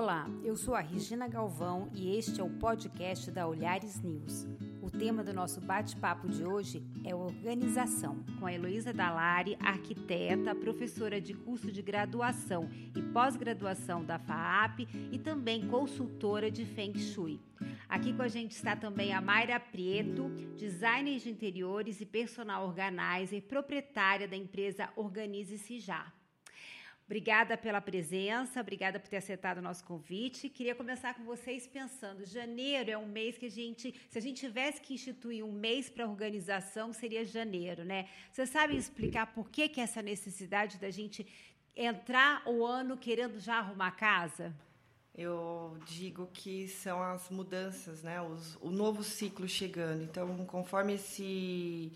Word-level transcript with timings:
Olá, 0.00 0.30
eu 0.44 0.54
sou 0.54 0.76
a 0.76 0.80
Regina 0.80 1.26
Galvão 1.26 1.90
e 1.92 2.16
este 2.16 2.40
é 2.40 2.44
o 2.44 2.48
podcast 2.48 3.32
da 3.32 3.48
Olhares 3.48 4.00
News. 4.00 4.46
O 4.80 4.88
tema 4.88 5.24
do 5.24 5.34
nosso 5.34 5.60
bate-papo 5.60 6.28
de 6.28 6.44
hoje 6.44 6.86
é 7.04 7.12
organização, 7.16 8.24
com 8.38 8.46
a 8.46 8.52
Heloísa 8.52 8.92
Dalari, 8.92 9.56
arquiteta, 9.60 10.54
professora 10.54 11.20
de 11.20 11.34
curso 11.34 11.72
de 11.72 11.82
graduação 11.82 12.70
e 12.94 13.02
pós-graduação 13.02 14.04
da 14.04 14.20
FAAP 14.20 14.86
e 15.10 15.18
também 15.18 15.66
consultora 15.66 16.48
de 16.48 16.64
Feng 16.64 16.96
Shui. 16.96 17.40
Aqui 17.88 18.12
com 18.12 18.22
a 18.22 18.28
gente 18.28 18.52
está 18.52 18.76
também 18.76 19.12
a 19.12 19.20
Mayra 19.20 19.58
Prieto, 19.58 20.28
designer 20.56 21.18
de 21.18 21.28
interiores 21.28 22.00
e 22.00 22.06
personal 22.06 22.64
organizer, 22.64 23.42
proprietária 23.42 24.28
da 24.28 24.36
empresa 24.36 24.90
Organize-se 24.94 25.80
Já. 25.80 26.12
Obrigada 27.08 27.56
pela 27.56 27.80
presença, 27.80 28.60
obrigada 28.60 29.00
por 29.00 29.08
ter 29.08 29.16
aceitado 29.16 29.56
o 29.56 29.62
nosso 29.62 29.82
convite. 29.82 30.50
Queria 30.50 30.74
começar 30.74 31.14
com 31.14 31.24
vocês 31.24 31.66
pensando: 31.66 32.22
janeiro 32.26 32.90
é 32.90 32.98
um 32.98 33.06
mês 33.06 33.38
que 33.38 33.46
a 33.46 33.50
gente, 33.50 33.94
se 34.10 34.18
a 34.18 34.20
gente 34.20 34.38
tivesse 34.38 34.78
que 34.78 34.92
instituir 34.92 35.42
um 35.42 35.50
mês 35.50 35.88
para 35.88 36.06
organização, 36.06 36.92
seria 36.92 37.24
janeiro, 37.24 37.82
né? 37.82 38.10
Vocês 38.30 38.50
sabem 38.50 38.76
explicar 38.76 39.32
por 39.32 39.48
que, 39.48 39.70
que 39.70 39.80
essa 39.80 40.02
necessidade 40.02 40.76
da 40.76 40.90
gente 40.90 41.26
entrar 41.74 42.42
o 42.46 42.62
ano 42.62 42.94
querendo 42.94 43.40
já 43.40 43.56
arrumar 43.56 43.92
casa? 43.92 44.54
Eu 45.14 45.78
digo 45.86 46.28
que 46.34 46.68
são 46.68 47.02
as 47.02 47.30
mudanças, 47.30 48.02
né? 48.02 48.20
Os, 48.20 48.56
o 48.56 48.70
novo 48.70 49.02
ciclo 49.02 49.48
chegando. 49.48 50.02
Então, 50.02 50.44
conforme 50.44 50.96
esse 50.96 51.90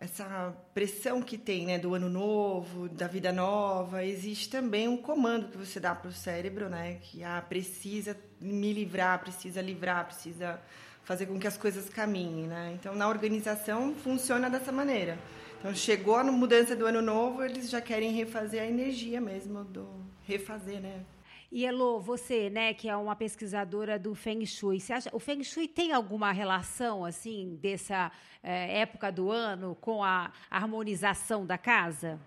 essa 0.00 0.56
pressão 0.72 1.20
que 1.20 1.36
tem 1.36 1.66
né, 1.66 1.78
do 1.78 1.92
ano 1.92 2.08
novo, 2.08 2.88
da 2.88 3.08
vida 3.08 3.32
nova, 3.32 4.04
existe 4.04 4.48
também 4.48 4.86
um 4.86 4.96
comando 4.96 5.48
que 5.48 5.58
você 5.58 5.80
dá 5.80 5.92
para 5.92 6.08
o 6.08 6.12
cérebro, 6.12 6.68
né, 6.68 6.98
que 7.02 7.24
ah, 7.24 7.44
precisa 7.46 8.16
me 8.40 8.72
livrar, 8.72 9.18
precisa 9.18 9.60
livrar, 9.60 10.06
precisa 10.06 10.60
fazer 11.02 11.26
com 11.26 11.38
que 11.38 11.48
as 11.48 11.56
coisas 11.56 11.88
caminhem. 11.88 12.46
Né? 12.46 12.76
Então, 12.78 12.94
na 12.94 13.08
organização, 13.08 13.92
funciona 13.96 14.48
dessa 14.48 14.70
maneira. 14.70 15.18
Então, 15.58 15.74
chegou 15.74 16.14
a 16.14 16.22
mudança 16.22 16.76
do 16.76 16.86
ano 16.86 17.02
novo, 17.02 17.42
eles 17.42 17.68
já 17.68 17.80
querem 17.80 18.12
refazer 18.12 18.62
a 18.62 18.66
energia 18.66 19.20
mesmo, 19.20 19.64
do 19.64 19.88
refazer, 20.22 20.80
né? 20.80 21.00
E 21.50 21.66
você, 22.02 22.50
né, 22.50 22.74
que 22.74 22.90
é 22.90 22.96
uma 22.96 23.16
pesquisadora 23.16 23.98
do 23.98 24.14
Feng 24.14 24.44
Shui, 24.44 24.80
você 24.80 24.92
acha 24.92 25.10
o 25.14 25.18
Feng 25.18 25.42
Shui 25.42 25.66
tem 25.66 25.92
alguma 25.92 26.30
relação 26.30 27.06
assim 27.06 27.58
dessa 27.62 28.12
é, 28.42 28.80
época 28.80 29.10
do 29.10 29.30
ano 29.30 29.74
com 29.80 30.04
a 30.04 30.30
harmonização 30.50 31.46
da 31.46 31.56
casa? 31.56 32.20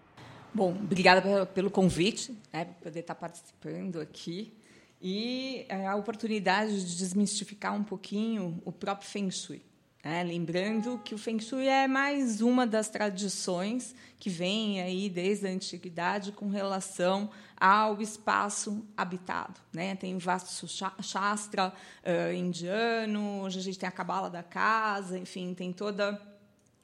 Bom, 0.51 0.71
obrigada 0.71 1.45
pelo 1.45 1.69
convite, 1.69 2.35
né, 2.51 2.65
por 2.65 2.85
poder 2.85 3.01
estar 3.01 3.13
participando 3.13 4.01
aqui 4.01 4.51
e 4.99 5.65
é, 5.69 5.85
a 5.85 5.95
oportunidade 5.95 6.83
de 6.83 6.97
desmistificar 6.97 7.75
um 7.75 7.83
pouquinho 7.83 8.59
o 8.65 8.71
próprio 8.71 9.07
Feng 9.07 9.29
Shui. 9.29 9.61
É, 10.03 10.23
lembrando 10.23 10.99
que 11.05 11.13
o 11.13 11.17
Feng 11.17 11.39
Shui 11.39 11.67
é 11.67 11.87
mais 11.87 12.41
uma 12.41 12.65
das 12.65 12.89
tradições 12.89 13.93
que 14.19 14.31
vem 14.31 14.81
aí 14.81 15.07
desde 15.07 15.47
a 15.47 15.51
antiguidade 15.51 16.31
com 16.31 16.49
relação 16.49 17.29
ao 17.61 18.01
espaço 18.01 18.83
habitado. 18.97 19.61
Né? 19.71 19.95
Tem 19.95 20.15
o 20.15 20.19
Vastu 20.19 20.67
Shastra 20.67 21.71
uh, 21.71 22.33
indiano, 22.33 23.43
hoje 23.43 23.59
a 23.59 23.61
gente 23.61 23.77
tem 23.77 23.87
a 23.87 23.91
Cabala 23.91 24.31
da 24.31 24.41
Casa, 24.41 25.15
enfim, 25.15 25.53
tem 25.53 25.71
toda 25.71 26.19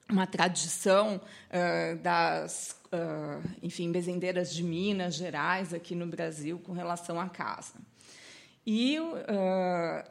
uma 0.08 0.28
tradição 0.28 1.20
uh, 1.20 1.98
das 1.98 2.80
uh, 2.94 3.44
enfim, 3.64 3.92
bezendeiras 3.92 4.54
de 4.54 4.64
Minas 4.64 5.16
Gerais 5.16 5.74
aqui 5.74 5.96
no 5.96 6.06
Brasil 6.06 6.60
com 6.60 6.74
relação 6.74 7.20
à 7.20 7.28
casa. 7.28 7.74
E 8.70 8.98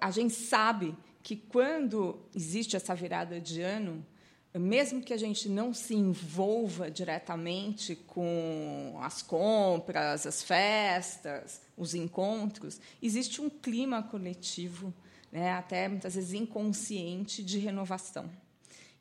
a 0.00 0.10
gente 0.10 0.32
sabe 0.32 0.96
que 1.22 1.36
quando 1.36 2.18
existe 2.34 2.74
essa 2.74 2.94
virada 2.94 3.38
de 3.38 3.60
ano, 3.60 4.02
mesmo 4.60 5.02
que 5.02 5.12
a 5.12 5.16
gente 5.16 5.48
não 5.48 5.74
se 5.74 5.94
envolva 5.94 6.90
diretamente 6.90 7.94
com 7.94 8.98
as 9.02 9.22
compras, 9.22 10.26
as 10.26 10.42
festas, 10.42 11.60
os 11.76 11.94
encontros, 11.94 12.80
existe 13.02 13.40
um 13.40 13.50
clima 13.50 14.02
coletivo, 14.02 14.94
né, 15.30 15.52
até 15.52 15.88
muitas 15.88 16.14
vezes 16.14 16.32
inconsciente, 16.32 17.42
de 17.42 17.58
renovação. 17.58 18.30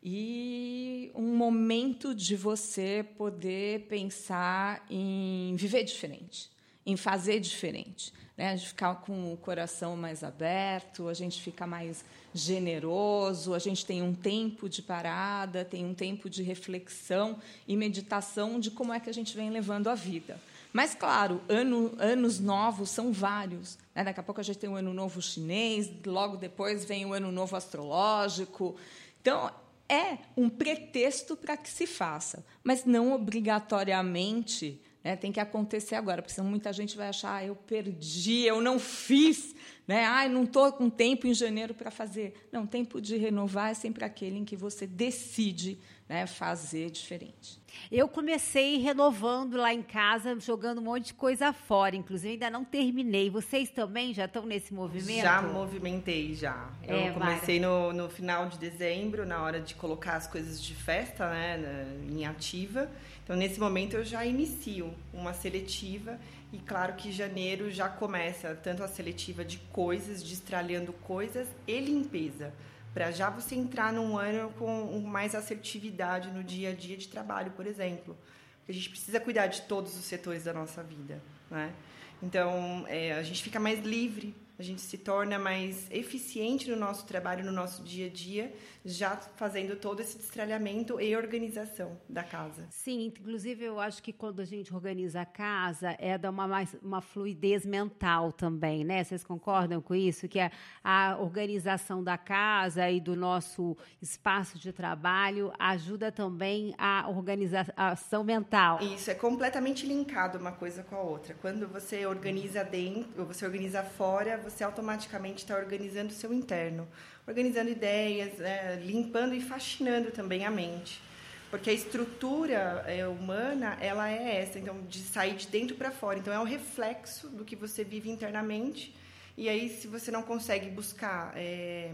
E 0.03 1.11
um 1.15 1.35
momento 1.35 2.13
de 2.13 2.35
você 2.35 3.03
poder 3.17 3.87
pensar 3.87 4.85
em 4.89 5.55
viver 5.55 5.83
diferente, 5.83 6.51
em 6.85 6.95
fazer 6.95 7.39
diferente 7.39 8.13
né? 8.37 8.51
a 8.51 8.55
gente 8.55 8.69
fica 8.69 8.93
com 8.95 9.33
o 9.33 9.37
coração 9.37 9.95
mais 9.95 10.23
aberto, 10.23 11.07
a 11.07 11.13
gente 11.13 11.41
fica 11.41 11.65
mais 11.65 12.03
generoso, 12.33 13.53
a 13.53 13.59
gente 13.59 13.85
tem 13.85 14.01
um 14.01 14.13
tempo 14.13 14.67
de 14.67 14.81
parada, 14.81 15.63
tem 15.63 15.85
um 15.85 15.93
tempo 15.93 16.29
de 16.29 16.43
reflexão 16.43 17.37
e 17.67 17.77
meditação 17.77 18.59
de 18.59 18.71
como 18.71 18.93
é 18.93 18.99
que 18.99 19.09
a 19.09 19.13
gente 19.13 19.35
vem 19.35 19.49
levando 19.49 19.87
a 19.87 19.95
vida. 19.95 20.39
Mas, 20.73 20.93
claro, 20.93 21.41
ano, 21.47 21.93
anos 21.97 22.37
novos 22.41 22.89
são 22.89 23.13
vários. 23.13 23.77
Né? 23.95 24.03
Daqui 24.03 24.19
a 24.19 24.23
pouco 24.23 24.41
a 24.41 24.43
gente 24.43 24.57
tem 24.57 24.69
o 24.69 24.75
Ano 24.75 24.93
Novo 24.93 25.21
Chinês, 25.21 25.89
logo 26.05 26.35
depois 26.35 26.83
vem 26.83 27.05
o 27.05 27.13
Ano 27.13 27.31
Novo 27.31 27.55
Astrológico. 27.55 28.75
Então, 29.21 29.49
é 29.87 30.17
um 30.35 30.49
pretexto 30.49 31.37
para 31.37 31.55
que 31.55 31.69
se 31.69 31.87
faça, 31.87 32.43
mas 32.61 32.83
não 32.83 33.13
obrigatoriamente 33.13 34.81
né? 35.05 35.15
Tem 35.15 35.31
que 35.31 35.39
acontecer 35.39 35.93
agora, 35.93 36.19
porque 36.19 36.33
senão 36.33 36.49
muita 36.49 36.73
gente 36.73 36.97
vai 36.97 37.09
achar, 37.09 37.35
ah, 37.35 37.45
eu 37.45 37.55
perdi, 37.55 38.41
eu 38.41 38.59
não 38.59 38.79
fiz, 38.79 39.55
né? 39.87 40.03
Ah, 40.03 40.27
não 40.27 40.45
estou 40.45 40.71
com 40.73 40.89
tempo 40.89 41.27
em 41.27 41.33
janeiro 41.33 41.75
para 41.75 41.91
fazer. 41.91 42.33
Não, 42.51 42.65
tempo 42.65 42.99
de 42.99 43.15
renovar 43.15 43.69
é 43.69 43.75
sempre 43.75 44.03
aquele 44.03 44.39
em 44.39 44.43
que 44.43 44.55
você 44.55 44.87
decide 44.87 45.77
né, 46.09 46.25
fazer 46.25 46.89
diferente. 46.89 47.59
Eu 47.91 48.07
comecei 48.07 48.77
renovando 48.77 49.57
lá 49.57 49.73
em 49.73 49.83
casa, 49.83 50.39
jogando 50.39 50.79
um 50.79 50.83
monte 50.85 51.07
de 51.07 51.13
coisa 51.13 51.53
fora, 51.53 51.95
inclusive 51.95 52.33
ainda 52.33 52.49
não 52.49 52.63
terminei. 52.63 53.29
Vocês 53.29 53.69
também 53.69 54.13
já 54.13 54.25
estão 54.25 54.45
nesse 54.45 54.73
movimento? 54.73 55.21
Já 55.21 55.41
movimentei, 55.41 56.33
já. 56.33 56.69
É, 56.81 57.09
Eu 57.09 57.13
comecei 57.13 57.59
no, 57.59 57.93
no, 57.93 58.09
final 58.09 58.47
de 58.47 58.57
dezembro, 58.57 59.25
na 59.25 59.43
hora 59.43 59.59
de 59.59 59.75
colocar 59.75 60.15
as 60.15 60.25
coisas 60.25 60.61
de 60.61 60.73
festa 60.73 61.29
né, 61.29 61.85
em 62.09 62.25
ativa. 62.25 62.89
Então, 63.25 63.35
nesse 63.35 63.59
momento, 63.59 63.95
eu 63.95 64.05
já 64.05 64.23
inicio 64.23 64.93
uma 65.11 65.33
seletiva 65.33 66.19
e, 66.53 66.59
claro, 66.59 66.93
que 66.93 67.11
janeiro 67.11 67.71
já 67.71 67.89
começa 67.89 68.53
tanto 68.53 68.83
a 68.83 68.87
seletiva 68.87 69.43
de 69.43 69.57
coisas, 69.73 70.21
destralhando 70.21 70.93
coisas 70.93 71.47
e 71.67 71.79
limpeza 71.79 72.53
para 72.93 73.09
já 73.09 73.31
você 73.31 73.55
entrar 73.55 73.91
num 73.91 74.15
ano 74.15 74.51
com 74.51 74.99
mais 75.01 75.33
assertividade 75.33 76.29
no 76.29 76.43
dia 76.43 76.69
a 76.69 76.73
dia 76.73 76.95
de 76.95 77.07
trabalho, 77.07 77.51
por 77.53 77.65
exemplo. 77.65 78.15
Porque 78.59 78.71
a 78.71 78.75
gente 78.75 78.91
precisa 78.91 79.19
cuidar 79.19 79.47
de 79.47 79.63
todos 79.63 79.97
os 79.97 80.05
setores 80.05 80.43
da 80.43 80.53
nossa 80.53 80.83
vida, 80.83 81.19
né? 81.49 81.73
Então, 82.21 82.85
é, 82.87 83.13
a 83.13 83.23
gente 83.23 83.41
fica 83.41 83.59
mais 83.59 83.83
livre 83.83 84.35
a 84.57 84.63
gente 84.63 84.81
se 84.81 84.97
torna 84.97 85.37
mais 85.37 85.89
eficiente 85.91 86.69
no 86.69 86.77
nosso 86.77 87.05
trabalho, 87.05 87.43
no 87.43 87.51
nosso 87.51 87.83
dia 87.83 88.07
a 88.07 88.09
dia, 88.09 88.53
já 88.85 89.17
fazendo 89.17 89.75
todo 89.75 89.99
esse 89.99 90.15
destralhamento 90.15 91.01
e 91.01 91.15
organização 91.17 91.99
da 92.07 92.23
casa. 92.23 92.67
Sim, 92.69 93.07
inclusive 93.07 93.65
eu 93.65 93.79
acho 93.79 94.01
que 94.03 94.13
quando 94.13 94.41
a 94.41 94.45
gente 94.45 94.71
organiza 94.71 95.21
a 95.21 95.25
casa, 95.25 95.95
é 95.97 96.15
dar 96.19 96.29
uma, 96.29 96.47
mais, 96.47 96.75
uma 96.83 97.01
fluidez 97.01 97.65
mental 97.65 98.31
também, 98.31 98.83
né? 98.83 99.03
Vocês 99.03 99.23
concordam 99.23 99.81
com 99.81 99.95
isso? 99.95 100.27
Que 100.27 100.39
é 100.39 100.51
a 100.83 101.17
organização 101.19 102.03
da 102.03 102.15
casa 102.15 102.87
e 102.89 103.01
do 103.01 103.15
nosso 103.15 103.75
espaço 103.99 104.59
de 104.59 104.71
trabalho 104.71 105.51
ajuda 105.57 106.11
também 106.11 106.75
a 106.77 107.09
organização 107.09 108.23
mental. 108.23 108.79
Isso, 108.83 109.09
é 109.09 109.15
completamente 109.15 109.87
linkado 109.87 110.37
uma 110.37 110.51
coisa 110.51 110.83
com 110.83 110.95
a 110.95 111.01
outra. 111.01 111.35
Quando 111.41 111.67
você 111.67 112.05
organiza 112.05 112.63
dentro, 112.63 113.25
você 113.25 113.45
organiza 113.45 113.81
fora, 113.81 114.37
você 114.37 114.63
automaticamente 114.63 115.39
está 115.39 115.55
organizando 115.55 116.09
o 116.09 116.15
seu 116.15 116.31
interno, 116.31 116.87
organizando 117.27 117.69
ideias, 117.69 118.39
é, 118.39 118.79
limpando 118.83 119.33
e 119.33 119.41
fascinando 119.41 120.11
também 120.11 120.45
a 120.45 120.51
mente. 120.51 121.01
Porque 121.49 121.69
a 121.69 121.73
estrutura 121.73 122.83
é, 122.87 123.07
humana, 123.07 123.77
ela 123.79 124.09
é 124.09 124.41
essa, 124.41 124.59
então, 124.59 124.81
de 124.89 124.99
sair 124.99 125.35
de 125.35 125.47
dentro 125.47 125.75
para 125.75 125.91
fora. 125.91 126.19
Então, 126.19 126.33
é 126.33 126.39
um 126.39 126.43
reflexo 126.43 127.29
do 127.29 127.45
que 127.45 127.55
você 127.55 127.83
vive 127.83 128.09
internamente. 128.09 128.93
E 129.37 129.47
aí, 129.47 129.69
se 129.69 129.87
você 129.87 130.11
não 130.11 130.23
consegue 130.23 130.69
buscar... 130.69 131.33
É, 131.35 131.91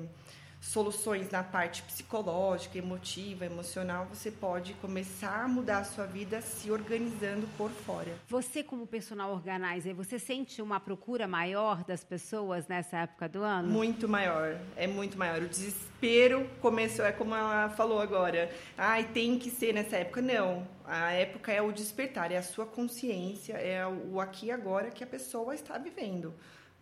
soluções 0.62 1.31
na 1.31 1.44
parte 1.44 1.81
psicológica, 1.81 2.78
emotiva, 2.78 3.46
emocional, 3.46 4.06
você 4.06 4.30
pode 4.30 4.75
começar 4.75 5.44
a 5.44 5.48
mudar 5.48 5.80
a 5.80 5.84
sua 5.84 6.06
vida 6.06 6.40
se 6.40 6.72
organizando 6.72 7.48
por 7.58 7.72
fora. 7.72 8.16
Você 8.30 8.63
como 8.63 8.86
personal 8.86 9.34
organizer, 9.34 9.94
você 9.96 10.19
sente 10.19 10.62
uma 10.62 10.80
procura 10.80 11.28
maior 11.28 11.84
das 11.84 12.04
pessoas 12.04 12.68
nessa 12.68 13.00
época 13.00 13.28
do 13.28 13.42
ano? 13.42 13.68
Muito 13.68 14.08
maior, 14.08 14.56
é 14.78 14.86
muito 14.86 15.18
maior. 15.18 15.42
O 15.42 15.50
desespero 15.50 16.48
começou, 16.62 17.04
é 17.04 17.12
como 17.12 17.34
ela 17.34 17.69
falou 17.69 18.00
agora, 18.00 18.52
ai, 18.78 19.04
tem 19.06 19.40
que 19.40 19.50
ser 19.50 19.74
nessa 19.74 19.98
época. 19.98 20.22
Não, 20.22 20.68
a 20.86 21.12
época 21.12 21.52
é 21.52 21.62
o 21.62 21.72
despertar, 21.72 22.31
é 22.31 22.38
a 22.38 22.44
sua 22.44 22.68
consciência, 22.68 23.54
é 23.54 23.86
o 23.88 24.22
aqui 24.22 24.46
e 24.46 24.52
agora 24.52 24.92
que 24.92 25.04
a 25.04 25.07
pessoa 25.07 25.56
está 25.56 25.80
vivendo. 25.80 26.31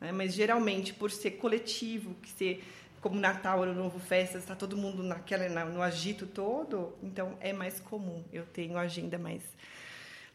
Né? 0.01 0.11
Mas 0.11 0.33
geralmente, 0.33 0.93
por 0.93 1.11
ser 1.11 1.31
coletivo, 1.31 2.13
que 2.15 2.29
ser 2.29 2.63
como 3.01 3.19
Natal, 3.19 3.63
Ano 3.63 3.73
Novo, 3.73 3.99
festas, 3.99 4.41
está 4.41 4.55
todo 4.55 4.75
mundo 4.77 5.03
naquela, 5.03 5.65
no 5.65 5.81
agito 5.81 6.27
todo, 6.27 6.97
então 7.01 7.37
é 7.39 7.53
mais 7.53 7.79
comum. 7.79 8.23
Eu 8.31 8.45
tenho 8.45 8.77
agenda 8.77 9.17
mais 9.17 9.43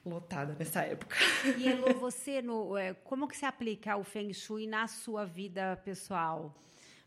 lotada 0.05 0.55
nessa 0.59 0.83
época. 0.83 1.17
E 1.59 1.69
Elo, 1.69 1.95
você 1.99 2.43
no, 2.43 2.77
é, 2.77 2.95
como 2.95 3.27
que 3.27 3.37
se 3.37 3.47
aplica 3.47 3.97
o 3.97 4.05
Feng 4.05 4.33
Shui 4.33 4.67
na 4.67 4.87
sua 4.87 5.25
vida 5.25 5.81
pessoal? 5.85 6.55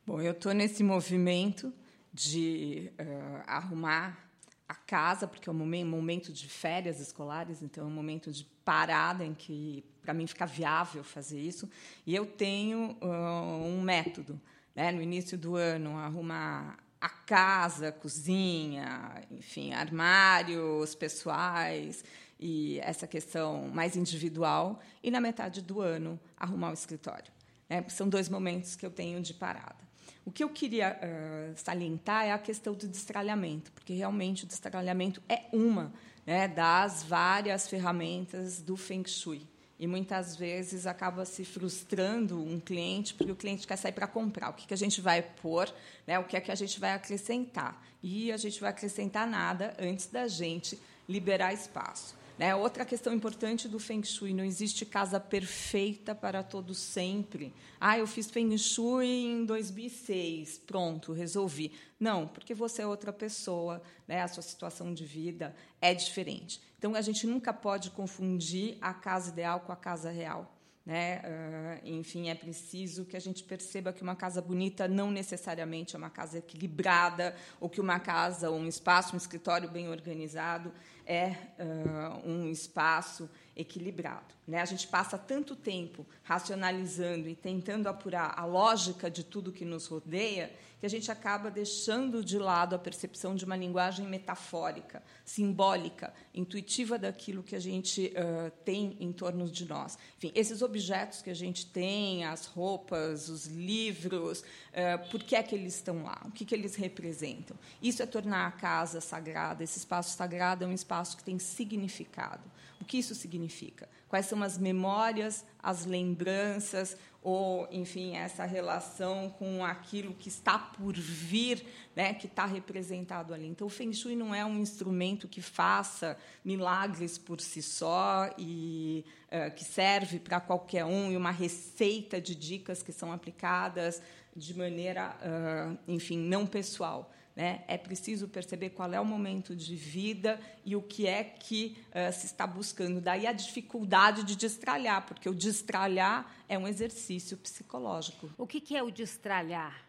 Bom, 0.05 0.21
eu 0.21 0.31
estou 0.31 0.53
nesse 0.53 0.83
movimento 0.83 1.73
de 2.13 2.91
uh, 2.99 3.43
arrumar 3.45 4.27
a 4.67 4.75
casa, 4.75 5.27
porque 5.27 5.49
é 5.49 5.51
um 5.51 5.85
momento 5.85 6.33
de 6.33 6.47
férias 6.47 6.99
escolares, 6.99 7.61
então 7.61 7.85
é 7.85 7.87
um 7.87 7.93
momento 7.93 8.31
de 8.31 8.43
parada 8.65 9.23
em 9.23 9.33
que, 9.33 9.83
para 10.01 10.13
mim, 10.13 10.27
fica 10.27 10.45
viável 10.45 11.03
fazer 11.03 11.39
isso. 11.39 11.69
E 12.05 12.15
eu 12.15 12.25
tenho 12.25 12.97
uh, 13.01 13.65
um 13.65 13.81
método. 13.81 14.39
Né? 14.77 14.91
No 14.91 15.01
início 15.01 15.35
do 15.35 15.55
ano, 15.55 15.97
arrumar 15.97 16.77
a 17.01 17.09
casa, 17.09 17.87
a 17.87 17.91
cozinha, 17.91 19.23
enfim, 19.31 19.73
armários 19.73 20.93
pessoais 20.93 22.05
e 22.39 22.79
essa 22.81 23.07
questão 23.07 23.69
mais 23.69 23.95
individual. 23.95 24.79
E, 25.01 25.09
na 25.09 25.19
metade 25.19 25.63
do 25.63 25.81
ano, 25.81 26.19
arrumar 26.37 26.69
o 26.69 26.73
escritório. 26.73 27.31
Né? 27.67 27.83
São 27.89 28.07
dois 28.07 28.29
momentos 28.29 28.75
que 28.75 28.85
eu 28.85 28.91
tenho 28.91 29.19
de 29.19 29.33
parada. 29.33 29.87
O 30.23 30.31
que 30.31 30.43
eu 30.43 30.49
queria 30.49 30.95
uh, 30.95 31.57
salientar 31.57 32.25
é 32.25 32.31
a 32.31 32.37
questão 32.37 32.75
do 32.75 32.87
destralhamento, 32.87 33.71
porque 33.71 33.95
realmente 33.95 34.43
o 34.43 34.47
destralhamento 34.47 35.23
é 35.27 35.45
uma 35.51 35.91
né, 36.23 36.47
das 36.47 37.01
várias 37.01 37.67
ferramentas 37.67 38.61
do 38.61 38.77
Feng 38.77 39.07
Shui. 39.07 39.47
E 39.79 39.85
muitas 39.85 40.35
vezes 40.35 40.87
acaba 40.87 41.23
se 41.23 41.45
frustrando 41.45 42.41
um 42.41 42.59
cliente, 42.59 43.13
porque 43.13 43.31
o 43.31 43.35
cliente 43.35 43.67
quer 43.67 43.75
sair 43.75 43.91
para 43.91 44.07
comprar. 44.07 44.49
O 44.49 44.53
que, 44.53 44.65
que 44.67 44.73
a 44.73 44.77
gente 44.77 44.99
vai 45.01 45.21
pôr, 45.21 45.71
né, 46.05 46.17
o 46.17 46.23
que 46.23 46.35
é 46.35 46.41
que 46.41 46.51
a 46.51 46.55
gente 46.55 46.79
vai 46.79 46.91
acrescentar. 46.91 47.79
E 48.01 48.31
a 48.31 48.37
gente 48.37 48.59
vai 48.59 48.71
acrescentar 48.71 49.27
nada 49.27 49.75
antes 49.79 50.07
da 50.07 50.27
gente 50.27 50.79
liberar 51.07 51.53
espaço. 51.53 52.15
Né? 52.37 52.55
Outra 52.55 52.85
questão 52.85 53.11
importante 53.13 53.67
do 53.67 53.79
Feng 53.79 54.03
Shui: 54.03 54.33
não 54.33 54.43
existe 54.43 54.85
casa 54.85 55.19
perfeita 55.19 56.13
para 56.13 56.43
todos 56.43 56.77
sempre. 56.77 57.53
Ah, 57.79 57.97
eu 57.97 58.05
fiz 58.05 58.29
Feng 58.29 58.55
Shui 58.57 59.07
em 59.07 59.45
2006, 59.45 60.59
pronto, 60.59 61.13
resolvi. 61.13 61.71
Não, 61.99 62.27
porque 62.27 62.53
você 62.53 62.83
é 62.83 62.87
outra 62.87 63.11
pessoa, 63.11 63.81
né? 64.07 64.21
a 64.21 64.27
sua 64.27 64.43
situação 64.43 64.93
de 64.93 65.03
vida 65.03 65.55
é 65.81 65.93
diferente. 65.95 66.61
Então, 66.77 66.93
a 66.93 67.01
gente 67.01 67.25
nunca 67.25 67.51
pode 67.51 67.89
confundir 67.89 68.77
a 68.79 68.93
casa 68.93 69.31
ideal 69.31 69.61
com 69.61 69.71
a 69.71 69.75
casa 69.75 70.11
real. 70.11 70.53
Né? 70.85 71.19
Uh, 71.19 71.87
enfim, 71.89 72.29
é 72.29 72.35
preciso 72.35 73.03
que 73.03 73.17
a 73.17 73.19
gente 73.19 73.43
perceba 73.43 73.91
que 73.91 74.01
uma 74.01 74.15
casa 74.15 74.41
bonita 74.41 74.87
não 74.87 75.11
necessariamente 75.11 75.95
é 75.95 75.97
uma 75.97 76.09
casa 76.09 76.37
equilibrada, 76.37 77.35
ou 77.59 77.67
que 77.67 77.81
uma 77.81 77.99
casa, 77.99 78.49
ou 78.49 78.57
um 78.57 78.67
espaço, 78.67 79.13
um 79.13 79.17
escritório 79.17 79.69
bem 79.69 79.89
organizado 79.89 80.71
é 81.07 81.37
uh, 81.57 82.29
um 82.29 82.51
espaço 82.51 83.29
equilibrado. 83.55 84.35
Né? 84.45 84.61
A 84.61 84.65
gente 84.65 84.87
passa 84.87 85.17
tanto 85.17 85.55
tempo 85.55 86.05
racionalizando 86.23 87.29
e 87.29 87.35
tentando 87.35 87.87
apurar 87.87 88.33
a 88.37 88.45
lógica 88.45 89.09
de 89.09 89.23
tudo 89.23 89.51
que 89.51 89.65
nos 89.65 89.87
rodeia 89.87 90.51
que 90.79 90.85
a 90.85 90.89
gente 90.89 91.11
acaba 91.11 91.49
deixando 91.49 92.23
de 92.23 92.37
lado 92.37 92.75
a 92.75 92.79
percepção 92.79 93.35
de 93.35 93.43
uma 93.45 93.55
linguagem 93.55 94.05
metafórica, 94.05 95.01
simbólica, 95.25 96.13
intuitiva 96.33 96.99
daquilo 96.99 97.41
que 97.41 97.55
a 97.55 97.59
gente 97.59 98.13
uh, 98.15 98.51
tem 98.63 98.95
em 98.99 99.11
torno 99.11 99.49
de 99.49 99.67
nós. 99.67 99.97
Enfim, 100.17 100.31
esses 100.35 100.61
objetos 100.61 101.21
que 101.21 101.31
a 101.31 101.33
gente 101.33 101.65
tem, 101.65 102.25
as 102.25 102.45
roupas, 102.45 103.27
os 103.27 103.47
livros, 103.47 104.41
uh, 104.41 105.09
por 105.09 105.23
que 105.23 105.35
é 105.35 105.41
que 105.41 105.55
eles 105.55 105.75
estão 105.75 106.03
lá? 106.03 106.21
O 106.25 106.31
que, 106.31 106.45
que 106.45 106.53
eles 106.53 106.75
representam? 106.75 107.57
Isso 107.81 108.03
é 108.03 108.05
tornar 108.05 108.45
a 108.45 108.51
casa 108.51 109.01
sagrada. 109.01 109.63
Esse 109.63 109.79
espaço 109.79 110.15
sagrado 110.15 110.63
é 110.63 110.67
um 110.67 110.73
espaço 110.73 110.96
que 111.17 111.23
tem 111.23 111.37
significado. 111.39 112.43
O 112.79 112.85
que 112.85 112.97
isso 112.97 113.15
significa? 113.15 113.89
Quais 114.07 114.25
são 114.25 114.41
as 114.41 114.57
memórias, 114.57 115.43
as 115.61 115.85
lembranças, 115.85 116.95
ou, 117.29 117.67
enfim, 117.71 118.15
essa 118.15 118.45
relação 118.45 119.29
com 119.31 119.65
aquilo 119.65 120.13
que 120.13 120.29
está 120.29 120.57
por 120.57 120.93
vir, 120.93 121.65
né, 121.93 122.13
que 122.13 122.25
está 122.25 122.45
representado 122.45 123.33
ali. 123.33 123.47
Então, 123.47 123.67
o 123.67 123.69
Feng 123.69 123.91
Shui 123.91 124.15
não 124.15 124.33
é 124.33 124.45
um 124.45 124.59
instrumento 124.59 125.27
que 125.27 125.41
faça 125.41 126.17
milagres 126.45 127.17
por 127.17 127.41
si 127.41 127.61
só 127.61 128.33
e 128.37 129.03
uh, 129.27 129.53
que 129.53 129.65
serve 129.65 130.19
para 130.19 130.39
qualquer 130.39 130.85
um, 130.85 131.11
e 131.11 131.17
uma 131.17 131.31
receita 131.31 132.21
de 132.21 132.33
dicas 132.33 132.81
que 132.81 132.93
são 132.93 133.11
aplicadas 133.11 134.01
de 134.33 134.57
maneira, 134.57 135.13
uh, 135.19 135.77
enfim, 135.85 136.17
não 136.17 136.47
pessoal. 136.47 137.11
Né? 137.37 137.63
É 137.67 137.77
preciso 137.77 138.27
perceber 138.27 138.71
qual 138.71 138.91
é 138.91 138.99
o 138.99 139.05
momento 139.05 139.55
de 139.55 139.75
vida 139.75 140.41
e 140.65 140.75
o 140.75 140.81
que 140.81 141.05
é 141.05 141.23
que 141.23 141.77
uh, 141.89 142.11
se 142.11 142.25
está 142.25 142.47
buscando. 142.47 142.99
Daí 142.99 143.27
a 143.27 143.31
dificuldade 143.31 144.23
de 144.23 144.35
destralhar, 144.35 145.05
porque 145.05 145.29
o 145.29 145.35
destralhar 145.35 146.35
é 146.49 146.57
um 146.57 146.67
exercício 146.67 147.37
psicológico. 147.37 148.27
O 148.39 148.47
que, 148.47 148.59
que 148.59 148.75
é 148.75 148.81
o 148.81 148.89
destralhar? 148.89 149.85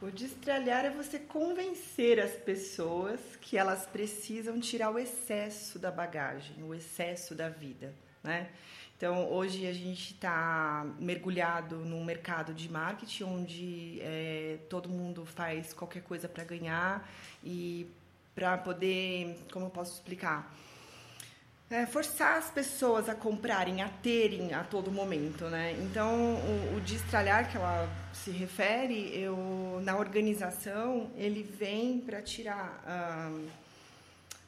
O 0.00 0.08
destralhar 0.08 0.84
é 0.84 0.90
você 0.90 1.18
convencer 1.18 2.20
as 2.20 2.36
pessoas 2.36 3.18
que 3.40 3.58
elas 3.58 3.84
precisam 3.84 4.60
tirar 4.60 4.92
o 4.92 5.00
excesso 5.00 5.80
da 5.80 5.90
bagagem, 5.90 6.62
o 6.62 6.72
excesso 6.72 7.34
da 7.34 7.48
vida. 7.48 7.92
Né? 8.22 8.48
Então, 8.96 9.30
hoje 9.30 9.64
a 9.66 9.72
gente 9.72 10.14
está 10.14 10.84
mergulhado 10.98 11.76
num 11.76 12.04
mercado 12.04 12.52
de 12.52 12.68
marketing 12.68 13.24
onde 13.24 13.98
é, 14.00 14.58
todo 14.68 14.88
mundo 14.88 15.24
faz 15.24 15.72
qualquer 15.72 16.02
coisa 16.02 16.28
para 16.28 16.42
ganhar 16.42 17.08
e 17.44 17.86
para 18.34 18.58
poder, 18.58 19.38
como 19.52 19.66
eu 19.66 19.70
posso 19.70 19.94
explicar? 19.94 20.52
É, 21.70 21.84
forçar 21.86 22.38
as 22.38 22.50
pessoas 22.50 23.08
a 23.08 23.14
comprarem, 23.14 23.82
a 23.82 23.88
terem 23.88 24.54
a 24.54 24.64
todo 24.64 24.90
momento, 24.90 25.44
né? 25.44 25.76
Então, 25.82 26.36
o, 26.36 26.76
o 26.76 26.80
destralhar 26.80 27.50
que 27.50 27.56
ela 27.56 27.88
se 28.12 28.30
refere, 28.30 29.12
eu 29.14 29.80
na 29.84 29.96
organização, 29.96 31.10
ele 31.16 31.42
vem 31.42 32.00
para 32.00 32.22
tirar 32.22 32.82
ah, 32.86 33.38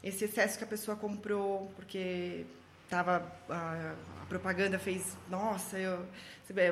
esse 0.02 0.25
excesso 0.25 0.56
que 0.56 0.64
a 0.64 0.66
pessoa 0.66 0.96
comprou, 0.96 1.70
porque 1.76 2.46
tava 2.90 3.25
a, 3.48 3.92
a, 4.22 4.26
propaganda 4.26 4.78
fez, 4.78 5.16
nossa, 5.31 5.78
eu, 5.78 6.04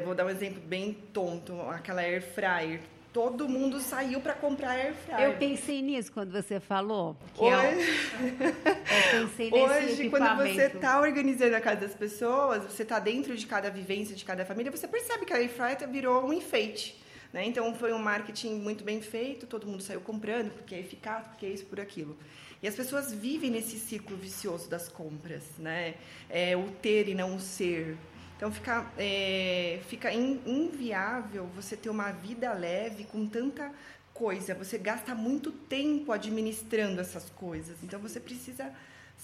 vou 0.04 0.14
dar 0.14 0.26
um 0.26 0.30
exemplo 0.30 0.60
bem 0.60 0.92
tonto, 1.12 1.58
aquela 1.70 2.02
air 2.02 2.22
fryer. 2.34 2.80
Todo 3.12 3.48
mundo 3.48 3.80
saiu 3.80 4.20
para 4.20 4.34
comprar 4.34 4.70
air 4.72 4.94
fryer. 4.94 5.30
Eu 5.30 5.38
pensei 5.38 5.80
nisso 5.80 6.12
quando 6.12 6.30
você 6.30 6.60
falou. 6.60 7.16
Que 7.34 7.42
Hoje, 7.42 7.56
é 7.56 9.16
eu 9.16 9.22
pensei 9.22 9.50
nesse 9.50 9.92
Hoje 9.92 10.10
quando 10.10 10.36
você 10.36 10.66
está 10.66 11.00
organizando 11.00 11.56
a 11.56 11.60
casa 11.60 11.80
das 11.80 11.94
pessoas, 11.94 12.64
você 12.64 12.82
está 12.82 12.98
dentro 12.98 13.34
de 13.34 13.46
cada 13.46 13.70
vivência 13.70 14.14
de 14.14 14.24
cada 14.24 14.44
família, 14.44 14.70
você 14.70 14.86
percebe 14.86 15.24
que 15.24 15.32
a 15.32 15.36
air 15.36 15.48
fryer 15.48 15.88
virou 15.88 16.26
um 16.26 16.32
enfeite. 16.32 17.00
Né? 17.32 17.44
Então 17.46 17.74
foi 17.74 17.92
um 17.92 17.98
marketing 17.98 18.54
muito 18.54 18.84
bem 18.84 19.00
feito, 19.00 19.46
todo 19.46 19.66
mundo 19.66 19.82
saiu 19.82 20.00
comprando 20.00 20.50
porque 20.52 20.74
é 20.74 20.80
eficaz, 20.80 21.26
porque 21.28 21.46
é 21.46 21.50
isso 21.50 21.66
por 21.66 21.80
aquilo. 21.80 22.16
E 22.62 22.66
as 22.66 22.74
pessoas 22.74 23.12
vivem 23.12 23.50
nesse 23.50 23.78
ciclo 23.78 24.16
vicioso 24.16 24.68
das 24.68 24.88
compras, 24.88 25.44
né? 25.58 25.94
É, 26.28 26.56
o 26.56 26.70
ter 26.82 27.08
e 27.08 27.14
não 27.14 27.36
o 27.36 27.40
ser. 27.40 27.96
Então 28.36 28.52
fica, 28.52 28.90
é, 28.96 29.80
fica 29.88 30.12
in, 30.12 30.40
inviável 30.46 31.46
você 31.54 31.76
ter 31.76 31.90
uma 31.90 32.10
vida 32.10 32.52
leve 32.52 33.04
com 33.04 33.26
tanta 33.26 33.72
coisa. 34.12 34.54
Você 34.54 34.76
gasta 34.78 35.14
muito 35.14 35.52
tempo 35.52 36.10
administrando 36.12 37.00
essas 37.00 37.30
coisas. 37.30 37.76
Então 37.82 38.00
você 38.00 38.18
precisa 38.18 38.72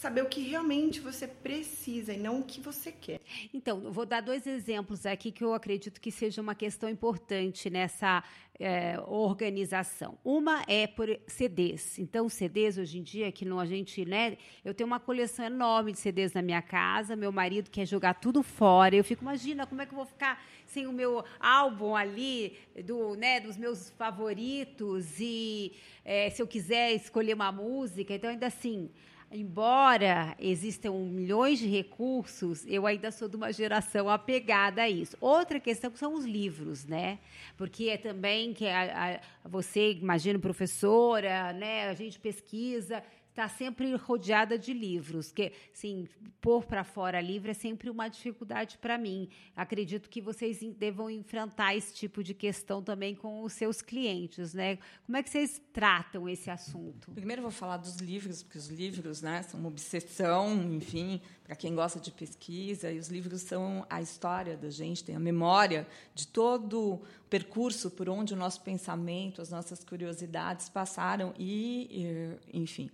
saber 0.05 0.21
o 0.21 0.27
que 0.27 0.43
realmente 0.43 1.01
você 1.01 1.27
precisa 1.27 2.13
e 2.13 2.19
não 2.19 2.41
o 2.41 2.45
que 2.45 2.61
você 2.61 2.93
quer. 2.93 3.23
Então, 3.55 3.91
vou 3.91 4.05
dar 4.05 4.21
dois 4.21 4.47
exemplos 4.47 5.07
aqui 5.07 5.33
que 5.33 5.43
eu 5.43 5.55
acredito 5.55 5.99
que 5.99 6.11
seja 6.11 6.43
uma 6.43 6.55
questão 6.55 6.91
importante 6.91 7.71
nessa 7.71 8.23
é, 8.61 9.01
organização. 9.07 10.19
Uma 10.23 10.63
é 10.69 10.87
por 10.87 11.09
CDs. 11.27 11.99
Então, 11.99 12.29
CDs 12.29 12.77
hoje 12.77 12.99
em 12.99 13.03
dia, 13.03 13.33
que 13.33 13.47
não 13.47 13.59
a 13.59 13.65
gente, 13.65 14.05
né? 14.05 14.37
Eu 14.63 14.75
tenho 14.75 14.87
uma 14.87 15.01
coleção 15.01 15.47
enorme 15.47 15.93
de 15.93 15.99
CDs 15.99 16.35
na 16.35 16.43
minha 16.43 16.61
casa. 16.61 17.17
Meu 17.17 17.33
marido 17.33 17.71
quer 17.71 17.87
jogar 17.87 18.13
tudo 18.13 18.43
fora. 18.43 18.95
Eu 18.95 19.05
fico, 19.05 19.23
imagina 19.23 19.67
como 19.67 19.81
é 19.81 19.87
que 19.87 19.93
eu 19.93 19.97
vou 19.97 20.07
ficar 20.07 20.45
sem 20.67 20.87
o 20.87 20.93
meu 20.93 21.25
álbum 21.41 21.97
ali 21.97 22.59
do, 22.85 23.15
né, 23.15 23.41
dos 23.41 23.57
meus 23.57 23.89
favoritos 23.89 25.19
e 25.19 25.73
é, 26.05 26.29
se 26.29 26.43
eu 26.43 26.47
quiser 26.47 26.93
escolher 26.93 27.33
uma 27.33 27.51
música. 27.51 28.13
Então, 28.13 28.29
ainda 28.29 28.49
assim 28.49 28.91
embora 29.35 30.37
existam 30.39 30.93
milhões 30.93 31.59
de 31.59 31.67
recursos, 31.67 32.65
eu 32.67 32.87
ainda 32.87 33.11
sou 33.11 33.29
de 33.29 33.37
uma 33.37 33.53
geração 33.53 34.09
apegada 34.09 34.83
a 34.83 34.89
isso. 34.89 35.17
Outra 35.21 35.59
questão 35.59 35.95
são 35.97 36.15
os 36.15 36.25
livros, 36.25 36.85
né? 36.85 37.19
Porque 37.57 37.89
é 37.89 37.97
também 37.97 38.55
que 38.55 38.67
a, 38.67 39.21
a, 39.45 39.49
você, 39.49 39.93
imagina, 39.93 40.39
professora, 40.39 41.53
né? 41.53 41.89
A 41.89 41.95
gente 41.95 42.19
pesquisa, 42.19 43.03
está 43.35 43.49
sempre 43.49 43.97
rodeada 43.97 44.57
de 44.57 44.73
livros, 44.73 45.33
que, 45.33 45.53
sim, 45.73 46.07
pôr 46.41 46.65
para 46.65 46.85
fora 46.85 47.21
livro 47.21 47.51
é 47.51 47.55
sempre 47.55 47.91
uma 47.91 48.07
dificuldade 48.07 48.79
para 48.79 48.97
mim. 48.97 49.29
Acredito 49.57 50.09
que 50.09 50.21
vocês 50.21 50.61
devam 50.79 51.11
enfrentar 51.11 51.75
esse 51.75 51.93
tipo 51.93 52.23
de 52.23 52.33
questão 52.33 52.81
também 52.81 53.13
com 53.13 53.43
os 53.43 53.53
seus 53.53 53.83
clientes, 53.83 54.55
né? 54.55 54.79
Como 55.05 55.19
é 55.19 55.23
que 55.23 55.31
vocês 55.31 55.61
tratam 55.73 56.29
esse 56.29 56.49
assunto? 56.49 57.11
Primeiro 57.11 57.43
vou 57.43 57.51
falar 57.51 57.79
dos 57.79 57.97
livros, 57.97 58.45
porque 58.45 58.57
os 58.57 58.69
livros, 58.69 59.21
né, 59.21 59.43
são 59.43 59.59
uma 59.59 59.69
obsessão, 59.69 60.55
enfim, 60.73 61.21
para 61.43 61.57
quem 61.57 61.75
gosta 61.75 61.99
de 61.99 62.13
pesquisa, 62.13 62.93
e 62.93 63.01
os 63.01 63.09
livros 63.09 63.43
são 63.43 63.85
a 63.91 64.01
história 64.01 64.57
da 64.57 64.71
gente, 64.71 65.03
tem 65.03 65.17
a 65.17 65.21
memória 65.21 65.89
de 66.15 66.29
todo 66.29 66.95
o 66.95 67.03
percurso 67.29 67.91
por 67.91 68.09
onde 68.09 68.33
o 68.33 68.37
nosso 68.37 68.61
pensamento, 68.61 69.43
as 69.43 69.51
nossas 69.51 69.83
curiosidades 69.83 70.69
passaram 70.69 71.35
e, 71.37 72.39
enfim, 72.53 72.89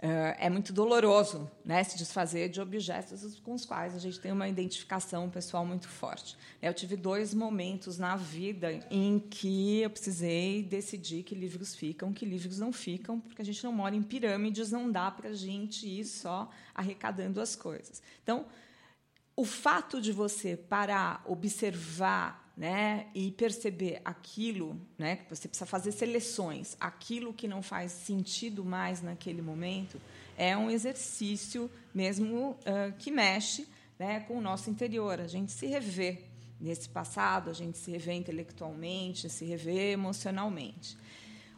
é, 0.00 0.46
é 0.46 0.50
muito 0.50 0.72
doloroso 0.72 1.50
né, 1.64 1.82
se 1.82 1.98
desfazer 1.98 2.48
de 2.48 2.60
objetos 2.60 3.40
com 3.40 3.54
os 3.54 3.64
quais 3.64 3.96
a 3.96 3.98
gente 3.98 4.20
tem 4.20 4.30
uma 4.30 4.48
identificação 4.48 5.28
pessoal 5.28 5.66
muito 5.66 5.88
forte. 5.88 6.36
Eu 6.62 6.72
tive 6.72 6.96
dois 6.96 7.34
momentos 7.34 7.98
na 7.98 8.14
vida 8.14 8.72
em 8.90 9.18
que 9.18 9.80
eu 9.80 9.90
precisei 9.90 10.62
decidir 10.62 11.24
que 11.24 11.34
livros 11.34 11.74
ficam, 11.74 12.12
que 12.12 12.24
livros 12.24 12.58
não 12.58 12.72
ficam, 12.72 13.18
porque 13.18 13.42
a 13.42 13.44
gente 13.44 13.62
não 13.64 13.72
mora 13.72 13.96
em 13.96 14.02
pirâmides, 14.02 14.70
não 14.70 14.90
dá 14.90 15.10
para 15.10 15.30
a 15.30 15.34
gente 15.34 15.86
ir 15.86 16.04
só 16.04 16.48
arrecadando 16.72 17.40
as 17.40 17.56
coisas. 17.56 18.00
Então, 18.22 18.46
o 19.34 19.44
fato 19.44 20.00
de 20.00 20.12
você 20.12 20.56
parar, 20.56 21.22
observar 21.26 22.47
né, 22.58 23.06
e 23.14 23.30
perceber 23.30 24.00
aquilo, 24.04 24.76
né, 24.98 25.14
que 25.16 25.30
você 25.30 25.46
precisa 25.46 25.64
fazer 25.64 25.92
seleções, 25.92 26.76
aquilo 26.80 27.32
que 27.32 27.46
não 27.46 27.62
faz 27.62 27.92
sentido 27.92 28.64
mais 28.64 29.00
naquele 29.00 29.40
momento, 29.40 30.00
é 30.36 30.56
um 30.56 30.68
exercício 30.68 31.70
mesmo 31.94 32.50
uh, 32.50 32.92
que 32.98 33.12
mexe 33.12 33.68
né, 33.96 34.20
com 34.20 34.36
o 34.36 34.40
nosso 34.40 34.68
interior. 34.70 35.20
A 35.20 35.28
gente 35.28 35.52
se 35.52 35.66
revê 35.66 36.24
nesse 36.60 36.88
passado, 36.88 37.48
a 37.48 37.52
gente 37.52 37.78
se 37.78 37.92
revê 37.92 38.14
intelectualmente, 38.14 39.30
se 39.30 39.44
revê 39.44 39.92
emocionalmente. 39.92 40.98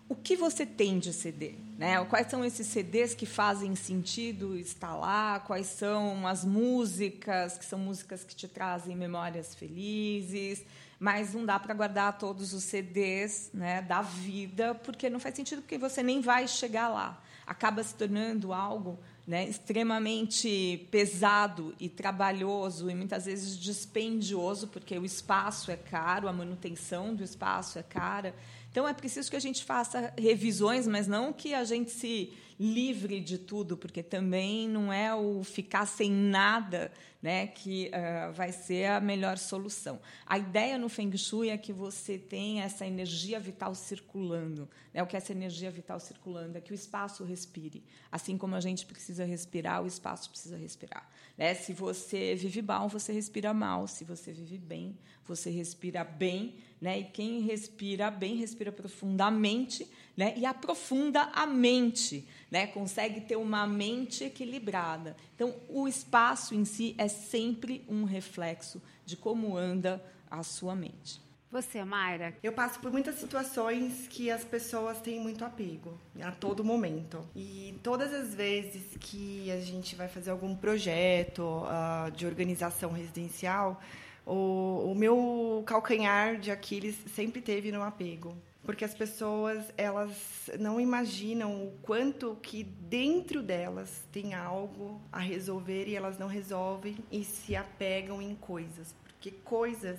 O 0.07 0.15
que 0.15 0.37
você 0.37 0.67
tem 0.67 0.99
de 0.99 1.15
CD? 1.15 1.55
Né? 1.79 2.05
Quais 2.05 2.27
são 2.27 2.45
esses 2.45 2.67
CDs 2.67 3.15
que 3.15 3.25
fazem 3.25 3.75
sentido 3.75 4.59
estar 4.59 4.97
lá? 4.97 5.41
Quais 5.41 5.69
são 5.69 6.27
as 6.27 6.45
músicas, 6.45 7.57
que 7.57 7.65
são 7.65 7.79
músicas 7.79 8.23
que 8.23 8.35
te 8.35 8.49
trazem 8.49 8.97
memórias 8.97 9.55
felizes? 9.55 10.63
Mas 11.01 11.33
não 11.33 11.47
dá 11.47 11.59
para 11.59 11.73
guardar 11.73 12.19
todos 12.19 12.53
os 12.53 12.63
CDs 12.63 13.51
né, 13.55 13.81
da 13.81 14.03
vida, 14.03 14.75
porque 14.75 15.09
não 15.09 15.19
faz 15.19 15.35
sentido, 15.35 15.63
porque 15.63 15.79
você 15.79 16.03
nem 16.03 16.21
vai 16.21 16.47
chegar 16.47 16.89
lá. 16.89 17.19
Acaba 17.47 17.83
se 17.83 17.95
tornando 17.95 18.53
algo 18.53 18.99
né, 19.27 19.49
extremamente 19.49 20.87
pesado 20.91 21.75
e 21.81 21.89
trabalhoso 21.89 22.91
e 22.91 22.95
muitas 22.95 23.25
vezes 23.25 23.59
dispendioso, 23.59 24.69
porque 24.69 24.99
o 24.99 25.05
espaço 25.05 25.71
é 25.71 25.77
caro, 25.77 26.29
a 26.29 26.33
manutenção 26.35 27.15
do 27.15 27.25
espaço 27.25 27.79
é 27.79 27.83
cara. 27.83 28.35
Então 28.71 28.87
é 28.87 28.93
preciso 28.93 29.31
que 29.31 29.37
a 29.37 29.41
gente 29.41 29.65
faça 29.65 30.13
revisões, 30.19 30.87
mas 30.87 31.09
não 31.09 31.33
que 31.33 31.55
a 31.55 31.65
gente 31.65 31.91
se 31.91 32.31
livre 32.61 33.21
de 33.21 33.39
tudo, 33.39 33.75
porque 33.75 34.03
também 34.03 34.69
não 34.69 34.93
é 34.93 35.15
o 35.15 35.43
ficar 35.43 35.87
sem 35.87 36.13
nada 36.13 36.93
né, 37.23 37.47
que 37.47 37.89
uh, 37.89 38.33
vai 38.35 38.53
ser 38.53 38.87
a 38.87 39.01
melhor 39.01 39.39
solução. 39.39 39.99
A 40.27 40.39
ideia 40.39 40.77
no 40.77 40.89
Feng 40.89 41.17
Shui 41.17 41.49
é 41.49 41.57
que 41.57 41.73
você 41.73 42.19
tenha 42.19 42.65
essa 42.65 42.87
energia 42.87 43.41
vital 43.41 43.75
circulando. 43.75 44.69
Né? 44.93 45.03
O 45.03 45.07
que 45.07 45.17
é 45.17 45.19
essa 45.19 45.33
energia 45.33 45.71
vital 45.71 45.99
circulando? 46.01 46.59
É 46.59 46.61
que 46.61 46.73
o 46.73 46.75
espaço 46.75 47.25
respire. 47.25 47.83
Assim 48.13 48.37
como 48.37 48.55
a 48.55 48.61
gente 48.61 48.85
precisa 48.85 49.25
respirar, 49.25 49.83
o 49.83 49.87
espaço 49.87 50.29
precisa 50.29 50.57
respirar. 50.57 51.09
Né? 51.39 51.55
Se 51.55 51.73
você 51.73 52.35
vive 52.35 52.61
mal, 52.61 52.91
você 52.91 53.11
respira 53.11 53.55
mal. 53.55 53.87
Se 53.87 54.05
você 54.05 54.33
vive 54.33 54.59
bem, 54.59 54.99
você 55.25 55.49
respira 55.49 56.05
bem. 56.05 56.57
Né? 56.81 57.01
E 57.01 57.05
quem 57.05 57.41
respira 57.41 58.11
bem, 58.11 58.37
respira 58.37 58.71
profundamente 58.71 59.91
né? 60.21 60.35
e 60.37 60.45
aprofunda 60.45 61.31
a 61.33 61.47
mente, 61.47 62.29
né? 62.51 62.67
consegue 62.67 63.23
ter 63.23 63.37
uma 63.37 63.67
mente 63.67 64.23
equilibrada. 64.23 65.17
Então, 65.35 65.55
o 65.67 65.89
espaço 65.89 66.55
em 66.55 66.67
si 66.67 66.95
é 66.99 67.09
sempre 67.09 67.83
um 67.89 68.05
reflexo 68.05 68.83
de 69.07 69.17
como 69.17 69.57
anda 69.57 70.05
a 70.31 70.43
sua 70.43 70.75
mente. 70.75 71.23
Você, 71.51 71.83
Mayra? 71.83 72.37
Eu 72.43 72.53
passo 72.53 72.79
por 72.81 72.93
muitas 72.93 73.15
situações 73.15 74.07
que 74.09 74.31
as 74.31 74.45
pessoas 74.45 75.01
têm 75.01 75.19
muito 75.19 75.43
apego 75.43 75.99
a 76.21 76.31
todo 76.31 76.63
momento. 76.63 77.27
E 77.35 77.81
todas 77.83 78.13
as 78.13 78.35
vezes 78.35 78.99
que 79.01 79.51
a 79.51 79.59
gente 79.59 79.97
vai 79.97 80.07
fazer 80.07 80.31
algum 80.31 80.55
projeto 80.55 81.65
uh, 81.65 82.11
de 82.11 82.27
organização 82.27 82.93
residencial, 82.93 83.81
o, 84.27 84.93
o 84.93 84.95
meu 84.95 85.63
calcanhar 85.65 86.39
de 86.39 86.51
Aquiles 86.51 86.97
sempre 87.17 87.41
teve 87.41 87.73
no 87.73 87.83
apego 87.83 88.37
porque 88.65 88.85
as 88.85 88.95
pessoas 88.95 89.65
elas 89.77 90.51
não 90.59 90.81
imaginam 90.81 91.65
o 91.65 91.73
quanto 91.83 92.37
que 92.43 92.63
dentro 92.63 93.43
delas 93.43 94.03
tem 94.13 94.35
algo 94.35 95.01
a 95.11 95.19
resolver 95.19 95.87
e 95.89 95.97
elas 95.97 96.19
não 96.19 96.27
resolvem 96.27 96.97
e 97.11 97.25
se 97.25 97.57
apegam 97.57 98.21
em 98.21 98.35
coisas, 98.35 98.95
porque 99.05 99.31
coisas 99.31 99.99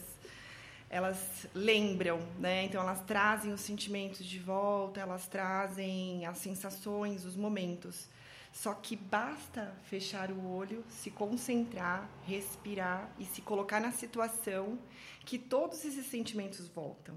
elas 0.89 1.48
lembram, 1.56 2.20
né? 2.38 2.65
Então 2.65 2.82
elas 2.82 3.00
trazem 3.01 3.53
os 3.53 3.62
sentimentos 3.62 4.25
de 4.25 4.38
volta, 4.39 5.00
elas 5.00 5.25
trazem 5.25 6.25
as 6.25 6.38
sensações, 6.38 7.24
os 7.24 7.36
momentos. 7.36 8.10
Só 8.51 8.74
que 8.74 8.98
basta 8.98 9.74
fechar 9.86 10.30
o 10.30 10.46
olho, 10.46 10.84
se 10.89 11.10
concentrar, 11.10 12.10
respirar 12.27 13.10
e 13.18 13.24
se 13.24 13.41
colocar 13.41 13.80
na 13.80 13.94
situação 13.94 14.77
que 15.24 15.39
todos 15.39 15.86
esses 15.86 16.06
sentimentos 16.08 16.68
voltam. 16.68 17.15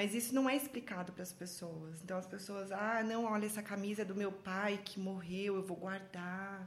Mas 0.00 0.14
isso 0.14 0.34
não 0.34 0.48
é 0.48 0.56
explicado 0.56 1.12
para 1.12 1.22
as 1.22 1.30
pessoas. 1.30 2.00
Então 2.02 2.16
as 2.16 2.26
pessoas, 2.26 2.72
ah, 2.72 3.02
não, 3.04 3.26
olha 3.26 3.44
essa 3.44 3.62
camisa 3.62 4.00
é 4.00 4.04
do 4.04 4.14
meu 4.14 4.32
pai 4.32 4.80
que 4.82 4.98
morreu, 4.98 5.56
eu 5.56 5.62
vou 5.62 5.76
guardar. 5.76 6.66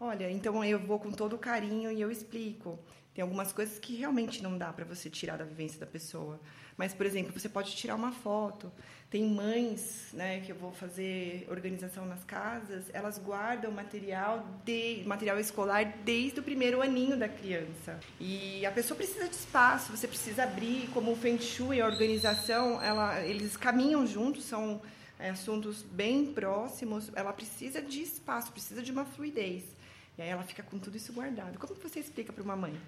Olha, 0.00 0.30
então 0.30 0.64
eu 0.64 0.78
vou 0.78 0.98
com 0.98 1.12
todo 1.12 1.36
carinho 1.36 1.92
e 1.92 2.00
eu 2.00 2.10
explico. 2.10 2.78
Tem 3.14 3.22
algumas 3.22 3.52
coisas 3.52 3.78
que 3.78 3.94
realmente 3.94 4.42
não 4.42 4.56
dá 4.56 4.72
para 4.72 4.86
você 4.86 5.10
tirar 5.10 5.36
da 5.36 5.44
vivência 5.44 5.78
da 5.78 5.86
pessoa. 5.86 6.40
Mas, 6.78 6.94
por 6.94 7.04
exemplo, 7.04 7.38
você 7.38 7.48
pode 7.48 7.76
tirar 7.76 7.94
uma 7.94 8.10
foto. 8.10 8.72
Tem 9.10 9.22
mães, 9.28 10.08
né, 10.14 10.40
que 10.40 10.50
eu 10.50 10.56
vou 10.56 10.72
fazer 10.72 11.46
organização 11.50 12.06
nas 12.06 12.24
casas, 12.24 12.86
elas 12.94 13.18
guardam 13.18 13.70
material 13.70 14.46
de 14.64 15.02
material 15.04 15.38
escolar 15.38 15.84
desde 16.02 16.40
o 16.40 16.42
primeiro 16.42 16.80
aninho 16.80 17.14
da 17.14 17.28
criança. 17.28 18.00
E 18.18 18.64
a 18.64 18.72
pessoa 18.72 18.96
precisa 18.96 19.28
de 19.28 19.34
espaço, 19.34 19.94
você 19.94 20.08
precisa 20.08 20.44
abrir, 20.44 20.88
como 20.94 21.12
o 21.12 21.16
Feng 21.16 21.38
Shui, 21.38 21.82
a 21.82 21.86
organização, 21.86 22.80
ela, 22.80 23.20
eles 23.20 23.54
caminham 23.54 24.06
juntos, 24.06 24.44
são 24.44 24.80
é, 25.18 25.28
assuntos 25.28 25.82
bem 25.82 26.32
próximos, 26.32 27.10
ela 27.14 27.34
precisa 27.34 27.82
de 27.82 28.00
espaço, 28.00 28.50
precisa 28.50 28.82
de 28.82 28.90
uma 28.90 29.04
fluidez. 29.04 29.64
E 30.16 30.22
aí 30.22 30.28
ela 30.28 30.42
fica 30.42 30.62
com 30.62 30.78
tudo 30.78 30.96
isso 30.96 31.12
guardado. 31.12 31.58
Como 31.58 31.74
você 31.74 32.00
explica 32.00 32.32
para 32.32 32.42
uma 32.42 32.56
mãe? 32.56 32.80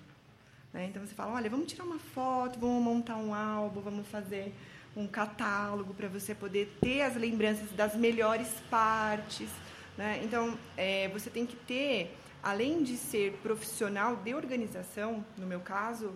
Né? 0.75 0.87
Então 0.87 1.07
você 1.07 1.15
fala, 1.15 1.35
olha, 1.35 1.49
vamos 1.49 1.71
tirar 1.71 1.85
uma 1.85 2.01
foto, 2.01 2.59
vamos 2.59 2.83
montar 2.83 3.17
um 3.17 3.33
álbum, 3.33 3.81
vamos 3.81 4.09
fazer 4.09 4.53
um 4.97 5.07
catálogo 5.07 5.95
para 5.95 6.09
você 6.09 6.35
poder 6.35 6.77
ter 6.81 7.03
as 7.03 7.15
lembranças 7.15 7.71
das 7.71 7.95
melhores 7.95 8.49
partes. 8.69 9.49
Né? 9.97 10.21
Então 10.25 10.59
é, 10.77 11.09
você 11.09 11.31
tem 11.31 11.47
que 11.47 11.55
ter, 11.55 12.19
além 12.43 12.83
de 12.83 12.97
ser 12.97 13.35
profissional 13.35 14.17
de 14.17 14.35
organização, 14.35 15.25
no 15.39 15.47
meu 15.47 15.61
caso, 15.61 16.13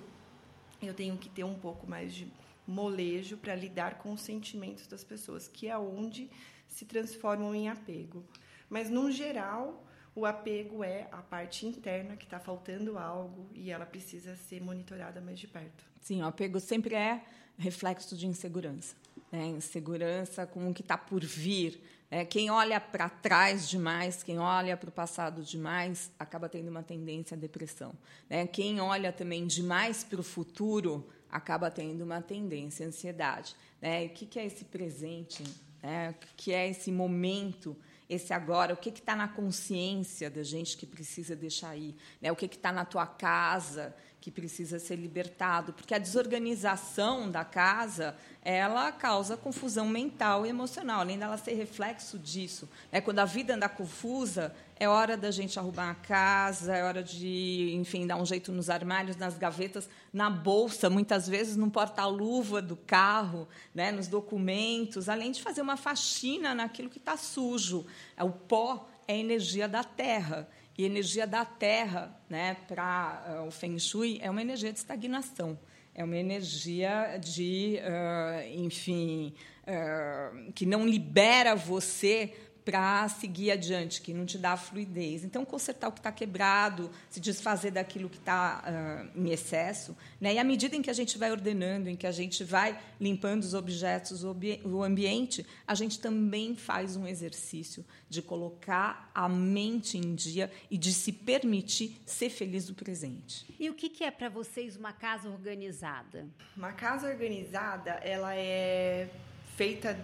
eu 0.83 0.93
tenho 0.93 1.17
que 1.17 1.29
ter 1.29 1.45
um 1.45 1.55
pouco 1.55 1.89
mais 1.89 2.13
de 2.13 2.27
molejo 2.67 3.37
para 3.37 3.55
lidar 3.55 3.99
com 3.99 4.13
os 4.13 4.21
sentimentos 4.21 4.89
das 4.89 5.05
pessoas, 5.05 5.47
que 5.47 5.69
é 5.69 5.79
onde 5.79 6.29
se 6.67 6.85
transformam 6.85 7.55
em 7.55 7.69
apego. 7.69 8.25
Mas, 8.69 8.91
no 8.91 9.11
geral, 9.11 9.83
o 10.15 10.27
apego 10.27 10.83
é 10.83 11.07
a 11.13 11.19
parte 11.19 11.67
interna 11.67 12.17
que 12.17 12.25
está 12.25 12.39
faltando 12.39 12.99
algo 12.99 13.47
e 13.55 13.71
ela 13.71 13.87
precisa 13.87 14.37
ser 14.37 14.61
monitorada 14.61 15.21
mais 15.21 15.39
de 15.39 15.47
perto. 15.47 15.85
Sim, 16.01 16.23
o 16.23 16.27
apego 16.27 16.59
sempre 16.61 16.95
é 16.95 17.23
reflexo 17.59 18.17
de 18.17 18.27
insegurança. 18.27 18.95
Né? 19.31 19.47
Insegurança 19.47 20.47
com 20.47 20.71
o 20.71 20.75
que 20.75 20.83
está 20.83 20.97
por 20.97 21.25
vir. 21.25 21.81
Né? 22.11 22.25
Quem 22.25 22.51
olha 22.51 22.81
para 22.81 23.09
trás 23.09 23.69
demais, 23.69 24.23
quem 24.23 24.39
olha 24.39 24.77
para 24.77 24.89
o 24.89 24.93
passado 24.93 25.43
demais, 25.43 26.11
acaba 26.19 26.49
tendo 26.49 26.69
uma 26.69 26.83
tendência 26.83 27.37
à 27.37 27.39
depressão. 27.39 27.93
Né? 28.29 28.47
Quem 28.47 28.81
olha 28.81 29.13
também 29.13 29.47
demais 29.47 30.05
para 30.05 30.21
o 30.21 30.25
futuro, 30.25 31.07
acaba 31.31 31.71
tendo 31.71 32.03
uma 32.03 32.23
tendência 32.23 32.87
à 32.87 32.89
ansiedade. 32.89 33.55
Né? 33.81 34.07
O 34.07 34.11
que 34.11 34.39
é 34.39 34.47
esse 34.47 34.65
presente? 34.65 35.45
Né? 35.83 36.11
O 36.11 36.37
que 36.37 36.53
é 36.53 36.69
esse 36.69 36.91
momento 36.91 37.77
esse 38.09 38.33
agora, 38.33 38.73
o 38.73 38.77
que 38.77 38.89
está 38.89 39.15
na 39.15 39.29
consciência 39.29 40.31
da 40.31 40.43
gente 40.43 40.77
que 40.77 40.87
precisa 40.87 41.37
deixar 41.37 41.71
aí, 41.71 41.95
né? 42.21 42.33
o 42.33 42.37
que 42.37 42.47
está 42.47 42.73
na 42.73 42.85
tua 42.85 43.07
casa 43.07 43.95
que 44.21 44.31
precisa 44.31 44.79
ser 44.79 44.97
libertado, 44.97 45.73
porque 45.73 45.95
a 45.95 45.99
desorganização 45.99 47.31
da 47.31 47.45
casa 47.45 48.17
ela 48.43 48.91
causa 48.91 49.37
confusão 49.37 49.87
mental 49.87 50.47
e 50.47 50.49
emocional, 50.49 51.01
além 51.01 51.19
dela 51.19 51.37
ser 51.37 51.55
reflexo 51.55 52.19
disso. 52.19 52.69
Né? 52.91 53.01
Quando 53.01 53.19
a 53.19 53.25
vida 53.25 53.55
anda 53.55 53.69
confusa, 53.69 54.55
é 54.81 54.89
hora 54.89 55.17
da 55.17 55.31
gente 55.31 55.59
arrumar 55.59 55.91
a 55.91 55.95
casa, 55.95 56.75
é 56.75 56.83
hora 56.83 57.03
de, 57.03 57.75
enfim, 57.75 58.07
dar 58.07 58.17
um 58.17 58.25
jeito 58.25 58.51
nos 58.51 58.71
armários, 58.71 59.17
nas 59.17 59.37
gavetas, 59.37 59.89
na 60.13 60.31
bolsa, 60.31 60.89
muitas 60.89 61.29
vezes 61.29 61.57
no 61.57 61.71
porta-luva 61.71 62.63
do 62.63 62.77
carro, 62.77 63.47
né? 63.75 63.93
nos 63.93 64.09
documentos, 64.09 65.09
além 65.09 65.31
de 65.31 65.43
fazer 65.43 65.61
uma 65.61 65.77
faxina 65.77 66.55
naquilo 66.55 66.89
que 66.89 66.99
está 66.99 67.17
sujo. 67.17 67.87
O 68.19 68.31
pó 68.31 68.89
é 69.07 69.17
energia 69.17 69.69
da 69.69 69.85
terra. 69.85 70.49
E 70.79 70.85
energia 70.85 71.27
da 71.27 71.45
terra, 71.45 72.17
né, 72.31 72.57
para 72.69 73.41
uh, 73.43 73.49
o 73.49 73.51
Feng 73.51 73.77
Shui, 73.81 74.21
é 74.23 74.31
uma 74.31 74.41
energia 74.41 74.73
de 74.73 74.79
estagnação. 74.79 75.59
É 75.93 76.05
uma 76.05 76.17
energia 76.17 77.19
de, 77.21 77.81
uh, 77.81 78.57
enfim, 78.57 79.35
uh, 79.65 80.53
que 80.53 80.65
não 80.65 80.87
libera 80.87 81.57
você 81.57 82.33
para 82.69 83.09
seguir 83.09 83.51
adiante, 83.51 84.03
que 84.03 84.13
não 84.13 84.27
te 84.27 84.37
dá 84.37 84.55
fluidez. 84.55 85.25
Então, 85.25 85.43
consertar 85.43 85.89
o 85.89 85.93
que 85.93 86.01
está 86.01 86.13
quebrado, 86.13 86.91
se 87.09 87.19
desfazer 87.19 87.71
daquilo 87.71 88.11
que 88.11 88.19
está 88.19 88.63
uh, 88.63 89.19
em 89.19 89.31
excesso. 89.31 89.97
Né? 90.21 90.35
E 90.35 90.39
à 90.39 90.45
medida 90.45 90.77
em 90.77 90.83
que 90.83 90.91
a 90.91 90.93
gente 90.93 91.17
vai 91.17 91.31
ordenando, 91.31 91.89
em 91.89 91.97
que 91.97 92.07
a 92.07 92.13
gente 92.13 92.45
vai 92.45 92.79
limpando 93.01 93.43
os 93.43 93.55
objetos, 93.55 94.23
o 94.23 94.83
ambiente, 94.83 95.47
a 95.67 95.75
gente 95.75 95.99
também 95.99 96.55
faz 96.55 96.95
um 96.95 97.07
exercício 97.07 97.83
de 98.07 98.21
colocar 98.21 99.11
a 99.15 99.31
mente 99.31 99.97
em 99.97 100.15
dia 100.15 100.53
e 100.71 100.77
de 100.77 100.93
se 100.93 101.11
permitir 101.11 101.99
ser 102.05 102.29
feliz 102.29 102.69
no 102.69 102.75
presente. 102.75 103.47
E 103.59 103.71
o 103.71 103.75
que 103.75 104.05
é 104.05 104.11
para 104.11 104.29
vocês 104.29 104.77
uma 104.77 104.93
casa 104.93 105.31
organizada? 105.31 106.27
Uma 106.55 106.73
casa 106.73 107.09
organizada, 107.09 107.93
ela 108.03 108.37
é 108.37 109.09
feita 109.57 109.99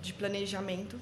de 0.00 0.12
planejamento 0.12 0.98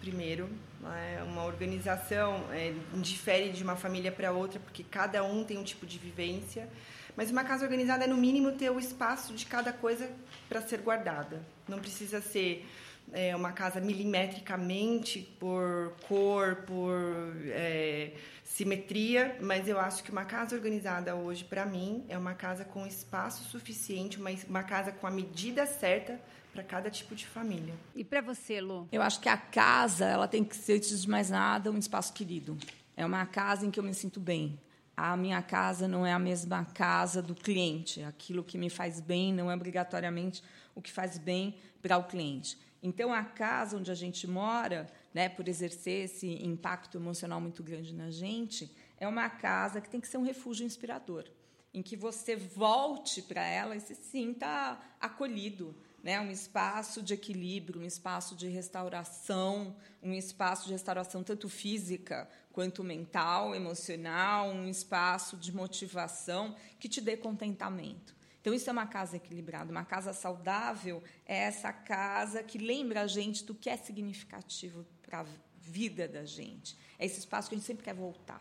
primeiro. 0.00 0.48
Né? 0.80 1.22
Uma 1.26 1.44
organização 1.44 2.44
é, 2.52 2.72
difere 2.94 3.50
de 3.50 3.62
uma 3.62 3.76
família 3.76 4.12
para 4.12 4.32
outra, 4.32 4.60
porque 4.60 4.82
cada 4.82 5.22
um 5.24 5.44
tem 5.44 5.58
um 5.58 5.64
tipo 5.64 5.86
de 5.86 5.98
vivência. 5.98 6.68
Mas 7.16 7.30
uma 7.30 7.42
casa 7.42 7.64
organizada 7.64 8.04
é, 8.04 8.06
no 8.06 8.16
mínimo, 8.16 8.52
ter 8.52 8.70
o 8.70 8.78
espaço 8.78 9.34
de 9.34 9.44
cada 9.44 9.72
coisa 9.72 10.10
para 10.48 10.62
ser 10.62 10.78
guardada. 10.80 11.42
Não 11.66 11.78
precisa 11.78 12.20
ser 12.20 12.64
é, 13.12 13.34
uma 13.34 13.52
casa 13.52 13.80
milimetricamente 13.80 15.20
por 15.40 15.94
cor, 16.06 16.56
por 16.66 17.36
é, 17.46 18.12
simetria, 18.44 19.36
mas 19.40 19.68
eu 19.68 19.78
acho 19.78 20.02
que 20.02 20.10
uma 20.10 20.24
casa 20.24 20.54
organizada 20.54 21.14
hoje, 21.14 21.44
para 21.44 21.64
mim, 21.64 22.04
é 22.08 22.16
uma 22.16 22.34
casa 22.34 22.64
com 22.64 22.86
espaço 22.86 23.44
suficiente, 23.44 24.18
uma, 24.18 24.30
uma 24.48 24.62
casa 24.62 24.92
com 24.92 25.06
a 25.06 25.10
medida 25.10 25.66
certa 25.66 26.20
para 26.58 26.64
cada 26.64 26.90
tipo 26.90 27.14
de 27.14 27.24
família. 27.24 27.72
E 27.94 28.02
para 28.02 28.20
você, 28.20 28.60
Lu? 28.60 28.88
Eu 28.90 29.00
acho 29.00 29.20
que 29.20 29.28
a 29.28 29.36
casa, 29.36 30.04
ela 30.04 30.26
tem 30.26 30.42
que 30.42 30.56
ser, 30.56 30.72
antes 30.72 31.02
de 31.02 31.08
mais 31.08 31.30
nada, 31.30 31.70
um 31.70 31.78
espaço 31.78 32.12
querido. 32.12 32.58
É 32.96 33.06
uma 33.06 33.24
casa 33.26 33.64
em 33.64 33.70
que 33.70 33.78
eu 33.78 33.84
me 33.84 33.94
sinto 33.94 34.18
bem. 34.18 34.58
A 34.96 35.16
minha 35.16 35.40
casa 35.40 35.86
não 35.86 36.04
é 36.04 36.12
a 36.12 36.18
mesma 36.18 36.64
casa 36.64 37.22
do 37.22 37.32
cliente. 37.32 38.02
Aquilo 38.02 38.42
que 38.42 38.58
me 38.58 38.68
faz 38.68 39.00
bem 39.00 39.32
não 39.32 39.48
é 39.48 39.54
obrigatoriamente 39.54 40.42
o 40.74 40.82
que 40.82 40.90
faz 40.90 41.16
bem 41.16 41.54
para 41.80 41.96
o 41.96 42.02
cliente. 42.02 42.58
Então, 42.82 43.12
a 43.12 43.22
casa 43.22 43.76
onde 43.76 43.92
a 43.92 43.94
gente 43.94 44.26
mora, 44.26 44.88
né, 45.14 45.28
por 45.28 45.46
exercer 45.46 46.06
esse 46.06 46.44
impacto 46.44 46.98
emocional 46.98 47.40
muito 47.40 47.62
grande 47.62 47.94
na 47.94 48.10
gente, 48.10 48.68
é 48.98 49.06
uma 49.06 49.30
casa 49.30 49.80
que 49.80 49.88
tem 49.88 50.00
que 50.00 50.08
ser 50.08 50.18
um 50.18 50.24
refúgio 50.24 50.66
inspirador, 50.66 51.24
em 51.72 51.82
que 51.82 51.96
você 51.96 52.34
volte 52.34 53.22
para 53.22 53.46
ela 53.46 53.76
e 53.76 53.80
se 53.80 53.94
sinta 53.94 54.76
acolhido, 55.00 55.72
né, 56.02 56.20
um 56.20 56.30
espaço 56.30 57.02
de 57.02 57.14
equilíbrio, 57.14 57.80
um 57.80 57.84
espaço 57.84 58.36
de 58.36 58.48
restauração, 58.48 59.76
um 60.02 60.12
espaço 60.12 60.66
de 60.66 60.72
restauração 60.72 61.22
tanto 61.22 61.48
física 61.48 62.28
quanto 62.52 62.84
mental, 62.84 63.54
emocional, 63.54 64.48
um 64.48 64.68
espaço 64.68 65.36
de 65.36 65.54
motivação 65.54 66.54
que 66.78 66.88
te 66.88 67.00
dê 67.00 67.16
contentamento. 67.16 68.16
Então, 68.40 68.54
isso 68.54 68.70
é 68.70 68.72
uma 68.72 68.86
casa 68.86 69.16
equilibrada. 69.16 69.70
Uma 69.70 69.84
casa 69.84 70.12
saudável 70.12 71.02
é 71.26 71.36
essa 71.38 71.72
casa 71.72 72.42
que 72.42 72.56
lembra 72.56 73.02
a 73.02 73.06
gente 73.06 73.44
do 73.44 73.54
que 73.54 73.68
é 73.68 73.76
significativo 73.76 74.86
para 75.02 75.20
a 75.20 75.26
vida 75.60 76.08
da 76.08 76.24
gente. 76.24 76.76
É 76.98 77.04
esse 77.04 77.18
espaço 77.18 77.48
que 77.48 77.54
a 77.54 77.58
gente 77.58 77.66
sempre 77.66 77.84
quer 77.84 77.94
voltar. 77.94 78.40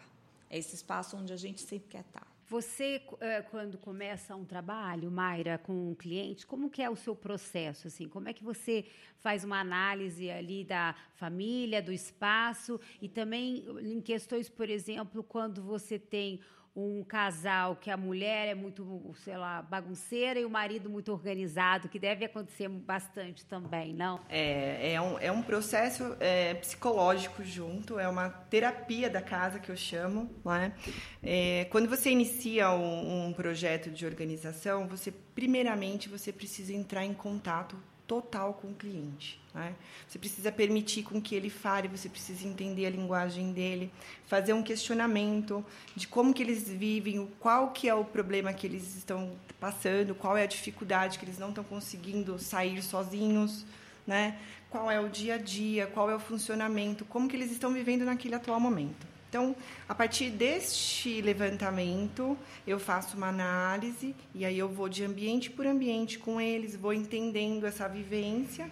É 0.49 0.57
esse 0.57 0.75
espaço 0.75 1.17
onde 1.17 1.33
a 1.33 1.37
gente 1.37 1.61
sempre 1.61 1.89
quer 1.89 2.01
estar. 2.01 2.36
Você, 2.49 3.01
eh, 3.19 3.41
quando 3.41 3.77
começa 3.77 4.33
um 4.33 4.45
trabalho, 4.45 5.11
Mayra, 5.11 5.57
com 5.57 5.91
um 5.91 5.93
cliente, 5.93 6.47
como 6.47 6.69
que 6.69 6.81
é 6.81 6.89
o 6.89 6.95
seu 6.95 7.13
processo? 7.13 7.87
Assim, 7.87 8.07
como 8.07 8.29
é 8.29 8.33
que 8.33 8.41
você 8.41 8.85
faz 9.19 9.43
uma 9.43 9.59
análise 9.59 10.31
ali 10.31 10.63
da 10.63 10.95
família, 11.15 11.81
do 11.81 11.91
espaço 11.91 12.79
e 13.01 13.09
também 13.09 13.65
em 13.81 13.99
questões, 13.99 14.47
por 14.47 14.69
exemplo, 14.69 15.23
quando 15.23 15.61
você 15.61 15.99
tem 15.99 16.39
um 16.77 17.03
casal 17.03 17.75
que 17.75 17.89
a 17.89 17.97
mulher 17.97 18.49
é 18.49 18.53
muito, 18.53 19.11
sei 19.23 19.35
lá, 19.35 19.63
bagunceira 19.63 20.39
e 20.39 20.45
o 20.45 20.49
marido 20.49 20.87
muito 20.91 21.11
organizado, 21.11 21.89
que 21.89 21.97
deve 21.97 22.23
acontecer 22.23 22.69
bastante 22.69 23.43
também, 23.45 23.95
não? 23.95 24.19
É, 24.29 24.93
é, 24.93 25.01
um, 25.01 25.17
é 25.17 25.31
um 25.31 25.41
processo 25.41 26.15
é, 26.19 26.53
psicológico 26.53 27.43
junto, 27.43 27.97
é 27.97 28.07
uma 28.07 28.29
terapia 28.29 29.09
da 29.09 29.23
casa 29.23 29.57
que 29.57 29.71
eu 29.71 29.75
chamo. 29.75 30.29
Né? 30.45 30.71
É, 31.23 31.65
quando 31.71 31.89
você 31.89 32.11
inicia 32.11 32.69
um, 32.69 33.29
um 33.29 33.33
projeto 33.33 33.89
de 33.89 34.05
organização, 34.05 34.87
você 34.87 35.11
primeiramente 35.33 36.07
você 36.07 36.31
precisa 36.31 36.73
entrar 36.73 37.03
em 37.03 37.13
contato 37.13 37.75
total 38.07 38.53
com 38.53 38.69
o 38.69 38.73
cliente. 38.73 39.39
Né? 39.53 39.75
Você 40.07 40.17
precisa 40.17 40.51
permitir 40.51 41.03
com 41.03 41.21
que 41.21 41.35
ele 41.35 41.49
fale, 41.49 41.87
você 41.87 42.07
precisa 42.07 42.47
entender 42.47 42.85
a 42.85 42.89
linguagem 42.89 43.51
dele, 43.51 43.91
fazer 44.25 44.53
um 44.53 44.63
questionamento 44.63 45.63
de 45.95 46.07
como 46.07 46.33
que 46.33 46.41
eles 46.41 46.69
vivem, 46.69 47.27
qual 47.39 47.71
que 47.71 47.89
é 47.89 47.93
o 47.93 48.05
problema 48.05 48.53
que 48.53 48.65
eles 48.65 48.95
estão 48.95 49.35
passando, 49.59 50.15
qual 50.15 50.37
é 50.37 50.43
a 50.43 50.47
dificuldade 50.47 51.19
que 51.19 51.25
eles 51.25 51.37
não 51.37 51.49
estão 51.49 51.63
conseguindo 51.63 52.39
sair 52.39 52.81
sozinhos, 52.81 53.65
né? 54.05 54.39
qual 54.69 54.89
é 54.89 54.99
o 54.99 55.09
dia 55.09 55.35
a 55.35 55.37
dia, 55.37 55.87
qual 55.87 56.09
é 56.09 56.15
o 56.15 56.19
funcionamento, 56.19 57.05
como 57.05 57.27
que 57.27 57.35
eles 57.35 57.51
estão 57.51 57.73
vivendo 57.73 58.05
naquele 58.05 58.35
atual 58.35 58.59
momento. 58.59 59.16
Então, 59.37 59.55
a 59.87 59.93
partir 59.93 60.31
deste 60.31 61.21
levantamento, 61.21 62.35
eu 62.65 62.79
faço 62.79 63.15
uma 63.15 63.27
análise 63.27 64.15
e 64.33 64.43
aí 64.43 64.57
eu 64.57 64.67
vou 64.67 64.89
de 64.89 65.03
ambiente 65.03 65.51
por 65.51 65.67
ambiente 65.67 66.17
com 66.17 66.41
eles, 66.41 66.75
vou 66.75 66.91
entendendo 66.91 67.67
essa 67.67 67.87
vivência 67.87 68.67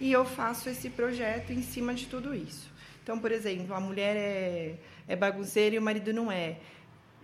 e 0.00 0.10
eu 0.10 0.24
faço 0.24 0.68
esse 0.68 0.90
projeto 0.90 1.52
em 1.52 1.62
cima 1.62 1.94
de 1.94 2.06
tudo 2.06 2.34
isso. 2.34 2.68
Então, 3.00 3.16
por 3.16 3.30
exemplo, 3.30 3.72
a 3.72 3.78
mulher 3.78 4.16
é, 4.16 4.74
é 5.06 5.14
bagunceira 5.14 5.76
e 5.76 5.78
o 5.78 5.82
marido 5.82 6.12
não 6.12 6.32
é. 6.32 6.56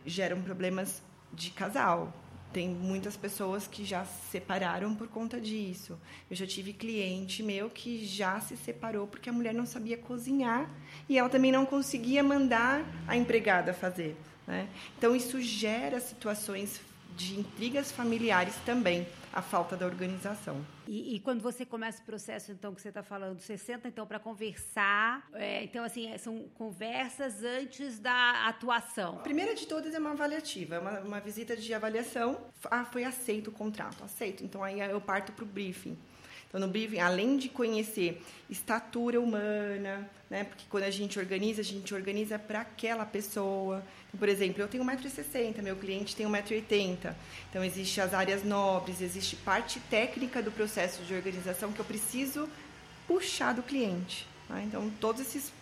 Geram 0.06 0.40
problemas 0.40 1.02
de 1.32 1.50
casal, 1.50 2.14
tem 2.54 2.68
muitas 2.68 3.16
pessoas 3.16 3.66
que 3.66 3.84
já 3.84 4.04
se 4.04 4.30
separaram 4.30 4.94
por 4.94 5.08
conta 5.08 5.40
disso. 5.40 5.98
Eu 6.30 6.36
já 6.36 6.46
tive 6.46 6.72
cliente 6.72 7.42
meu 7.42 7.68
que 7.68 8.06
já 8.06 8.40
se 8.40 8.56
separou 8.56 9.08
porque 9.08 9.28
a 9.28 9.32
mulher 9.32 9.52
não 9.52 9.66
sabia 9.66 9.98
cozinhar 9.98 10.70
e 11.08 11.18
ela 11.18 11.28
também 11.28 11.50
não 11.50 11.66
conseguia 11.66 12.22
mandar 12.22 12.84
a 13.08 13.16
empregada 13.16 13.74
fazer. 13.74 14.16
Né? 14.46 14.68
Então, 14.96 15.16
isso 15.16 15.42
gera 15.42 15.98
situações 15.98 16.80
de 17.16 17.38
intrigas 17.38 17.92
familiares 17.92 18.54
também 18.64 19.06
a 19.32 19.42
falta 19.42 19.76
da 19.76 19.84
organização. 19.84 20.64
E, 20.86 21.16
e, 21.16 21.20
quando 21.20 21.40
você 21.42 21.66
começa 21.66 22.00
o 22.00 22.04
processo, 22.04 22.52
então, 22.52 22.72
que 22.72 22.80
você 22.80 22.90
está 22.90 23.02
falando, 23.02 23.40
você 23.40 23.58
senta, 23.58 23.88
então, 23.88 24.06
para 24.06 24.20
conversar. 24.20 25.26
É, 25.34 25.64
então, 25.64 25.82
assim, 25.82 26.08
é, 26.12 26.16
são 26.18 26.44
conversas 26.54 27.42
antes 27.42 27.98
da 27.98 28.46
atuação. 28.46 29.16
A 29.16 29.22
primeira 29.22 29.54
de 29.54 29.66
todas 29.66 29.92
é 29.92 29.98
uma 29.98 30.12
avaliativa, 30.12 30.76
é 30.76 30.78
uma, 30.78 31.00
uma 31.00 31.20
visita 31.20 31.56
de 31.56 31.74
avaliação. 31.74 32.38
Ah, 32.70 32.84
foi 32.84 33.02
aceito 33.02 33.48
o 33.48 33.52
contrato, 33.52 34.04
aceito. 34.04 34.44
Então, 34.44 34.62
aí 34.62 34.78
eu 34.78 35.00
parto 35.00 35.32
para 35.32 35.44
o 35.44 35.48
briefing. 35.48 35.98
Então, 36.46 36.60
no 36.60 36.68
briefing, 36.68 37.00
além 37.00 37.36
de 37.36 37.48
conhecer 37.48 38.22
estatura 38.48 39.20
humana, 39.20 40.08
né? 40.30 40.44
Porque 40.44 40.64
quando 40.70 40.84
a 40.84 40.90
gente 40.90 41.18
organiza, 41.18 41.60
a 41.60 41.64
gente 41.64 41.92
organiza 41.92 42.38
para 42.38 42.60
aquela 42.60 43.04
pessoa. 43.04 43.82
Por 44.18 44.28
exemplo, 44.28 44.62
eu 44.62 44.68
tenho 44.68 44.84
1,60m, 44.84 45.62
meu 45.62 45.76
cliente 45.76 46.14
tem 46.14 46.26
1,80m. 46.26 47.14
Então, 47.50 47.64
existe 47.64 48.00
as 48.00 48.14
áreas 48.14 48.44
nobres, 48.44 49.00
existe 49.00 49.36
parte 49.36 49.80
técnica 49.90 50.42
do 50.42 50.50
processo 50.50 51.02
de 51.02 51.14
organização 51.14 51.72
que 51.72 51.80
eu 51.80 51.84
preciso 51.84 52.48
puxar 53.06 53.52
do 53.52 53.62
cliente. 53.62 54.26
Tá? 54.48 54.62
Então, 54.62 54.90
todos 55.00 55.20
esses 55.20 55.52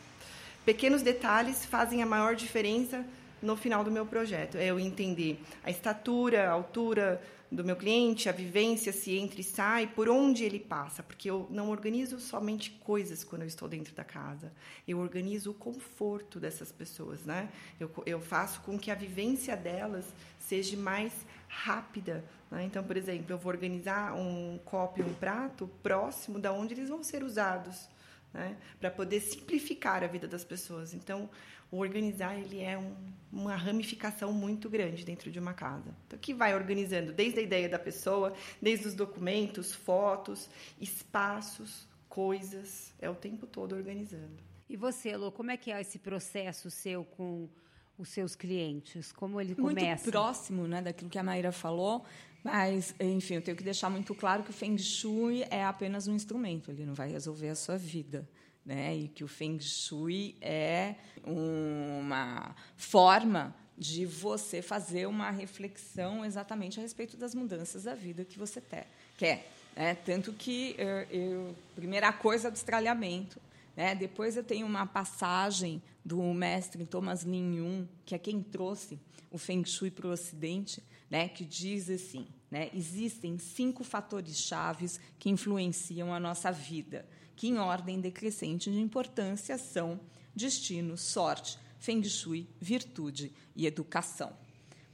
pequenos 0.65 1.03
detalhes 1.03 1.65
fazem 1.65 2.03
a 2.03 2.07
maior 2.07 2.35
diferença 2.35 3.05
no 3.43 3.57
final 3.57 3.83
do 3.83 3.91
meu 3.91 4.07
projeto. 4.07 4.57
É 4.57 4.67
eu 4.67 4.79
entender 4.79 5.41
a 5.65 5.71
estatura, 5.71 6.49
a 6.49 6.53
altura, 6.53 7.21
do 7.53 7.63
meu 7.63 7.77
cliente, 7.77 8.29
a 8.29 8.33
vivência, 8.33 8.93
se 8.93 9.15
entra 9.17 9.41
e 9.41 9.45
sai, 9.45 9.87
por 9.87 10.09
onde 10.09 10.43
ele 10.43 10.59
passa, 10.59 11.03
porque 11.03 11.29
eu 11.29 11.47
não 11.51 11.69
organizo 11.69 12.19
somente 12.19 12.71
coisas 12.71 13.23
quando 13.23 13.43
eu 13.43 13.49
estou 13.49 13.69
dentro 13.69 13.95
da 13.95 14.03
casa, 14.03 14.51
eu 14.89 14.99
organizo 14.99 15.51
o 15.51 15.55
conforto 15.55 16.41
dessas 16.41 16.73
pessoas, 16.73 17.25
né? 17.25 17.51
Eu, 17.79 17.91
eu 18.07 18.21
faço 18.21 18.63
com 18.63 18.79
que 18.79 18.91
a 18.91 18.95
vivência 18.95 19.55
delas 19.55 20.07
seja 20.39 20.77
mais 20.79 21.13
rápida. 21.47 22.25
Né? 22.51 22.65
Então, 22.65 22.83
por 22.83 22.97
exemplo, 22.97 23.27
eu 23.31 23.39
vou 23.39 23.53
organizar 23.53 24.15
um 24.15 24.59
copo 24.65 25.01
e 25.01 25.03
um 25.03 25.13
prato 25.13 25.69
próximo 25.83 26.39
da 26.39 26.53
onde 26.53 26.73
eles 26.73 26.89
vão 26.89 27.03
ser 27.03 27.23
usados, 27.23 27.87
né? 28.33 28.57
para 28.81 28.91
poder 28.91 29.21
simplificar 29.21 30.03
a 30.03 30.07
vida 30.07 30.27
das 30.27 30.45
pessoas. 30.45 30.95
Então, 30.95 31.29
o 31.71 31.79
organizar 31.79 32.39
ele 32.39 32.61
é 32.61 32.77
um, 32.77 32.95
uma 33.33 33.57
ramificação 33.57 34.33
muito 34.33 34.69
grande 34.69 35.05
dentro 35.05 35.31
de 35.31 35.39
uma 35.39 35.55
casa. 35.55 35.95
Então, 36.07 36.19
que 36.19 36.35
vai 36.35 36.55
organizando 36.55 37.13
desde 37.13 37.41
a 37.41 37.43
ideia 37.43 37.69
da 37.69 37.79
pessoa, 37.79 38.35
desde 38.61 38.89
os 38.89 38.95
documentos, 38.95 39.73
fotos, 39.73 40.51
espaços, 40.81 41.87
coisas, 42.09 42.93
é 43.01 43.09
o 43.09 43.15
tempo 43.15 43.47
todo 43.47 43.75
organizando. 43.75 44.37
E 44.69 44.77
você, 44.77 45.17
Lu, 45.17 45.33
como 45.33 45.51
é 45.51 45.57
que 45.57 45.73
é 45.73 45.81
esse 45.81 45.99
processo 45.99 46.71
seu 46.71 47.05
com 47.05 47.49
os 47.99 48.09
seus 48.11 48.35
clientes? 48.35 49.13
Como 49.13 49.41
ele 49.41 49.55
começa? 49.55 50.05
Muito 50.05 50.11
próximo, 50.11 50.67
né, 50.67 50.83
daquilo 50.83 51.09
que 51.09 51.19
a 51.19 51.23
Maíra 51.23 51.53
falou. 51.53 52.05
Mas, 52.43 52.95
enfim, 52.99 53.35
eu 53.35 53.43
tenho 53.43 53.57
que 53.57 53.63
deixar 53.63 53.89
muito 53.89 54.15
claro 54.15 54.43
que 54.43 54.51
o 54.51 54.53
Feng 54.53 54.77
Shui 54.79 55.45
é 55.49 55.65
apenas 55.65 56.09
um 56.09 56.15
instrumento, 56.15 56.71
ele 56.71 56.85
não 56.85 56.95
vai 56.95 57.09
resolver 57.09 57.49
a 57.49 57.55
sua 57.55 57.77
vida 57.77 58.29
né? 58.65 58.97
E 58.97 59.09
que 59.09 59.25
o 59.25 59.29
Feng 59.29 59.59
Shui 59.61 60.37
é 60.41 60.95
uma 61.25 62.55
forma 62.77 63.55
de 63.77 64.07
você 64.07 64.63
fazer 64.63 65.07
uma 65.07 65.31
reflexão 65.31 66.25
exatamente 66.25 66.79
a 66.79 66.83
respeito 66.83 67.17
das 67.17 67.35
mudanças 67.35 67.85
da 67.85 67.95
vida 67.95 68.25
que 68.25 68.39
você 68.39 68.63
quer. 69.19 69.51
Né? 69.75 69.95
Tanto 69.95 70.33
que, 70.33 70.77
eu, 70.79 71.21
eu, 71.21 71.57
primeira 71.75 72.13
coisa, 72.13 72.51
destralhamento. 72.51 73.41
Né? 73.77 73.95
Depois 73.95 74.37
eu 74.37 74.45
tenho 74.45 74.67
uma 74.67 74.87
passagem 74.87 75.83
do 76.05 76.23
mestre 76.35 76.85
Thomas 76.85 77.23
Lin 77.23 77.57
Yun, 77.57 77.89
que 78.05 78.15
é 78.15 78.19
quem 78.19 78.43
trouxe 78.43 78.99
o 79.31 79.39
Feng 79.39 79.65
Shui 79.65 79.91
para 79.91 80.07
o 80.07 80.11
Ocidente, 80.11 80.83
né? 81.13 81.29
que 81.29 81.45
diz 81.45 81.91
assim, 81.91 82.27
né? 82.51 82.71
existem 82.73 83.37
cinco 83.37 83.85
fatores 83.85 84.39
chaves 84.39 84.99
que 85.19 85.29
influenciam 85.29 86.15
a 86.15 86.19
nossa 86.19 86.51
vida 86.51 87.07
que, 87.37 87.49
em 87.49 87.59
ordem 87.59 88.01
decrescente 88.01 88.71
de 88.71 88.81
importância, 88.81 89.59
são 89.59 90.01
destino, 90.35 90.97
sorte, 90.97 91.59
feng 91.79 92.03
shui, 92.09 92.49
virtude 92.59 93.31
e 93.55 93.67
educação. 93.67 94.33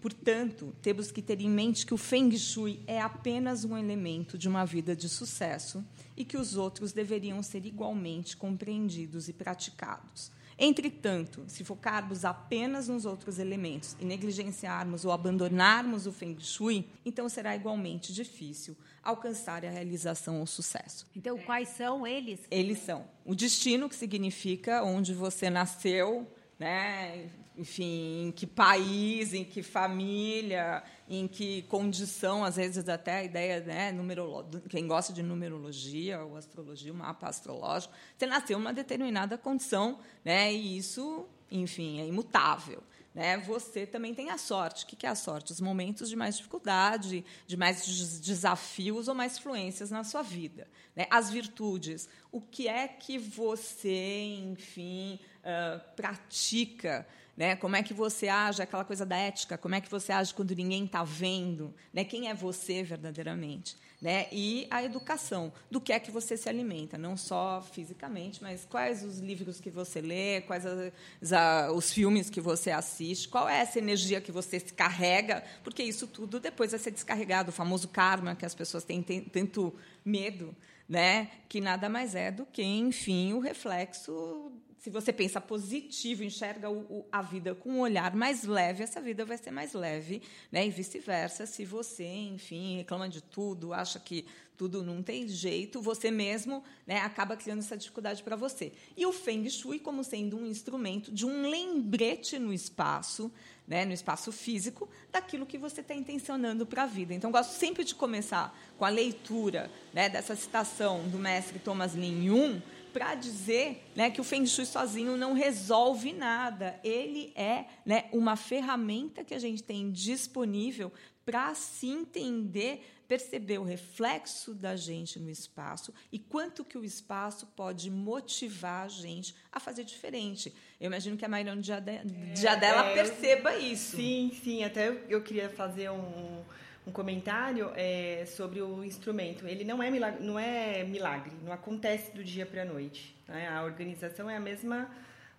Portanto, 0.01 0.75
temos 0.83 1.13
que 1.13 1.23
ter 1.23 1.41
em 1.41 1.49
mente 1.49 1.87
que 1.87 1.95
o 1.95 1.99
Feng 1.99 2.37
Shui 2.39 2.81
é 2.87 3.01
apenas 3.01 3.65
um 3.65 3.77
elemento 3.77 4.39
de 4.39 4.49
uma 4.49 4.65
vida 4.65 4.95
de 4.95 5.09
sucesso 5.09 5.85
e 6.17 6.25
que 6.25 6.37
os 6.37 6.57
outros 6.57 6.93
deveriam 6.93 7.43
ser 7.43 7.67
igualmente 7.67 8.37
compreendidos 8.37 9.29
e 9.29 9.33
praticados. 9.33 10.31
Entretanto, 10.59 11.45
se 11.47 11.63
focarmos 11.63 12.25
apenas 12.25 12.89
nos 12.89 13.05
outros 13.05 13.39
elementos 13.39 13.97
e 14.01 14.05
negligenciarmos 14.05 15.05
ou 15.05 15.13
abandonarmos 15.13 16.07
o 16.07 16.13
Feng 16.13 16.37
Shui, 16.41 16.89
então 17.05 17.29
será 17.29 17.55
igualmente 17.55 18.13
difícil 18.13 18.77
alcançar 19.03 19.65
a 19.65 19.71
realização 19.71 20.41
ou 20.41 20.47
sucesso. 20.47 21.07
Então, 21.15 21.39
quais 21.39 21.69
são 21.69 22.07
eles? 22.07 22.41
Eles 22.51 22.79
são 22.81 23.05
o 23.25 23.35
destino, 23.35 23.89
que 23.89 23.95
significa 23.95 24.83
onde 24.83 25.15
você 25.15 25.49
nasceu, 25.49 26.27
né? 26.59 27.31
Enfim, 27.59 28.29
em 28.29 28.31
que 28.31 28.47
país, 28.47 29.35
em 29.35 29.45
que 29.45 29.65
família, 29.65 30.83
em 31.09 31.27
que 31.27 31.63
condição, 31.63 32.45
às 32.45 32.55
vezes 32.55 32.89
até 32.89 33.19
a 33.19 33.25
ideia, 33.25 33.61
né, 33.61 33.91
numerolo... 33.91 34.47
quem 34.69 34.87
gosta 34.87 35.13
de 35.13 35.25
numerologia 35.25 36.23
ou 36.23 36.37
astrologia, 36.37 36.93
o 36.93 36.97
mapa 36.97 37.29
astrológico, 37.29 37.93
você 38.17 38.27
nasceu 38.27 38.57
em 38.57 38.61
uma 38.61 38.73
determinada 38.73 39.37
condição, 39.37 39.99
né, 40.25 40.53
e 40.53 40.79
isso, 40.79 41.27
enfim, 41.51 42.01
é 42.01 42.07
imutável. 42.07 42.81
Né? 43.13 43.37
Você 43.39 43.85
também 43.85 44.15
tem 44.15 44.31
a 44.31 44.39
sorte. 44.39 44.85
O 44.85 44.87
que 44.87 45.05
é 45.05 45.09
a 45.09 45.15
sorte? 45.17 45.51
Os 45.51 45.61
momentos 45.61 46.09
de 46.09 46.15
mais 46.15 46.37
dificuldade, 46.37 47.25
de 47.49 47.57
mais 47.57 48.21
desafios 48.21 49.09
ou 49.09 49.15
mais 49.15 49.37
fluências 49.37 49.91
na 49.91 50.05
sua 50.05 50.23
vida. 50.23 50.69
Né? 50.95 51.07
As 51.11 51.29
virtudes. 51.29 52.09
O 52.31 52.41
que 52.41 52.69
é 52.69 52.87
que 52.87 53.19
você, 53.19 54.39
enfim, 54.45 55.19
uh, 55.41 55.81
pratica 55.97 57.05
né? 57.39 57.55
Como 57.55 57.77
é 57.77 57.85
que 57.85 57.95
você 57.95 58.27
age, 58.27 58.61
aquela 58.61 58.85
coisa 58.85 59.07
da 59.07 59.17
ética, 59.17 59.57
como 59.57 59.77
é 59.77 59.81
que 59.81 59.89
você 59.89 60.11
age 60.11 60.35
quando 60.35 60.57
ninguém 60.57 60.85
está 60.85 61.05
vendo, 61.05 61.73
né? 61.95 62.03
Quem 62.03 62.29
é 62.29 62.35
você 62.35 62.83
verdadeiramente, 62.83 63.77
né? 64.03 64.27
E 64.33 64.67
a 64.69 64.83
educação, 64.83 65.53
do 65.71 65.81
que 65.81 65.93
é 65.93 66.01
que 66.01 66.11
você 66.11 66.37
se 66.37 66.49
alimenta, 66.49 66.99
não 66.99 67.17
só 67.17 67.65
fisicamente, 67.73 68.43
mas 68.43 68.67
quais 68.69 69.05
os 69.05 69.21
livros 69.21 69.61
que 69.61 69.71
você 69.71 70.01
lê, 70.01 70.41
quais 70.41 70.67
as, 70.67 71.33
a, 71.33 71.71
os 71.71 71.93
filmes 71.93 72.29
que 72.29 72.41
você 72.41 72.73
assiste, 72.73 73.29
qual 73.29 73.49
é 73.49 73.61
essa 73.61 73.79
energia 73.79 74.21
que 74.21 74.33
você 74.33 74.59
se 74.59 74.73
carrega, 74.75 75.45
porque 75.63 75.85
isso 75.85 76.09
tudo 76.09 76.41
depois 76.41 76.73
vai 76.73 76.81
ser 76.81 76.91
descarregado, 76.91 77.51
o 77.51 77.53
famoso 77.53 77.87
karma 77.87 78.35
que 78.35 78.45
as 78.45 78.55
pessoas 78.55 78.83
têm, 78.83 79.01
têm 79.01 79.21
tanto 79.21 79.73
medo, 80.05 80.53
né? 80.89 81.31
Que 81.49 81.61
nada 81.61 81.89
mais 81.89 82.15
é 82.15 82.31
do 82.31 82.47
que, 82.47 82.63
enfim, 82.63 83.33
o 83.33 83.41
reflexo 83.41 84.53
se 84.79 84.91
você 84.91 85.13
pensa 85.13 85.41
positivo, 85.41 86.23
enxerga 86.23 86.71
o, 86.71 86.79
o, 86.79 87.07
a 87.11 87.21
vida 87.21 87.55
com 87.55 87.71
um 87.71 87.81
olhar 87.81 88.15
mais 88.15 88.45
leve, 88.45 88.85
essa 88.85 89.01
vida 89.01 89.25
vai 89.25 89.37
ser 89.37 89.51
mais 89.51 89.73
leve, 89.73 90.23
né? 90.53 90.67
E 90.67 90.71
vice-versa, 90.71 91.47
se 91.47 91.65
você, 91.65 92.07
enfim, 92.07 92.77
reclama 92.79 93.09
de 93.09 93.21
tudo, 93.21 93.75
acha 93.75 93.99
que 93.99 94.25
tudo 94.57 94.83
não 94.83 95.03
tem 95.03 95.29
jeito, 95.29 95.81
você 95.81 96.11
mesmo 96.11 96.65
né, 96.87 96.99
acaba 96.99 97.37
criando 97.37 97.61
essa 97.61 97.77
dificuldade 97.77 98.23
para 98.23 98.35
você. 98.35 98.73
E 98.97 99.07
o 99.07 99.13
Feng 99.13 99.49
Shui 99.49 99.79
como 99.79 100.03
sendo 100.03 100.37
um 100.37 100.47
instrumento 100.47 101.13
de 101.13 101.25
um 101.27 101.49
lembrete 101.49 102.39
no 102.39 102.53
espaço, 102.53 103.31
né, 103.69 103.85
no 103.85 103.93
espaço 103.93 104.33
físico, 104.33 104.89
daquilo 105.13 105.45
que 105.45 105.59
você 105.59 105.83
está 105.83 105.95
intencionando 105.95 106.65
para 106.65 106.85
a 106.85 106.87
vida. 106.87 107.13
Então, 107.13 107.31
gosto 107.31 107.53
sempre 107.53 107.85
de 107.85 107.95
começar 107.95 108.59
com 108.79 108.85
a 108.85 108.89
leitura 108.89 109.71
né, 109.93 110.09
dessa 110.09 110.35
citação 110.35 111.07
do 111.09 111.19
mestre 111.19 111.59
Thomas 111.59 111.95
Lin 111.95 112.63
para 112.95 113.15
dizer 113.15 113.85
né, 113.95 114.11
que 114.11 114.21
o 114.21 114.25
Feng 114.25 114.47
Shui 114.47 114.65
sozinho 114.65 115.19
não 115.19 115.35
resolve 115.35 116.15
nada. 116.15 116.81
Ele 116.83 117.31
é 117.37 117.67
né, 117.85 118.07
uma 118.11 118.35
ferramenta 118.35 119.23
que 119.23 119.35
a 119.35 119.39
gente 119.39 119.63
tem 119.63 119.93
disponível 119.93 120.91
para 121.27 121.55
se 121.55 121.87
entender, 121.87 122.98
perceber 123.09 123.59
o 123.59 123.65
reflexo 123.65 124.55
da 124.55 124.77
gente 124.77 125.19
no 125.19 125.31
espaço 125.31 125.93
e 126.13 126.19
quanto 126.19 126.65
que 126.65 126.77
o 126.77 126.85
espaço 126.85 127.47
pode 127.57 127.91
motivar 127.91 128.85
a 128.85 128.89
gente 128.89 129.35
a 129.51 129.59
fazer 129.59 129.83
diferente. 129.83 130.55
Eu 130.79 130.87
imagino 130.87 131.17
que 131.17 131.25
a 131.25 131.29
Mairone 131.29 131.63
já, 131.63 131.81
de, 131.81 132.03
já 132.37 132.55
dela 132.55 132.87
é, 132.87 132.95
perceba 132.95 133.57
isso. 133.57 133.97
Sim, 133.97 134.31
sim. 134.45 134.63
Até 134.63 134.89
eu 135.09 135.23
queria 135.23 135.49
fazer 135.49 135.91
um 135.91 136.45
um 136.89 136.91
comentário 136.93 137.71
é, 137.77 138.25
sobre 138.27 138.63
o 138.63 138.83
instrumento. 138.83 139.47
Ele 139.47 139.63
não 139.63 139.83
é 139.83 139.91
milagre, 139.91 140.25
não 140.25 140.39
é 140.39 140.83
milagre, 140.85 141.33
não 141.45 141.53
acontece 141.53 142.11
do 142.13 142.25
dia 142.25 142.47
para 142.47 142.63
a 142.63 142.65
noite. 142.65 143.15
Né? 143.29 143.47
A 143.47 143.63
organização 143.63 144.29
é 144.29 144.37
a 144.37 144.41
mesma 144.41 144.91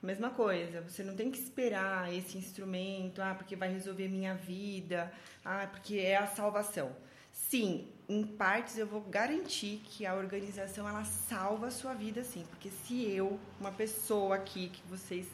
mesma 0.02 0.30
coisa. 0.30 0.82
Você 0.82 1.04
não 1.04 1.16
tem 1.16 1.30
que 1.30 1.38
esperar 1.38 2.14
esse 2.14 2.38
instrumento, 2.38 3.22
ah, 3.22 3.36
porque 3.36 3.56
vai 3.56 3.70
resolver 3.74 4.08
minha 4.08 4.34
vida, 4.34 5.12
ah, 5.44 5.68
porque 5.70 5.98
é 5.98 6.16
a 6.16 6.28
salvação. 6.28 6.96
Sim, 7.48 7.88
em 8.08 8.24
partes 8.24 8.78
eu 8.78 8.86
vou 8.86 9.02
garantir 9.02 9.82
que 9.84 10.06
a 10.06 10.14
organização 10.14 10.88
ela 10.88 11.04
salva 11.04 11.68
a 11.68 11.72
sua 11.72 11.94
vida, 11.94 12.24
sim, 12.24 12.44
porque 12.50 12.70
se 12.70 13.10
eu, 13.12 13.40
uma 13.60 13.72
pessoa 13.72 14.36
aqui 14.36 14.70
que 14.70 14.82
vocês 14.88 15.26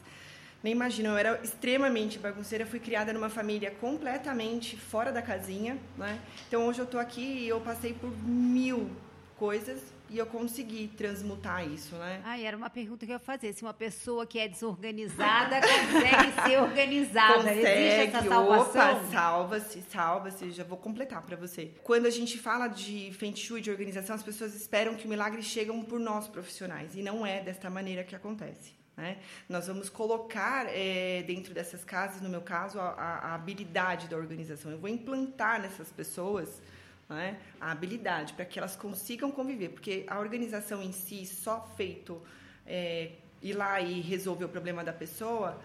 nem 0.62 0.72
imaginam, 0.72 1.12
eu 1.12 1.18
era 1.18 1.40
extremamente 1.42 2.18
bagunceira, 2.18 2.64
fui 2.64 2.80
criada 2.80 3.12
numa 3.12 3.28
família 3.28 3.70
completamente 3.70 4.76
fora 4.76 5.12
da 5.12 5.20
casinha, 5.20 5.78
né? 5.98 6.18
Então 6.48 6.66
hoje 6.66 6.78
eu 6.78 6.86
tô 6.86 6.98
aqui 6.98 7.20
e 7.20 7.48
eu 7.48 7.60
passei 7.60 7.92
por 7.92 8.10
mil 8.26 8.90
coisas 9.36 9.80
e 10.08 10.18
eu 10.18 10.26
consegui 10.26 10.88
transmutar 10.88 11.66
isso, 11.66 11.94
né? 11.96 12.20
Ah, 12.24 12.38
era 12.38 12.56
uma 12.56 12.70
pergunta 12.70 13.04
que 13.04 13.12
eu 13.12 13.16
ia 13.16 13.20
fazer. 13.20 13.52
Se 13.52 13.62
uma 13.62 13.74
pessoa 13.74 14.26
que 14.26 14.38
é 14.38 14.48
desorganizada 14.48 15.60
consegue 15.62 16.48
ser 16.48 16.60
organizada, 16.60 17.34
consegue, 17.34 17.60
existe 17.60 18.16
essa 18.16 18.28
salvação? 18.28 18.92
Opa, 18.92 19.06
salva-se, 19.10 19.82
salva-se. 19.82 20.50
Já 20.52 20.64
vou 20.64 20.78
completar 20.78 21.22
para 21.22 21.36
você. 21.36 21.72
Quando 21.82 22.06
a 22.06 22.10
gente 22.10 22.38
fala 22.38 22.68
de 22.68 23.12
Feng 23.14 23.34
Shui, 23.34 23.60
de 23.60 23.70
organização, 23.70 24.14
as 24.14 24.22
pessoas 24.22 24.54
esperam 24.54 24.94
que 24.94 25.06
o 25.06 25.08
milagre 25.08 25.42
chegue 25.42 25.72
por 25.84 25.98
nós 25.98 26.28
profissionais. 26.28 26.94
E 26.94 27.02
não 27.02 27.26
é 27.26 27.40
desta 27.40 27.68
maneira 27.68 28.04
que 28.04 28.14
acontece. 28.14 28.74
Né? 28.96 29.18
Nós 29.48 29.66
vamos 29.66 29.90
colocar 29.90 30.66
é, 30.68 31.22
dentro 31.26 31.52
dessas 31.52 31.84
casas, 31.84 32.22
no 32.22 32.30
meu 32.30 32.40
caso, 32.40 32.80
a, 32.80 32.92
a, 32.92 33.34
habilidade 33.34 34.08
da 34.08 34.16
organização. 34.16 34.70
Eu 34.70 34.78
vou 34.78 34.88
implantar 34.88 35.60
nessas 35.60 35.90
pessoas 35.90 36.62
né, 37.08 37.38
a 37.60 37.70
habilidade 37.70 38.32
para 38.32 38.44
que 38.44 38.58
elas 38.58 38.76
consigam 38.76 39.30
conviver, 39.30 39.70
porque 39.70 40.04
a 40.08 40.18
organização 40.18 40.82
em 40.82 40.92
si, 40.92 41.24
só 41.24 41.68
feito 41.76 42.20
é, 42.66 43.12
ir 43.42 43.54
lá 43.54 43.80
e 43.80 44.00
resolver 44.00 44.44
o 44.44 44.48
problema 44.48 44.82
da 44.82 44.92
pessoa, 44.92 45.60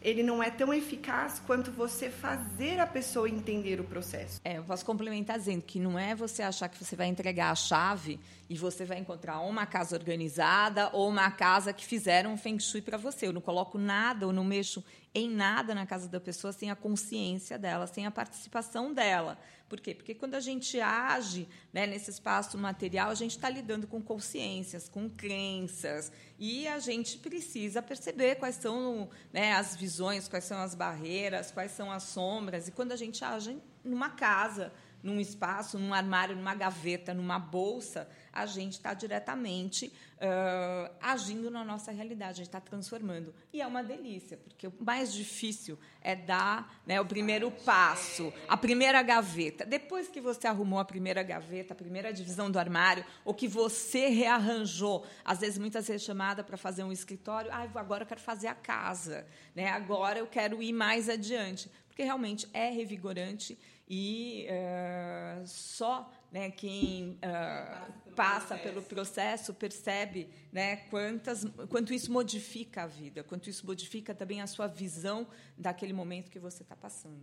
ele 0.00 0.22
não 0.22 0.42
é 0.42 0.50
tão 0.50 0.72
eficaz 0.72 1.40
quanto 1.44 1.72
você 1.72 2.08
fazer 2.08 2.78
a 2.78 2.86
pessoa 2.86 3.28
entender 3.28 3.80
o 3.80 3.84
processo. 3.84 4.40
É, 4.44 4.58
eu 4.58 4.62
posso 4.62 4.84
complementar 4.84 5.38
dizendo 5.38 5.62
que 5.62 5.80
não 5.80 5.98
é 5.98 6.14
você 6.14 6.42
achar 6.42 6.68
que 6.68 6.82
você 6.82 6.94
vai 6.94 7.08
entregar 7.08 7.50
a 7.50 7.54
chave 7.54 8.20
e 8.48 8.56
você 8.56 8.84
vai 8.84 8.98
encontrar 8.98 9.40
uma 9.40 9.66
casa 9.66 9.96
organizada 9.96 10.88
ou 10.92 11.08
uma 11.08 11.30
casa 11.30 11.72
que 11.72 11.84
fizeram 11.84 12.32
um 12.32 12.36
feng 12.36 12.60
shui 12.60 12.80
para 12.80 12.96
você. 12.96 13.26
Eu 13.26 13.32
não 13.32 13.40
coloco 13.40 13.76
nada, 13.76 14.24
eu 14.24 14.32
não 14.32 14.44
mexo 14.44 14.84
em 15.14 15.28
nada 15.28 15.74
na 15.74 15.86
casa 15.86 16.08
da 16.08 16.20
pessoa 16.20 16.52
sem 16.52 16.70
a 16.70 16.76
consciência 16.76 17.58
dela, 17.58 17.86
sem 17.86 18.06
a 18.06 18.10
participação 18.10 18.92
dela. 18.92 19.38
Por 19.68 19.80
quê? 19.80 19.94
Porque 19.94 20.14
quando 20.14 20.34
a 20.34 20.40
gente 20.40 20.80
age 20.80 21.46
né, 21.72 21.86
nesse 21.86 22.10
espaço 22.10 22.56
material, 22.56 23.10
a 23.10 23.14
gente 23.14 23.32
está 23.32 23.50
lidando 23.50 23.86
com 23.86 24.00
consciências, 24.00 24.88
com 24.88 25.10
crenças, 25.10 26.10
e 26.38 26.66
a 26.66 26.78
gente 26.78 27.18
precisa 27.18 27.82
perceber 27.82 28.36
quais 28.36 28.56
são 28.56 29.10
né, 29.32 29.52
as 29.52 29.76
visões, 29.76 30.26
quais 30.26 30.44
são 30.44 30.58
as 30.58 30.74
barreiras, 30.74 31.50
quais 31.50 31.72
são 31.72 31.92
as 31.92 32.04
sombras. 32.04 32.68
E 32.68 32.72
quando 32.72 32.92
a 32.92 32.96
gente 32.96 33.22
age 33.22 33.58
numa 33.84 34.10
casa, 34.10 34.72
num 35.02 35.20
espaço, 35.20 35.78
num 35.78 35.94
armário, 35.94 36.34
numa 36.34 36.54
gaveta, 36.54 37.14
numa 37.14 37.38
bolsa, 37.38 38.08
a 38.32 38.46
gente 38.46 38.74
está 38.74 38.94
diretamente 38.94 39.92
uh, 40.18 40.92
agindo 41.00 41.50
na 41.50 41.64
nossa 41.64 41.92
realidade, 41.92 42.32
a 42.32 42.34
gente 42.34 42.46
está 42.46 42.60
transformando. 42.60 43.34
E 43.52 43.60
é 43.60 43.66
uma 43.66 43.82
delícia, 43.82 44.36
porque 44.36 44.66
o 44.66 44.72
mais 44.80 45.12
difícil 45.12 45.78
é 46.00 46.14
dar 46.14 46.80
né, 46.86 47.00
o 47.00 47.06
primeiro 47.06 47.50
passo, 47.50 48.32
a 48.48 48.56
primeira 48.56 49.02
gaveta. 49.02 49.64
Depois 49.64 50.08
que 50.08 50.20
você 50.20 50.46
arrumou 50.46 50.78
a 50.78 50.84
primeira 50.84 51.22
gaveta, 51.22 51.74
a 51.74 51.76
primeira 51.76 52.12
divisão 52.12 52.50
do 52.50 52.58
armário, 52.58 53.04
ou 53.24 53.34
que 53.34 53.48
você 53.48 54.08
rearranjou, 54.08 55.06
às 55.24 55.40
vezes, 55.40 55.58
muitas 55.58 55.86
vezes 55.88 56.02
chamada 56.02 56.42
para 56.44 56.56
fazer 56.56 56.82
um 56.84 56.92
escritório, 56.92 57.50
ah, 57.52 57.68
agora 57.74 58.02
eu 58.02 58.06
quero 58.06 58.20
fazer 58.20 58.48
a 58.48 58.54
casa, 58.54 59.26
né? 59.54 59.68
agora 59.68 60.18
eu 60.18 60.26
quero 60.26 60.62
ir 60.62 60.72
mais 60.72 61.08
adiante, 61.08 61.70
porque 61.88 62.02
realmente 62.02 62.48
é 62.52 62.70
revigorante 62.70 63.58
e 63.88 64.46
uh, 64.50 65.46
só 65.46 66.10
né, 66.30 66.50
quem 66.50 67.18
uh, 67.24 67.92
passa 68.14 68.56
pelo 68.58 68.82
processo 68.82 69.54
percebe 69.54 70.28
né, 70.52 70.76
quantas, 70.90 71.46
quanto 71.68 71.94
isso 71.94 72.12
modifica 72.12 72.82
a 72.82 72.86
vida, 72.86 73.22
quanto 73.22 73.48
isso 73.48 73.64
modifica 73.64 74.14
também 74.14 74.42
a 74.42 74.46
sua 74.46 74.66
visão 74.66 75.26
daquele 75.56 75.92
momento 75.92 76.30
que 76.30 76.38
você 76.38 76.62
está 76.62 76.76
passando. 76.76 77.16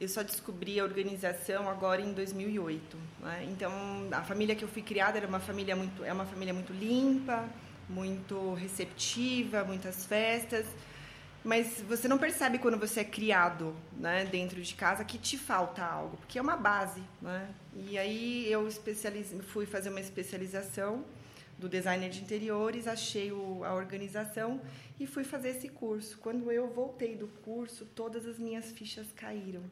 Eu 0.00 0.08
só 0.08 0.22
descobri 0.22 0.80
a 0.80 0.84
organização 0.84 1.68
agora 1.68 2.00
em 2.00 2.12
2008. 2.12 2.96
Né? 3.20 3.46
Então, 3.50 3.72
a 4.12 4.22
família 4.22 4.56
que 4.56 4.64
eu 4.64 4.68
fui 4.68 4.82
criada 4.82 5.18
era 5.18 5.26
uma 5.26 5.40
família 5.40 5.76
muito, 5.76 6.02
é 6.02 6.12
uma 6.12 6.26
família 6.26 6.54
muito 6.54 6.72
limpa, 6.72 7.48
muito 7.88 8.54
receptiva, 8.54 9.62
muitas 9.64 10.06
festas. 10.06 10.66
Mas 11.42 11.80
você 11.88 12.06
não 12.06 12.18
percebe 12.18 12.58
quando 12.58 12.78
você 12.78 13.00
é 13.00 13.04
criado 13.04 13.74
né, 13.96 14.26
dentro 14.26 14.60
de 14.60 14.74
casa 14.74 15.04
que 15.04 15.18
te 15.18 15.38
falta 15.38 15.82
algo, 15.82 16.18
porque 16.18 16.38
é 16.38 16.42
uma 16.42 16.56
base. 16.56 17.02
Né? 17.20 17.48
E 17.74 17.98
aí 17.98 18.50
eu 18.52 18.68
fui 19.48 19.64
fazer 19.64 19.88
uma 19.88 20.00
especialização 20.00 21.04
do 21.58 21.68
designer 21.68 22.10
de 22.10 22.20
interiores, 22.20 22.86
achei 22.86 23.32
o, 23.32 23.64
a 23.64 23.74
organização 23.74 24.60
e 24.98 25.06
fui 25.06 25.24
fazer 25.24 25.50
esse 25.50 25.68
curso. 25.68 26.18
Quando 26.18 26.50
eu 26.52 26.68
voltei 26.68 27.16
do 27.16 27.28
curso, 27.42 27.86
todas 27.86 28.26
as 28.26 28.38
minhas 28.38 28.70
fichas 28.72 29.06
caíram. 29.14 29.62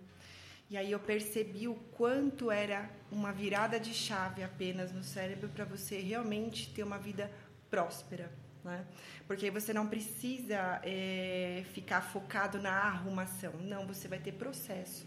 E 0.70 0.76
aí 0.76 0.92
eu 0.92 1.00
percebi 1.00 1.66
o 1.66 1.74
quanto 1.96 2.50
era 2.50 2.90
uma 3.10 3.32
virada 3.32 3.80
de 3.80 3.94
chave 3.94 4.42
apenas 4.42 4.92
no 4.92 5.02
cérebro 5.02 5.48
para 5.48 5.64
você 5.64 5.98
realmente 5.98 6.70
ter 6.74 6.82
uma 6.82 6.98
vida 6.98 7.30
próspera. 7.70 8.30
Né? 8.64 8.84
Porque 9.26 9.50
você 9.50 9.72
não 9.72 9.86
precisa 9.86 10.80
é, 10.82 11.64
ficar 11.72 12.00
focado 12.00 12.60
na 12.60 12.72
arrumação. 12.72 13.52
Não, 13.60 13.86
você 13.86 14.08
vai 14.08 14.18
ter 14.18 14.32
processo. 14.32 15.06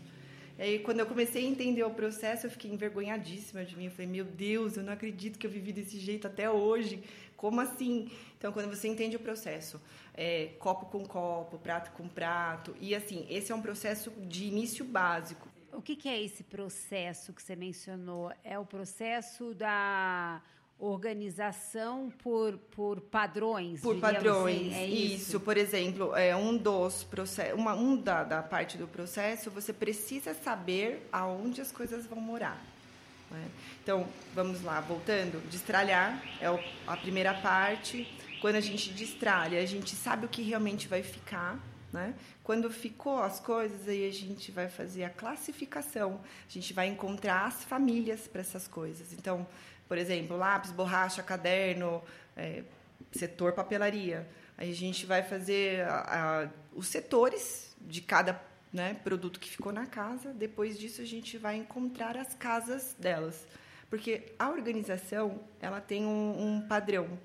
E 0.58 0.64
aí, 0.64 0.80
quando 0.80 1.00
eu 1.00 1.06
comecei 1.06 1.46
a 1.46 1.50
entender 1.50 1.84
o 1.84 1.92
processo, 1.92 2.46
eu 2.46 2.52
fiquei 2.52 2.72
envergonhadíssima 2.72 3.66
de 3.66 3.76
mim. 3.76 3.86
Eu 3.86 3.92
falei, 3.92 4.08
meu 4.08 4.26
Deus, 4.26 4.78
eu 4.78 4.84
não 4.84 4.94
acredito 4.94 5.40
que 5.40 5.48
eu 5.48 5.52
vivi 5.52 5.74
desse 5.74 5.98
jeito 6.00 6.28
até 6.28 6.50
hoje. 6.50 7.04
Como 7.36 7.60
assim? 7.60 8.12
Então, 8.38 8.52
quando 8.52 8.70
você 8.70 8.88
entende 8.88 9.16
o 9.16 9.20
processo, 9.20 9.82
é, 10.14 10.52
copo 10.60 10.86
com 10.86 11.06
copo, 11.06 11.58
prato 11.58 11.92
com 11.92 12.08
prato, 12.08 12.76
e 12.80 12.94
assim, 12.94 13.26
esse 13.30 13.52
é 13.52 13.56
um 13.56 13.62
processo 13.62 14.12
de 14.12 14.46
início 14.46 14.86
básico. 14.86 15.50
O 15.74 15.82
que, 15.82 15.96
que 15.96 16.08
é 16.08 16.22
esse 16.22 16.44
processo 16.44 17.34
que 17.34 17.42
você 17.42 17.56
mencionou? 17.56 18.32
É 18.44 18.60
o 18.60 18.66
processo 18.66 19.56
da 19.56 20.42
organização 20.82 22.12
por, 22.24 22.58
por 22.72 23.00
padrões. 23.00 23.82
Por 23.82 24.00
padrões, 24.00 24.74
assim, 24.74 24.74
é 24.74 24.88
isso? 24.88 25.16
isso. 25.16 25.40
Por 25.40 25.56
exemplo, 25.56 26.16
é 26.16 26.36
um 26.36 26.58
dos 26.58 27.04
processos, 27.04 27.58
uma 27.58 27.76
um 27.76 27.96
da, 27.96 28.24
da 28.24 28.42
parte 28.42 28.78
do 28.78 28.88
processo, 28.88 29.52
você 29.52 29.72
precisa 29.72 30.34
saber 30.34 31.08
aonde 31.12 31.62
as 31.62 31.72
coisas 31.72 32.06
vão 32.08 32.20
morar. 32.20 32.60
Né? 33.30 33.48
Então, 33.84 34.08
vamos 34.34 34.64
lá, 34.64 34.82
voltando, 34.82 35.40
destralhar 35.50 36.22
é 36.42 36.48
a 36.88 36.98
primeira 36.98 37.34
parte. 37.36 38.08
Quando 38.42 38.56
a 38.56 38.62
gente 38.62 38.92
destralha, 38.92 39.62
a 39.62 39.66
gente 39.66 39.96
sabe 39.96 40.26
o 40.26 40.30
que 40.30 40.42
realmente 40.42 40.88
vai 40.88 41.04
ficar. 41.04 41.60
Né? 41.94 42.14
Quando 42.44 42.72
ficou 42.72 43.22
as 43.22 43.40
coisas, 43.40 43.88
aí 43.88 44.08
a 44.08 44.12
gente 44.12 44.52
vai 44.52 44.70
fazer 44.70 45.04
a 45.04 45.10
classificação, 45.10 46.22
a 46.48 46.52
gente 46.52 46.74
vai 46.74 46.88
encontrar 46.88 47.46
as 47.46 47.64
famílias 47.66 48.28
para 48.28 48.42
essas 48.42 48.68
coisas. 48.68 49.14
Então, 49.14 49.46
por 49.92 49.98
exemplo, 49.98 50.38
lápis, 50.38 50.72
borracha, 50.72 51.22
caderno, 51.22 52.02
é, 52.38 52.64
setor 53.12 53.52
papelaria. 53.52 54.26
Aí 54.58 54.72
a 54.72 54.74
gente 54.74 55.06
vai 55.06 55.22
fazer 55.22 55.82
a, 55.82 56.46
a, 56.46 56.50
os 56.74 56.88
setores 56.88 57.76
de 57.82 58.00
cada 58.00 58.42
né, 58.72 58.94
produto 59.04 59.38
que 59.38 59.50
ficou 59.50 59.74
na 59.74 59.86
casa. 59.86 60.34
Depois 60.34 60.80
disso, 60.80 61.02
a 61.02 61.06
gente 61.06 61.38
vai 61.38 61.58
encontrar 61.58 62.16
as 62.16 62.34
casas 62.34 62.96
delas. 62.98 63.46
Porque 63.90 64.32
a 64.40 64.50
organização 64.50 65.42
ela 65.60 65.82
tem 65.82 66.06
um, 66.06 66.42
um 66.42 66.62
padrão. 66.62 67.20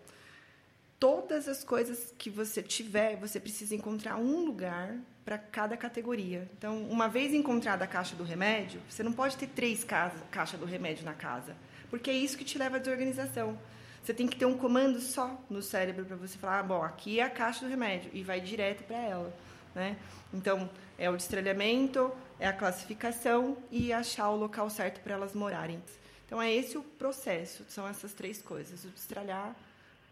Todas 0.98 1.46
as 1.46 1.62
coisas 1.62 2.12
que 2.18 2.29
você 2.29 2.64
tiver, 2.64 3.14
você 3.14 3.38
precisa 3.38 3.76
encontrar 3.76 4.16
um 4.16 4.44
lugar 4.44 4.96
para 5.24 5.38
cada 5.38 5.76
categoria. 5.76 6.50
Então, 6.59 6.83
uma 6.88 7.09
vez 7.09 7.33
encontrada 7.33 7.85
a 7.85 7.87
caixa 7.87 8.16
do 8.16 8.24
remédio, 8.24 8.81
você 8.90 9.05
não 9.05 9.12
pode 9.12 9.37
ter 9.37 9.46
três 9.46 9.85
caixas 9.85 10.59
do 10.59 10.66
remédio 10.66 11.05
na 11.05 11.14
casa 11.14 11.55
porque 11.90 12.11
é 12.11 12.14
isso 12.14 12.37
que 12.37 12.44
te 12.44 12.59
leva 12.59 12.77
à 12.77 12.79
desorganização. 12.79 13.59
Você 14.03 14.14
tem 14.14 14.27
que 14.27 14.37
ter 14.37 14.46
um 14.46 14.57
comando 14.57 15.01
só 15.01 15.37
no 15.51 15.61
cérebro 15.61 16.05
para 16.05 16.16
você 16.16 16.38
falar, 16.38 16.61
ah, 16.61 16.62
bom, 16.62 16.83
aqui 16.83 17.18
é 17.18 17.25
a 17.25 17.31
caixa 17.31 17.64
do 17.64 17.68
remédio 17.68 18.11
e 18.14 18.22
vai 18.22 18.40
direto 18.40 18.85
para 18.85 18.96
ela, 18.96 19.37
né? 19.75 19.96
Então, 20.33 20.70
é 20.96 21.11
o 21.11 21.16
destralhamento, 21.16 22.12
é 22.38 22.46
a 22.46 22.53
classificação 22.53 23.57
e 23.70 23.92
achar 23.92 24.31
o 24.31 24.37
local 24.37 24.70
certo 24.70 25.01
para 25.01 25.14
elas 25.14 25.35
morarem. 25.35 25.83
Então, 26.25 26.40
é 26.40 26.53
esse 26.55 26.79
o 26.79 26.83
processo, 26.83 27.64
são 27.68 27.87
essas 27.87 28.12
três 28.12 28.40
coisas: 28.40 28.85
o 28.85 28.88
destralhar, 28.88 29.57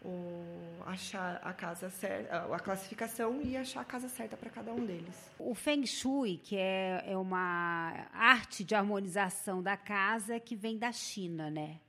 o 0.05 0.83
achar 0.85 1.41
a 1.43 1.51
casa 1.51 1.89
certa, 1.89 2.45
a 2.53 2.59
classificação 2.59 3.41
e 3.41 3.57
achar 3.57 3.81
a 3.81 3.85
casa 3.85 4.07
certa 4.07 4.37
para 4.37 4.49
cada 4.49 4.71
um 4.71 4.85
deles. 4.85 5.15
O 5.39 5.55
Feng 5.55 5.85
Shui, 5.85 6.37
que 6.37 6.55
é, 6.55 7.03
é 7.07 7.17
uma 7.17 8.07
arte 8.13 8.63
de 8.63 8.75
harmonização 8.75 9.63
da 9.63 9.75
casa 9.75 10.39
que 10.39 10.55
vem 10.55 10.77
da 10.77 10.91
China, 10.91 11.49
né? 11.49 11.79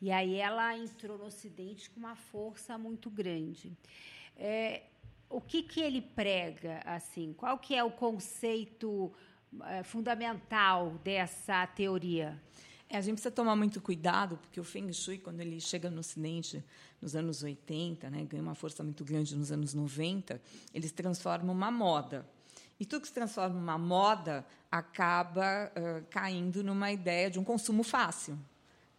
E 0.00 0.12
aí 0.12 0.36
ela 0.36 0.76
entrou 0.76 1.18
no 1.18 1.24
Ocidente 1.24 1.90
com 1.90 1.98
uma 1.98 2.14
força 2.14 2.78
muito 2.78 3.10
grande. 3.10 3.76
É, 4.36 4.82
o 5.28 5.40
que, 5.40 5.62
que 5.62 5.80
ele 5.80 6.00
prega, 6.00 6.80
assim? 6.84 7.32
Qual 7.32 7.58
que 7.58 7.74
é 7.74 7.82
o 7.82 7.90
conceito 7.90 9.12
é, 9.64 9.82
fundamental 9.82 10.92
dessa 11.02 11.66
teoria? 11.66 12.40
É, 12.90 12.96
a 12.96 13.00
gente 13.02 13.14
precisa 13.14 13.30
tomar 13.30 13.54
muito 13.54 13.80
cuidado, 13.82 14.38
porque 14.38 14.58
o 14.58 14.64
Feng 14.64 14.90
Shui, 14.92 15.18
quando 15.18 15.40
ele 15.40 15.60
chega 15.60 15.90
no 15.90 16.00
Ocidente, 16.00 16.64
nos 17.02 17.14
anos 17.14 17.42
80, 17.42 18.08
né, 18.08 18.24
ganha 18.24 18.42
uma 18.42 18.54
força 18.54 18.82
muito 18.82 19.04
grande 19.04 19.36
nos 19.36 19.52
anos 19.52 19.74
90, 19.74 20.40
ele 20.72 20.88
se 20.88 20.94
transforma 20.94 21.52
uma 21.52 21.70
moda. 21.70 22.26
E 22.80 22.86
tudo 22.86 23.02
que 23.02 23.08
se 23.08 23.14
transforma 23.14 23.58
uma 23.58 23.76
moda 23.76 24.46
acaba 24.70 25.70
uh, 25.76 26.06
caindo 26.08 26.62
numa 26.64 26.90
ideia 26.90 27.30
de 27.30 27.38
um 27.38 27.44
consumo 27.44 27.82
fácil. 27.82 28.38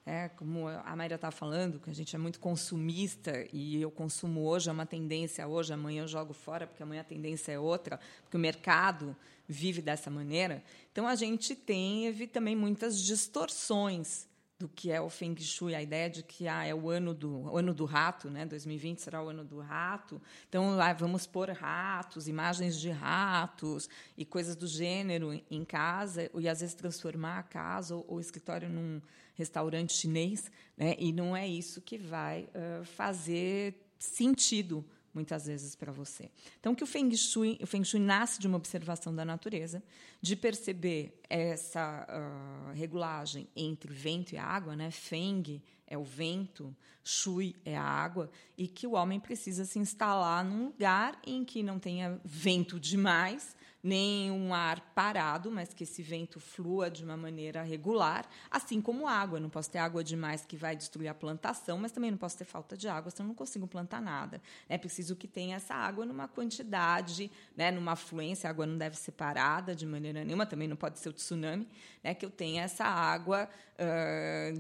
É, 0.10 0.28
como 0.28 0.68
a 0.68 0.96
Maria 0.96 1.14
estava 1.14 1.32
falando, 1.32 1.80
que 1.80 1.88
a 1.88 1.94
gente 1.94 2.16
é 2.16 2.18
muito 2.18 2.40
consumista 2.40 3.46
e 3.54 3.80
eu 3.80 3.92
consumo 3.92 4.44
hoje, 4.44 4.68
é 4.68 4.72
uma 4.72 4.88
tendência 4.88 5.48
hoje, 5.48 5.72
amanhã 5.72 6.02
eu 6.02 6.08
jogo 6.08 6.34
fora, 6.34 6.66
porque 6.66 6.82
amanhã 6.82 7.02
a 7.02 7.04
tendência 7.04 7.52
é 7.52 7.60
outra, 7.60 8.00
porque 8.24 8.36
o 8.36 8.40
mercado 8.40 9.16
vive 9.48 9.84
dessa 9.84 10.10
maneira. 10.10 10.64
Então, 10.92 11.08
a 11.08 11.14
gente 11.14 11.56
teve 11.56 12.26
também 12.26 12.56
muitas 12.56 13.00
distorções 13.00 14.28
do 14.58 14.68
que 14.68 14.92
é 14.92 15.00
o 15.00 15.12
Feng 15.12 15.40
Shui, 15.40 15.76
a 15.76 15.82
ideia 15.82 16.10
de 16.10 16.24
que 16.24 16.48
ah, 16.48 16.66
é 16.66 16.74
o 16.74 16.90
ano 16.90 17.14
do, 17.14 17.44
o 17.44 17.56
ano 17.56 17.72
do 17.72 17.86
rato, 17.86 18.32
né? 18.32 18.48
2020 18.48 18.98
será 18.98 19.24
o 19.24 19.30
ano 19.30 19.46
do 19.46 19.60
rato. 19.60 20.20
Então, 20.50 20.76
lá 20.76 20.92
vamos 20.92 21.28
pôr 21.28 21.52
ratos, 21.52 22.28
imagens 22.28 22.80
de 22.80 22.90
ratos 22.90 23.88
e 24.18 24.26
coisas 24.26 24.56
do 24.56 24.66
gênero 24.66 25.40
em 25.52 25.64
casa, 25.64 26.32
e 26.34 26.50
às 26.50 26.62
vezes 26.62 26.74
transformar 26.74 27.38
a 27.38 27.44
casa 27.44 27.96
ou 27.96 28.06
o 28.16 28.20
escritório 28.20 28.68
num 28.68 29.00
restaurante 29.40 29.94
chinês, 29.94 30.52
né? 30.78 30.96
E 31.00 31.14
não 31.14 31.36
é 31.36 31.48
isso 31.48 31.82
que 31.82 31.98
vai 31.98 32.44
uh, 32.44 32.84
fazer 32.84 33.74
sentido 33.98 34.86
muitas 35.14 35.48
vezes 35.48 35.76
para 35.76 35.92
você. 35.92 36.30
Então, 36.60 36.76
que 36.76 36.84
o 36.84 36.88
Feng 36.88 37.16
Shui, 37.16 37.58
o 37.62 37.66
Feng 37.66 37.84
Shui 37.84 38.00
nasce 38.00 38.40
de 38.40 38.48
uma 38.48 38.58
observação 38.58 39.16
da 39.16 39.26
natureza, 39.26 39.82
de 40.22 40.36
perceber 40.36 41.20
essa 41.30 42.06
uh, 42.08 42.74
regulagem 42.74 43.48
entre 43.56 43.92
vento 43.92 44.34
e 44.34 44.38
água, 44.38 44.76
né? 44.76 44.92
Feng 44.92 45.62
é 45.88 45.98
o 45.98 46.04
vento, 46.04 46.76
Shui 47.04 47.56
é 47.66 47.76
a 47.78 47.84
água, 47.84 48.30
e 48.58 48.68
que 48.68 48.86
o 48.86 48.92
homem 48.92 49.20
precisa 49.20 49.64
se 49.66 49.80
instalar 49.80 50.44
num 50.44 50.66
lugar 50.66 51.20
em 51.26 51.46
que 51.46 51.64
não 51.64 51.80
tenha 51.80 52.20
vento 52.26 52.78
demais 52.78 53.56
nem 53.82 54.32
um 54.32 54.54
ar 54.54 54.80
parado, 54.94 55.50
mas 55.50 55.74
que 55.74 55.84
esse 55.84 56.02
vento 56.02 56.40
flua 56.40 56.90
de 56.90 57.04
uma 57.04 57.16
maneira 57.16 57.62
regular, 57.64 58.26
assim 58.52 58.82
como 58.82 59.08
água. 59.08 59.40
não 59.40 59.50
posso 59.50 59.72
ter 59.72 59.78
água 59.78 60.04
demais 60.04 60.46
que 60.46 60.58
vai 60.58 60.76
destruir 60.76 61.08
a 61.08 61.14
plantação, 61.14 61.78
mas 61.78 61.92
também 61.92 62.12
não 62.12 62.18
posso 62.18 62.38
ter 62.38 62.46
falta 62.46 62.76
de 62.76 62.88
água, 62.88 63.10
senão 63.12 63.30
não 63.30 63.36
consigo 63.36 63.68
plantar 63.68 64.02
nada. 64.02 64.42
É 64.68 64.78
preciso 64.78 65.16
que 65.16 65.28
tenha 65.28 65.56
essa 65.56 65.74
água 65.74 66.06
numa 66.06 66.28
quantidade, 66.28 67.32
né, 67.56 67.72
numa 67.72 67.96
fluência, 67.96 68.48
a 68.48 68.52
água 68.52 68.66
não 68.66 68.78
deve 68.78 68.98
ser 68.98 69.12
parada 69.12 69.76
de 69.76 69.86
maneira 69.86 70.24
nenhuma, 70.24 70.46
também 70.46 70.68
não 70.68 70.76
pode 70.76 71.00
ser 71.00 71.10
o 71.10 71.14
tsunami, 71.14 71.68
né, 72.04 72.14
que 72.14 72.26
eu 72.26 72.30
tenha 72.30 72.64
essa 72.64 72.86
água 72.86 73.50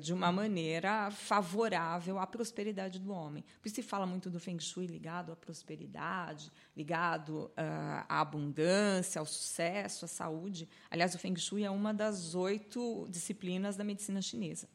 de 0.01 0.13
uma 0.13 0.31
maneira 0.31 1.11
favorável 1.11 2.17
à 2.17 2.25
prosperidade 2.25 2.99
do 2.99 3.11
homem. 3.11 3.43
Por 3.61 3.67
isso 3.67 3.75
se 3.75 3.83
fala 3.83 4.05
muito 4.05 4.29
do 4.29 4.39
Feng 4.39 4.59
Shui 4.59 4.87
ligado 4.87 5.31
à 5.31 5.35
prosperidade, 5.35 6.51
ligado 6.75 7.45
uh, 7.45 8.05
à 8.07 8.21
abundância, 8.21 9.19
ao 9.19 9.25
sucesso, 9.25 10.05
à 10.05 10.07
saúde. 10.07 10.69
Aliás, 10.89 11.13
o 11.13 11.19
Feng 11.19 11.35
Shui 11.35 11.63
é 11.63 11.69
uma 11.69 11.93
das 11.93 12.33
oito 12.35 13.07
disciplinas 13.09 13.75
da 13.75 13.83
medicina 13.83 14.21
chinesa. 14.21 14.69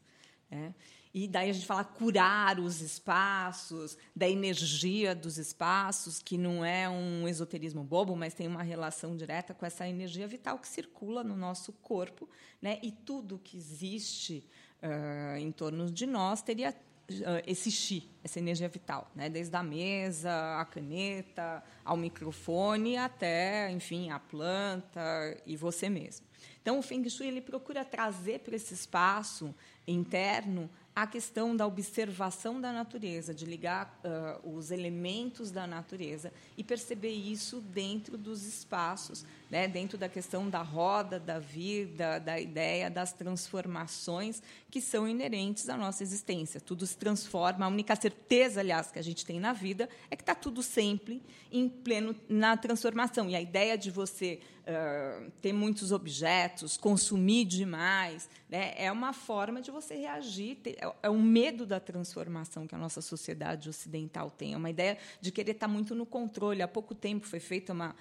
Né? 0.49 0.73
E 1.15 1.29
daí 1.29 1.49
a 1.49 1.53
gente 1.53 1.65
fala 1.65 1.85
curar 1.85 2.59
os 2.59 2.81
espaços, 2.81 3.97
da 4.13 4.27
energia 4.27 5.15
dos 5.15 5.37
espaços, 5.37 6.21
que 6.21 6.37
não 6.37 6.63
é 6.65 6.89
um 6.89 7.25
esoterismo 7.25 7.85
bobo, 7.85 8.17
mas 8.17 8.33
tem 8.33 8.49
uma 8.49 8.61
relação 8.61 9.15
direta 9.15 9.53
com 9.53 9.65
essa 9.65 9.87
energia 9.87 10.27
vital 10.27 10.59
que 10.59 10.67
circula 10.67 11.23
no 11.23 11.37
nosso 11.37 11.71
corpo, 11.71 12.29
né? 12.61 12.79
E 12.83 12.91
tudo 12.91 13.39
que 13.41 13.55
existe 13.55 14.45
uh, 14.83 15.37
em 15.37 15.53
torno 15.53 15.89
de 15.89 16.05
nós 16.05 16.41
teria 16.41 16.71
uh, 16.71 17.41
esse 17.47 17.71
chi, 17.71 18.11
essa 18.21 18.37
energia 18.37 18.67
vital, 18.67 19.09
né? 19.15 19.29
Desde 19.29 19.55
a 19.55 19.63
mesa, 19.63 20.59
a 20.59 20.65
caneta, 20.65 21.63
ao 21.85 21.95
microfone, 21.95 22.97
até, 22.97 23.71
enfim, 23.71 24.09
a 24.09 24.19
planta 24.19 25.01
e 25.45 25.55
você 25.55 25.87
mesmo. 25.87 26.25
Então, 26.61 26.79
o 26.79 26.81
Feng 26.81 27.07
Shui 27.09 27.27
ele 27.27 27.41
procura 27.41 27.85
trazer 27.85 28.39
para 28.39 28.55
esse 28.55 28.73
espaço 28.73 29.55
interno 29.87 30.69
a 30.95 31.05
questão 31.05 31.55
da 31.55 31.67
observação 31.67 32.61
da 32.61 32.71
natureza, 32.71 33.33
de 33.33 33.45
ligar 33.45 33.99
uh, 34.05 34.55
os 34.55 34.71
elementos 34.71 35.51
da 35.51 35.67
natureza 35.67 36.31
e 36.57 36.63
perceber 36.63 37.11
isso 37.11 37.59
dentro 37.59 38.17
dos 38.17 38.45
espaços, 38.45 39.25
né, 39.55 39.69
dentro 39.69 39.97
da 39.97 40.09
questão 40.09 40.49
da 40.49 40.61
roda, 40.61 41.17
da 41.17 41.39
vida, 41.39 42.19
da 42.19 42.37
ideia, 42.37 42.89
das 42.89 43.13
transformações 43.13 44.43
que 44.69 44.81
são 44.81 45.07
inerentes 45.07 45.69
à 45.69 45.77
nossa 45.77 46.03
existência. 46.03 46.59
Tudo 46.59 46.85
se 46.85 46.97
transforma. 46.97 47.65
A 47.65 47.69
única 47.69 47.95
certeza, 47.95 48.59
aliás, 48.59 48.91
que 48.91 48.99
a 48.99 49.01
gente 49.01 49.25
tem 49.25 49.39
na 49.39 49.53
vida 49.53 49.87
é 50.11 50.15
que 50.17 50.23
está 50.23 50.35
tudo 50.35 50.61
sempre 50.61 51.23
em 51.49 51.69
pleno 51.69 52.13
na 52.27 52.57
transformação. 52.57 53.29
E 53.29 53.35
a 53.35 53.39
ideia 53.39 53.77
de 53.77 53.89
você 53.89 54.41
uh, 54.63 55.31
ter 55.41 55.53
muitos 55.53 55.93
objetos, 55.93 56.75
consumir 56.75 57.45
demais, 57.45 58.29
né, 58.49 58.73
é 58.75 58.91
uma 58.91 59.13
forma 59.13 59.61
de 59.61 59.71
você 59.71 59.95
reagir. 59.95 60.55
Ter, 60.55 60.71
é, 60.81 60.93
é 61.03 61.09
um 61.09 61.21
medo 61.21 61.65
da 61.65 61.79
transformação 61.79 62.67
que 62.67 62.75
a 62.75 62.77
nossa 62.77 62.99
sociedade 63.01 63.69
ocidental 63.69 64.29
tem. 64.29 64.53
É 64.53 64.57
uma 64.57 64.69
ideia 64.69 64.97
de 65.21 65.31
querer 65.31 65.53
estar 65.53 65.69
muito 65.69 65.95
no 65.95 66.05
controle. 66.05 66.61
Há 66.61 66.67
pouco 66.67 66.93
tempo 66.93 67.25
foi 67.25 67.39
feita 67.39 67.71
uma 67.71 67.95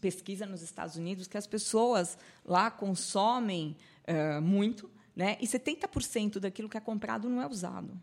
pesquisa 0.00 0.46
nos 0.46 0.62
Estados 0.62 0.96
Unidos 0.96 1.26
que 1.26 1.38
as 1.38 1.46
pessoas 1.46 2.18
lá 2.44 2.70
consomem 2.70 3.76
uh, 4.08 4.42
muito, 4.42 4.90
né, 5.14 5.36
e 5.40 5.46
70% 5.46 6.38
daquilo 6.38 6.68
que 6.68 6.76
é 6.76 6.80
comprado 6.80 7.28
não 7.28 7.40
é 7.40 7.46
usado. 7.46 7.98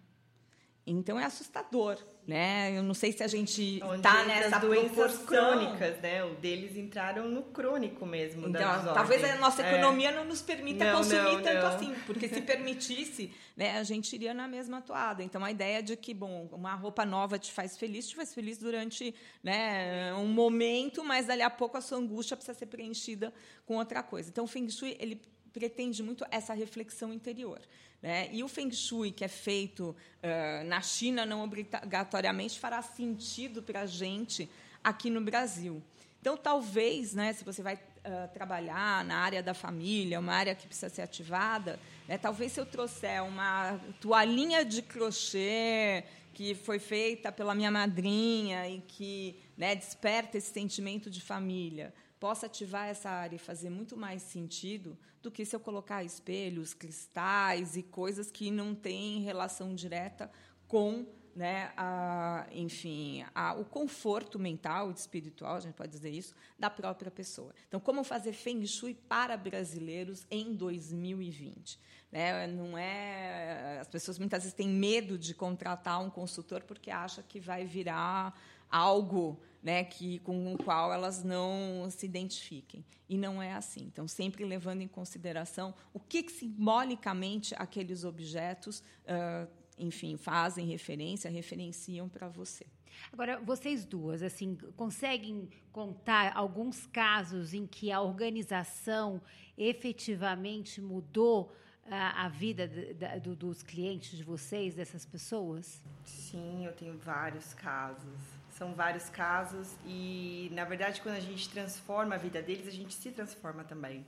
Então 0.92 1.20
é 1.20 1.26
assustador, 1.26 1.98
né? 2.28 2.76
Eu 2.76 2.82
não 2.82 2.94
sei 2.94 3.12
se 3.12 3.24
a 3.24 3.28
gente 3.28 3.80
está 3.96 4.26
nessa 4.26 4.58
doenças 4.58 5.20
crônicas, 5.20 6.00
né? 6.02 6.24
O 6.24 6.36
deles 6.36 6.76
entraram 6.76 7.30
no 7.30 7.44
crônico 7.44 8.06
mesmo. 8.06 8.48
Então, 8.48 8.94
talvez 8.94 9.24
a 9.24 9.36
nossa 9.36 9.62
é. 9.62 9.72
economia 9.72 10.10
é. 10.10 10.16
não 10.16 10.26
nos 10.26 10.42
permita 10.42 10.86
não, 10.86 10.98
consumir 10.98 11.22
não, 11.22 11.42
tanto 11.42 11.62
não. 11.62 11.68
assim, 11.68 11.96
porque 12.06 12.28
se 12.28 12.42
permitisse, 12.42 13.32
né, 13.56 13.78
a 13.78 13.84
gente 13.84 14.14
iria 14.14 14.34
na 14.34 14.48
mesma 14.48 14.82
toada. 14.82 15.24
Então 15.24 15.44
a 15.44 15.52
ideia 15.52 15.84
de 15.84 15.96
que, 15.96 16.14
bom, 16.14 16.50
uma 16.52 16.74
roupa 16.74 17.06
nova 17.06 17.38
te 17.38 17.52
faz 17.52 17.78
feliz, 17.78 18.08
te 18.08 18.16
faz 18.16 18.34
feliz 18.34 18.58
durante, 18.58 19.14
né, 19.44 20.14
um 20.16 20.28
momento, 20.28 21.04
mas 21.04 21.28
dali 21.28 21.42
a 21.42 21.50
pouco 21.50 21.78
a 21.78 21.82
sua 21.82 22.00
angústia 22.00 22.36
precisa 22.36 22.58
ser 22.58 22.66
preenchida 22.66 23.34
com 23.66 23.78
outra 23.78 24.02
coisa. 24.02 24.30
Então 24.30 24.44
o 24.44 24.48
Feng 24.48 24.70
Shui 24.70 24.98
ele 25.00 25.22
pretende 25.50 26.02
muito 26.04 26.26
essa 26.32 26.54
reflexão 26.54 27.14
interior. 27.14 27.60
Né? 28.02 28.30
E 28.32 28.44
o 28.44 28.48
Feng 28.48 28.72
Shui, 28.72 29.12
que 29.12 29.26
é 29.26 29.28
feito 29.28 29.96
uh, 30.24 30.64
na 30.66 30.82
China, 30.82 31.26
não 31.26 31.44
obrigatoriamente 31.44 32.60
fará 32.60 32.82
sentido 32.82 33.62
para 33.62 33.82
a 33.82 33.86
gente 33.86 34.50
aqui 34.84 35.10
no 35.10 35.22
Brasil. 35.22 35.84
Então, 36.22 36.36
talvez, 36.36 37.14
né, 37.14 37.32
se 37.34 37.44
você 37.44 37.62
vai 37.62 37.76
uh, 37.76 38.34
trabalhar 38.34 39.06
na 39.06 39.18
área 39.18 39.42
da 39.42 39.54
família, 39.54 40.20
uma 40.20 40.34
área 40.34 40.54
que 40.54 40.68
precisa 40.68 40.90
ser 40.90 41.02
ativada, 41.02 41.80
né, 42.08 42.18
talvez 42.18 42.52
se 42.52 42.60
eu 42.60 42.66
trouxer 42.66 43.24
uma 43.24 43.80
toalhinha 44.02 44.66
de 44.66 44.82
crochê 44.82 46.04
que 46.34 46.56
foi 46.56 46.80
feita 46.80 47.32
pela 47.32 47.54
minha 47.54 47.72
madrinha 47.72 48.68
e 48.70 48.80
que 48.80 49.36
né, 49.58 49.76
desperta 49.76 50.38
esse 50.38 50.54
sentimento 50.54 51.10
de 51.10 51.22
família, 51.22 51.94
possa 52.20 52.48
ativar 52.48 52.88
essa 52.88 53.10
área 53.10 53.36
e 53.36 53.40
fazer 53.40 53.70
muito 53.70 53.96
mais 53.96 54.22
sentido 54.22 54.98
do 55.22 55.32
que 55.32 55.46
se 55.46 55.56
eu 55.56 55.60
colocar 55.60 56.04
espelhos, 56.04 56.74
cristais 56.74 57.78
e 57.78 57.84
coisas 57.84 58.30
que 58.30 58.52
não 58.52 58.76
têm 58.76 59.22
relação 59.22 59.74
direta 59.74 60.30
com 60.68 61.06
né, 61.36 61.72
a, 61.78 62.46
enfim, 62.52 63.24
a, 63.34 63.54
o 63.54 63.64
conforto 63.64 64.38
mental 64.38 64.92
e 64.92 64.94
espiritual, 64.94 65.56
a 65.56 65.60
gente 65.62 65.74
pode 65.74 65.92
dizer 65.92 66.10
isso, 66.10 66.36
da 66.58 66.70
própria 66.70 67.10
pessoa. 67.10 67.54
Então, 67.68 67.80
como 67.80 68.04
fazer 68.04 68.34
Feng 68.34 68.66
Shui 68.68 68.94
para 68.94 69.38
brasileiros 69.38 70.26
em 70.30 70.54
2020? 70.54 71.80
Né, 72.12 72.48
não 72.48 72.78
é, 72.78 73.78
as 73.80 73.88
pessoas 73.88 74.18
muitas 74.18 74.44
vezes 74.44 74.54
têm 74.54 74.68
medo 74.68 75.18
de 75.18 75.34
contratar 75.34 76.02
um 76.02 76.10
consultor 76.10 76.64
porque 76.64 76.90
acha 76.90 77.22
que 77.22 77.40
vai 77.40 77.66
virar 77.66 78.38
algo 78.70 79.40
né, 79.62 79.84
que, 79.84 80.20
com 80.20 80.54
o 80.54 80.58
qual 80.58 80.94
elas 80.94 81.24
não 81.24 81.88
se 81.90 82.06
identifiquem. 82.06 82.84
E 83.08 83.18
não 83.18 83.42
é 83.42 83.54
assim. 83.54 83.82
Então, 83.86 84.08
sempre 84.08 84.46
levando 84.46 84.82
em 84.82 84.88
consideração 84.88 85.74
o 85.94 86.00
que, 86.00 86.24
que 86.24 86.32
simbolicamente 86.32 87.54
aqueles 87.58 88.04
objetos, 88.04 88.80
uh, 88.80 89.50
enfim, 89.78 90.18
fazem 90.18 90.66
referência, 90.66 91.30
referenciam 91.30 92.08
para 92.08 92.28
você. 92.28 92.66
Agora, 93.12 93.40
vocês 93.40 93.86
duas, 93.86 94.22
assim, 94.22 94.58
conseguem 94.76 95.50
contar 95.72 96.36
alguns 96.36 96.86
casos 96.88 97.54
em 97.54 97.66
que 97.66 97.92
a 97.92 98.02
organização 98.02 99.22
efetivamente 99.58 100.82
mudou 100.82 101.52
a, 101.90 102.26
a 102.26 102.30
vida 102.30 102.68
de, 102.68 102.94
de, 102.94 103.20
do, 103.20 103.36
dos 103.36 103.64
clientes 103.64 104.18
de 104.18 104.24
vocês, 104.24 104.76
dessas 104.76 105.06
pessoas? 105.06 105.82
Sim, 106.04 106.66
eu 106.66 106.74
tenho 106.74 106.98
vários 106.98 107.54
casos. 107.54 108.39
São 108.60 108.74
vários 108.74 109.10
casos 109.10 109.70
e, 109.86 110.52
na 110.52 110.66
verdade, 110.66 111.00
quando 111.00 111.16
a 111.16 111.22
gente 111.22 111.48
transforma 111.48 112.16
a 112.16 112.18
vida 112.18 112.42
deles, 112.42 112.68
a 112.68 112.72
gente 112.72 112.94
se 112.94 113.10
transforma 113.10 113.64
também, 113.64 114.06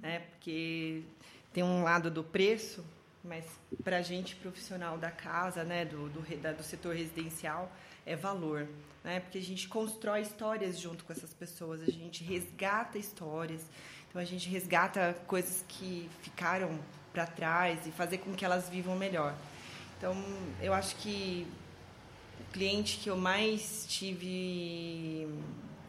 né? 0.00 0.24
Porque 0.30 1.04
tem 1.52 1.62
um 1.62 1.84
lado 1.84 2.10
do 2.10 2.24
preço, 2.24 2.84
mas 3.22 3.44
para 3.84 3.98
a 3.98 4.02
gente 4.02 4.34
profissional 4.34 4.98
da 4.98 5.12
casa, 5.12 5.62
né, 5.62 5.84
do, 5.84 6.08
do, 6.08 6.36
da, 6.38 6.50
do 6.50 6.64
setor 6.64 6.96
residencial, 6.96 7.70
é 8.04 8.16
valor, 8.16 8.66
né? 9.04 9.20
Porque 9.20 9.38
a 9.38 9.42
gente 9.42 9.68
constrói 9.68 10.22
histórias 10.22 10.80
junto 10.80 11.04
com 11.04 11.12
essas 11.12 11.32
pessoas, 11.32 11.80
a 11.80 11.86
gente 11.86 12.24
resgata 12.24 12.98
histórias, 12.98 13.64
então 14.10 14.20
a 14.20 14.24
gente 14.24 14.48
resgata 14.48 15.16
coisas 15.28 15.64
que 15.68 16.10
ficaram 16.22 16.76
para 17.12 17.24
trás 17.24 17.86
e 17.86 17.92
fazer 17.92 18.18
com 18.18 18.34
que 18.34 18.44
elas 18.44 18.68
vivam 18.68 18.96
melhor. 18.96 19.32
Então, 19.96 20.16
eu 20.60 20.74
acho 20.74 20.96
que 20.96 21.46
cliente 22.52 22.98
que 22.98 23.10
eu 23.10 23.16
mais 23.16 23.86
tive 23.88 25.28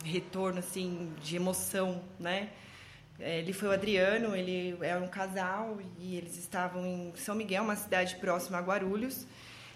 retorno 0.04 0.60
assim 0.60 1.12
de 1.22 1.36
emoção, 1.36 2.04
né? 2.20 2.50
É, 3.20 3.40
ele 3.40 3.54
foi 3.54 3.70
o 3.70 3.72
Adriano, 3.72 4.36
ele 4.36 4.78
era 4.82 5.00
um 5.00 5.08
casal 5.08 5.80
e 6.00 6.16
eles 6.16 6.38
estavam 6.38 6.86
em 6.86 7.14
São 7.16 7.36
Miguel, 7.36 7.64
uma 7.64 7.76
cidade 7.76 8.16
próxima 8.18 8.58
a 8.58 8.62
Guarulhos. 8.62 9.26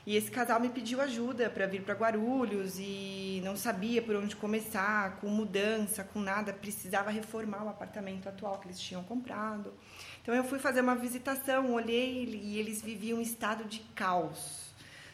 E 0.05 0.15
esse 0.15 0.31
casal 0.31 0.59
me 0.59 0.69
pediu 0.69 1.01
ajuda 1.01 1.49
para 1.49 1.67
vir 1.67 1.81
para 1.81 1.93
Guarulhos 1.93 2.77
e 2.79 3.41
não 3.43 3.57
sabia 3.57 4.01
por 4.01 4.15
onde 4.15 4.37
começar, 4.37 5.17
com 5.17 5.27
mudança, 5.27 6.04
com 6.04 6.19
nada, 6.19 6.54
precisava 6.54 7.12
reformar 7.12 7.65
o 7.65 7.69
apartamento 7.69 8.27
atual 8.27 8.58
que 8.58 8.67
eles 8.67 8.79
tinham 8.79 9.04
comprado. 9.04 9.73
Então 10.21 10.33
eu 10.33 10.45
fui 10.45 10.60
fazer 10.60 10.79
uma 10.81 10.95
visitação, 10.95 11.73
olhei 11.73 12.23
e 12.41 12.58
eles 12.58 12.81
viviam 12.81 13.19
um 13.19 13.21
estado 13.21 13.65
de 13.65 13.79
caos 13.95 14.66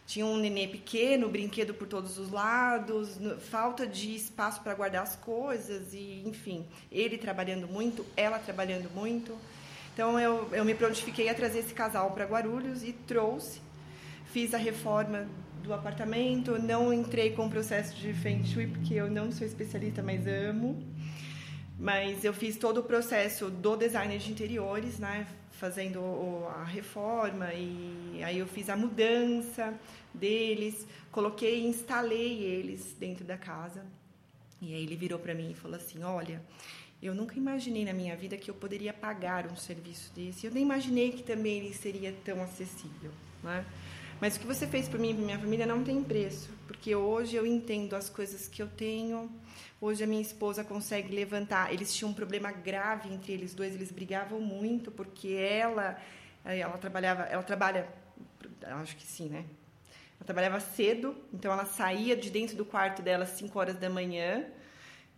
tinha 0.05 0.25
um 0.25 0.37
nenê 0.37 0.67
pequeno, 0.67 1.29
brinquedo 1.29 1.73
por 1.73 1.87
todos 1.87 2.17
os 2.17 2.29
lados, 2.29 3.17
falta 3.49 3.87
de 3.87 4.15
espaço 4.15 4.61
para 4.61 4.73
guardar 4.73 5.03
as 5.03 5.15
coisas 5.15 5.93
e, 5.93 6.21
enfim, 6.25 6.65
ele 6.91 7.17
trabalhando 7.17 7.67
muito, 7.67 8.05
ela 8.15 8.37
trabalhando 8.37 8.89
muito. 8.93 9.37
Então 9.93 10.19
eu, 10.19 10.49
eu 10.51 10.65
me 10.65 10.75
prontifiquei 10.75 11.29
a 11.29 11.33
trazer 11.33 11.59
esse 11.59 11.73
casal 11.73 12.11
para 12.11 12.25
Guarulhos 12.25 12.83
e 12.83 12.91
trouxe. 12.91 13.61
Fiz 14.25 14.53
a 14.53 14.57
reforma 14.57 15.27
do 15.61 15.73
apartamento, 15.73 16.59
não 16.59 16.91
entrei 16.91 17.31
com 17.31 17.45
o 17.45 17.49
processo 17.49 17.95
de 17.95 18.13
Feng 18.13 18.43
Shui 18.43 18.67
porque 18.67 18.95
eu 18.95 19.09
não 19.09 19.31
sou 19.31 19.47
especialista, 19.47 20.03
mas 20.03 20.27
amo. 20.27 20.83
Mas 21.79 22.23
eu 22.23 22.33
fiz 22.33 22.57
todo 22.57 22.79
o 22.79 22.83
processo 22.83 23.49
do 23.49 23.75
designer 23.75 24.17
de 24.17 24.31
interiores, 24.31 24.99
né? 24.99 25.25
Fazendo 25.64 26.45
a 26.57 26.66
reforma 26.66 27.53
e 27.53 28.22
aí 28.22 28.38
eu 28.38 28.45
fiz 28.45 28.70
a 28.70 28.76
mudança 28.76 29.74
deles, 30.14 30.86
coloquei 31.09 31.66
instalei 31.66 32.43
eles 32.43 32.93
dentro 32.99 33.24
da 33.24 33.38
casa. 33.38 33.82
E 34.61 34.74
aí 34.74 34.84
ele 34.84 34.97
virou 34.97 35.18
para 35.18 35.34
mim 35.34 35.51
e 35.51 35.53
falou 35.53 35.78
assim: 35.78 36.03
"Olha, 36.03 36.41
eu 37.01 37.16
nunca 37.16 37.38
imaginei 37.38 37.86
na 37.86 37.93
minha 37.93 38.14
vida 38.14 38.36
que 38.36 38.51
eu 38.51 38.55
poderia 38.55 38.91
pagar 38.91 39.49
um 39.49 39.55
serviço 39.55 40.11
desse. 40.14 40.45
Eu 40.45 40.51
nem 40.51 40.64
imaginei 40.64 41.14
que 41.14 41.24
também 41.24 41.59
ele 41.59 41.74
seria 41.74 42.14
tão 42.26 42.43
acessível, 42.43 43.11
né? 43.41 43.66
Mas 44.20 44.36
o 44.36 44.41
que 44.41 44.45
você 44.45 44.68
fez 44.68 44.89
por 44.89 44.99
mim 44.99 45.11
e 45.11 45.14
por 45.14 45.24
minha 45.24 45.39
família 45.39 45.66
não 45.66 45.82
tem 45.82 46.03
preço, 46.03 46.49
porque 46.68 46.93
hoje 46.93 47.38
eu 47.38 47.47
entendo 47.47 47.95
as 47.95 48.09
coisas 48.09 48.49
que 48.49 48.61
eu 48.61 48.68
tenho, 48.68 49.32
Hoje 49.86 50.01
a 50.01 50.07
minha 50.07 50.21
esposa 50.21 50.63
consegue 50.63 51.13
levantar. 51.13 51.73
Eles 51.73 51.93
tinham 51.93 52.11
um 52.11 52.13
problema 52.13 52.49
grave 52.53 53.13
entre 53.13 53.34
eles 53.34 53.53
dois, 53.53 53.75
eles 53.75 53.91
brigavam 53.91 54.39
muito 54.39 54.89
porque 54.89 55.34
ela 55.34 56.01
eh, 56.45 56.59
ela 56.59 56.77
trabalhava, 56.77 57.23
ela 57.23 57.43
trabalha, 57.43 57.89
acho 58.81 58.95
que 58.95 59.05
sim, 59.05 59.27
né? 59.27 59.43
Ela 60.15 60.25
trabalhava 60.25 60.61
cedo, 60.61 61.13
então 61.34 61.51
ela 61.51 61.65
saía 61.65 62.15
de 62.15 62.29
dentro 62.29 62.55
do 62.55 62.63
quarto 62.63 63.01
dela 63.01 63.25
às 63.25 63.31
5 63.31 63.59
horas 63.59 63.75
da 63.75 63.89
manhã 63.89 64.45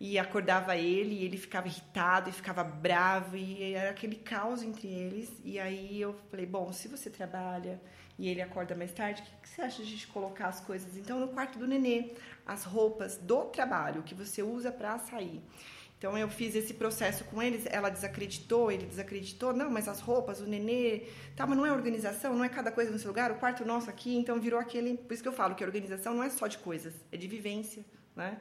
e 0.00 0.18
acordava 0.18 0.76
ele 0.76 1.14
e 1.14 1.24
ele 1.24 1.36
ficava 1.36 1.68
irritado 1.68 2.28
e 2.28 2.32
ficava 2.32 2.64
bravo 2.64 3.36
e 3.36 3.72
era 3.72 3.90
aquele 3.90 4.16
caos 4.16 4.64
entre 4.64 4.88
eles. 4.88 5.30
E 5.44 5.60
aí 5.60 6.00
eu 6.00 6.12
falei, 6.28 6.44
bom, 6.44 6.72
se 6.72 6.88
você 6.88 7.08
trabalha 7.08 7.80
e 8.18 8.28
ele 8.28 8.40
acorda 8.40 8.74
mais 8.74 8.92
tarde, 8.92 9.22
o 9.22 9.42
que 9.42 9.48
você 9.48 9.62
acha 9.62 9.82
de 9.82 9.82
a 9.82 9.90
gente 9.90 10.06
colocar 10.06 10.48
as 10.48 10.60
coisas 10.60 10.96
então 10.96 11.20
no 11.20 11.28
quarto 11.28 11.58
do 11.58 11.66
nenê? 11.66 12.12
as 12.46 12.64
roupas 12.64 13.16
do 13.16 13.44
trabalho 13.46 14.02
que 14.04 14.14
você 14.14 14.42
usa 14.42 14.70
para 14.70 14.98
sair. 15.00 15.42
Então 15.98 16.16
eu 16.16 16.28
fiz 16.28 16.54
esse 16.54 16.74
processo 16.74 17.24
com 17.24 17.42
eles, 17.42 17.64
ela 17.66 17.88
desacreditou, 17.88 18.70
ele 18.70 18.84
desacreditou, 18.86 19.54
não, 19.54 19.70
mas 19.70 19.88
as 19.88 19.98
roupas, 19.98 20.40
o 20.40 20.46
nenê, 20.46 21.06
tá, 21.34 21.46
mas 21.46 21.56
não 21.56 21.64
é 21.64 21.72
organização, 21.72 22.36
não 22.36 22.44
é 22.44 22.50
cada 22.50 22.70
coisa 22.70 22.90
no 22.90 22.98
seu 22.98 23.08
lugar, 23.08 23.32
o 23.32 23.36
quarto 23.36 23.64
nosso 23.64 23.88
aqui, 23.88 24.14
então 24.14 24.38
virou 24.38 24.60
aquele, 24.60 24.98
por 24.98 25.14
isso 25.14 25.22
que 25.22 25.28
eu 25.28 25.32
falo 25.32 25.54
que 25.54 25.64
a 25.64 25.66
organização 25.66 26.14
não 26.14 26.22
é 26.22 26.28
só 26.28 26.46
de 26.46 26.58
coisas, 26.58 26.94
é 27.10 27.16
de 27.16 27.26
vivência, 27.26 27.84
né? 28.14 28.38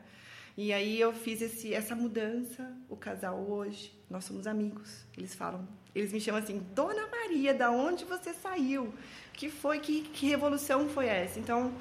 E 0.58 0.72
aí 0.72 1.00
eu 1.00 1.12
fiz 1.12 1.42
esse, 1.42 1.74
essa 1.74 1.96
mudança, 1.96 2.74
o 2.90 2.96
casal 2.96 3.40
hoje, 3.40 3.94
nós 4.10 4.24
somos 4.24 4.48
amigos. 4.48 5.06
Eles 5.18 5.36
falam, 5.36 5.68
eles 5.94 6.14
me 6.14 6.22
chamam 6.22 6.42
assim, 6.42 6.60
Dona 6.74 7.08
Maria, 7.08 7.54
da 7.54 7.72
onde 7.72 8.06
você 8.06 8.34
saiu? 8.34 8.94
Que 9.36 9.50
foi, 9.50 9.80
que, 9.80 10.02
que 10.02 10.28
revolução 10.28 10.88
foi 10.88 11.08
essa? 11.08 11.40
Então, 11.40 11.74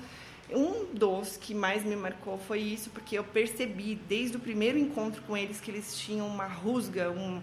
um 0.50 0.92
dos 0.92 1.36
que 1.36 1.55
mais 1.55 1.84
me 1.84 1.94
marcou 1.94 2.36
foi 2.36 2.61
isso, 2.61 2.90
porque 2.90 3.16
eu 3.16 3.24
percebi 3.24 3.94
desde 3.94 4.36
o 4.36 4.40
primeiro 4.40 4.76
encontro 4.76 5.22
com 5.22 5.36
eles 5.36 5.61
que 5.61 5.70
eles 5.70 5.96
tinham 5.96 6.26
uma 6.26 6.46
rusga, 6.46 7.11
um, 7.11 7.40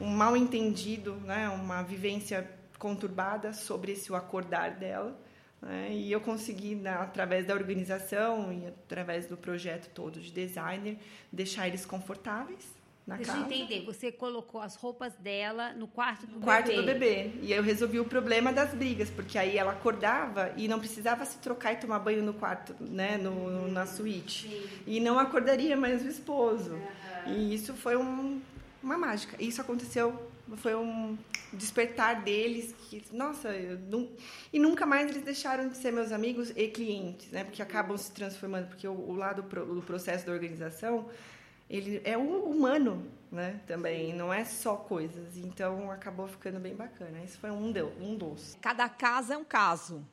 um 0.00 0.08
mal 0.08 0.36
entendido, 0.36 1.14
né? 1.24 1.48
uma 1.48 1.82
vivência 1.82 2.50
conturbada 2.78 3.52
sobre 3.52 3.92
esse 3.92 4.10
o 4.10 4.16
acordar 4.16 4.72
dela. 4.72 5.16
Né? 5.62 5.92
E 5.92 6.10
eu 6.10 6.20
consegui, 6.20 6.80
através 6.86 7.46
da 7.46 7.54
organização 7.54 8.52
e 8.52 8.66
através 8.66 9.26
do 9.26 9.36
projeto 9.36 9.88
todo 9.94 10.20
de 10.20 10.30
designer, 10.32 10.98
deixar 11.32 11.68
eles 11.68 11.86
confortáveis 11.86 12.83
na 13.06 13.16
Deixa 13.16 13.32
casa. 13.32 13.44
eu 13.44 13.52
entender, 13.52 13.84
você 13.84 14.10
colocou 14.10 14.60
as 14.60 14.76
roupas 14.76 15.12
dela 15.16 15.74
no 15.74 15.86
quarto 15.86 16.26
do 16.26 16.36
no 16.36 16.40
quarto 16.40 16.68
bebê. 16.68 16.80
do 16.80 16.86
bebê. 16.86 17.30
E 17.42 17.52
eu 17.52 17.62
resolvi 17.62 18.00
o 18.00 18.04
problema 18.04 18.50
das 18.50 18.72
brigas, 18.72 19.10
porque 19.10 19.36
aí 19.36 19.58
ela 19.58 19.72
acordava 19.72 20.52
e 20.56 20.66
não 20.66 20.78
precisava 20.78 21.24
se 21.26 21.36
trocar 21.38 21.74
e 21.74 21.76
tomar 21.76 21.98
banho 21.98 22.22
no 22.22 22.32
quarto, 22.32 22.74
né, 22.80 23.18
no, 23.18 23.68
na 23.68 23.86
suíte. 23.86 24.48
Sim. 24.48 24.68
E 24.86 25.00
não 25.00 25.18
acordaria 25.18 25.76
mais 25.76 26.02
o 26.02 26.08
esposo. 26.08 26.72
Uhum. 26.72 27.34
E 27.34 27.54
isso 27.54 27.74
foi 27.74 27.94
um, 27.94 28.40
uma 28.82 28.96
mágica. 28.96 29.36
Isso 29.38 29.60
aconteceu, 29.60 30.30
foi 30.56 30.74
um 30.74 31.18
despertar 31.52 32.22
deles 32.22 32.74
que, 32.88 33.02
nossa, 33.12 33.50
não, 33.88 34.08
e 34.50 34.58
nunca 34.58 34.86
mais 34.86 35.10
eles 35.10 35.22
deixaram 35.22 35.68
de 35.68 35.76
ser 35.76 35.92
meus 35.92 36.10
amigos 36.10 36.50
e 36.56 36.68
clientes, 36.68 37.30
né? 37.30 37.44
Porque 37.44 37.60
acabam 37.60 37.96
se 37.98 38.10
transformando, 38.12 38.68
porque 38.68 38.88
o, 38.88 38.92
o 38.92 39.14
lado 39.14 39.42
do 39.42 39.82
processo 39.82 40.24
da 40.26 40.32
organização 40.32 41.06
ele 41.76 42.00
é 42.04 42.16
um 42.16 42.44
humano, 42.44 43.10
né? 43.32 43.60
Também 43.66 44.12
não 44.12 44.32
é 44.32 44.44
só 44.44 44.76
coisas. 44.76 45.36
Então 45.36 45.90
acabou 45.90 46.28
ficando 46.28 46.60
bem 46.60 46.74
bacana. 46.74 47.22
Isso 47.24 47.38
foi 47.38 47.50
um, 47.50 47.72
de, 47.72 47.82
um 47.82 48.16
dos. 48.16 48.56
Cada 48.60 48.88
casa 48.88 49.34
é 49.34 49.36
um 49.36 49.44
caso, 49.44 50.06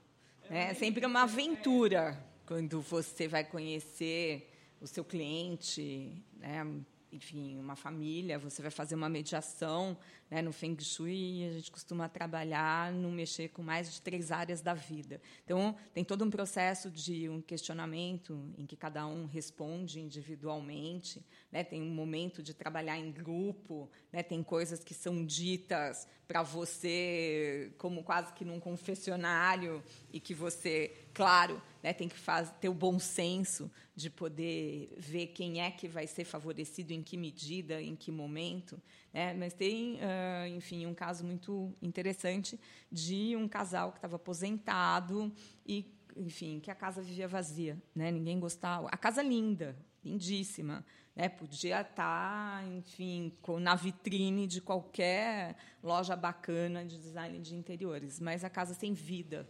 né? 0.49 0.71
É 0.71 0.73
sempre 0.73 1.05
uma 1.05 1.23
aventura 1.23 2.17
quando 2.47 2.81
você 2.81 3.27
vai 3.27 3.43
conhecer 3.43 4.49
o 4.81 4.87
seu 4.87 5.05
cliente, 5.05 6.23
né? 6.35 6.65
Enfim, 7.11 7.59
uma 7.59 7.75
família, 7.75 8.39
você 8.39 8.61
vai 8.61 8.71
fazer 8.71 8.95
uma 8.95 9.09
mediação. 9.09 9.97
Né? 10.29 10.41
No 10.41 10.53
Feng 10.53 10.77
Shui, 10.81 11.45
a 11.49 11.53
gente 11.53 11.69
costuma 11.69 12.07
trabalhar 12.07 12.91
no 12.91 13.11
mexer 13.11 13.49
com 13.49 13.61
mais 13.61 13.93
de 13.93 14.01
três 14.01 14.31
áreas 14.31 14.61
da 14.61 14.73
vida. 14.73 15.21
Então, 15.43 15.75
tem 15.93 16.03
todo 16.03 16.23
um 16.23 16.29
processo 16.29 16.89
de 16.89 17.27
um 17.27 17.41
questionamento 17.41 18.53
em 18.57 18.65
que 18.65 18.75
cada 18.75 19.05
um 19.05 19.25
responde 19.25 19.99
individualmente. 19.99 21.25
Né? 21.51 21.63
Tem 21.63 21.81
um 21.81 21.93
momento 21.93 22.41
de 22.41 22.53
trabalhar 22.53 22.97
em 22.97 23.11
grupo. 23.11 23.89
Né? 24.11 24.23
Tem 24.23 24.41
coisas 24.41 24.83
que 24.83 24.93
são 24.93 25.25
ditas 25.25 26.07
para 26.27 26.43
você 26.43 27.73
como 27.77 28.03
quase 28.03 28.31
que 28.31 28.45
num 28.45 28.59
confessionário 28.59 29.83
e 30.13 30.19
que 30.19 30.33
você, 30.33 31.00
claro, 31.13 31.61
né, 31.83 31.93
tem 31.93 32.07
que 32.07 32.15
ter 32.59 32.69
o 32.69 32.73
bom 32.73 32.99
senso 32.99 33.71
de 33.95 34.09
poder 34.09 34.93
ver 34.97 35.27
quem 35.27 35.61
é 35.61 35.71
que 35.71 35.87
vai 35.87 36.07
ser 36.07 36.25
favorecido, 36.25 36.91
em 36.91 37.01
que 37.01 37.17
medida, 37.17 37.81
em 37.81 37.95
que 37.95 38.11
momento. 38.11 38.81
Né? 39.13 39.33
Mas 39.33 39.53
tem, 39.53 39.95
uh, 39.95 40.47
enfim, 40.55 40.85
um 40.85 40.93
caso 40.93 41.25
muito 41.25 41.73
interessante 41.81 42.59
de 42.91 43.35
um 43.35 43.47
casal 43.47 43.91
que 43.91 43.97
estava 43.97 44.15
aposentado 44.15 45.31
e, 45.65 45.85
enfim, 46.15 46.59
que 46.59 46.71
a 46.71 46.75
casa 46.75 47.01
vivia 47.01 47.27
vazia, 47.27 47.77
né? 47.95 48.11
Ninguém 48.11 48.39
gostava. 48.39 48.87
A 48.91 48.97
casa 48.97 49.21
linda, 49.21 49.75
lindíssima, 50.03 50.85
né? 51.15 51.29
Podia 51.29 51.81
estar, 51.81 52.65
enfim, 52.67 53.33
na 53.59 53.75
vitrine 53.75 54.47
de 54.47 54.61
qualquer 54.61 55.55
loja 55.83 56.15
bacana 56.15 56.85
de 56.85 56.97
design 56.97 57.39
de 57.39 57.55
interiores, 57.55 58.19
mas 58.19 58.43
a 58.43 58.49
casa 58.49 58.73
sem 58.73 58.93
vida. 58.93 59.47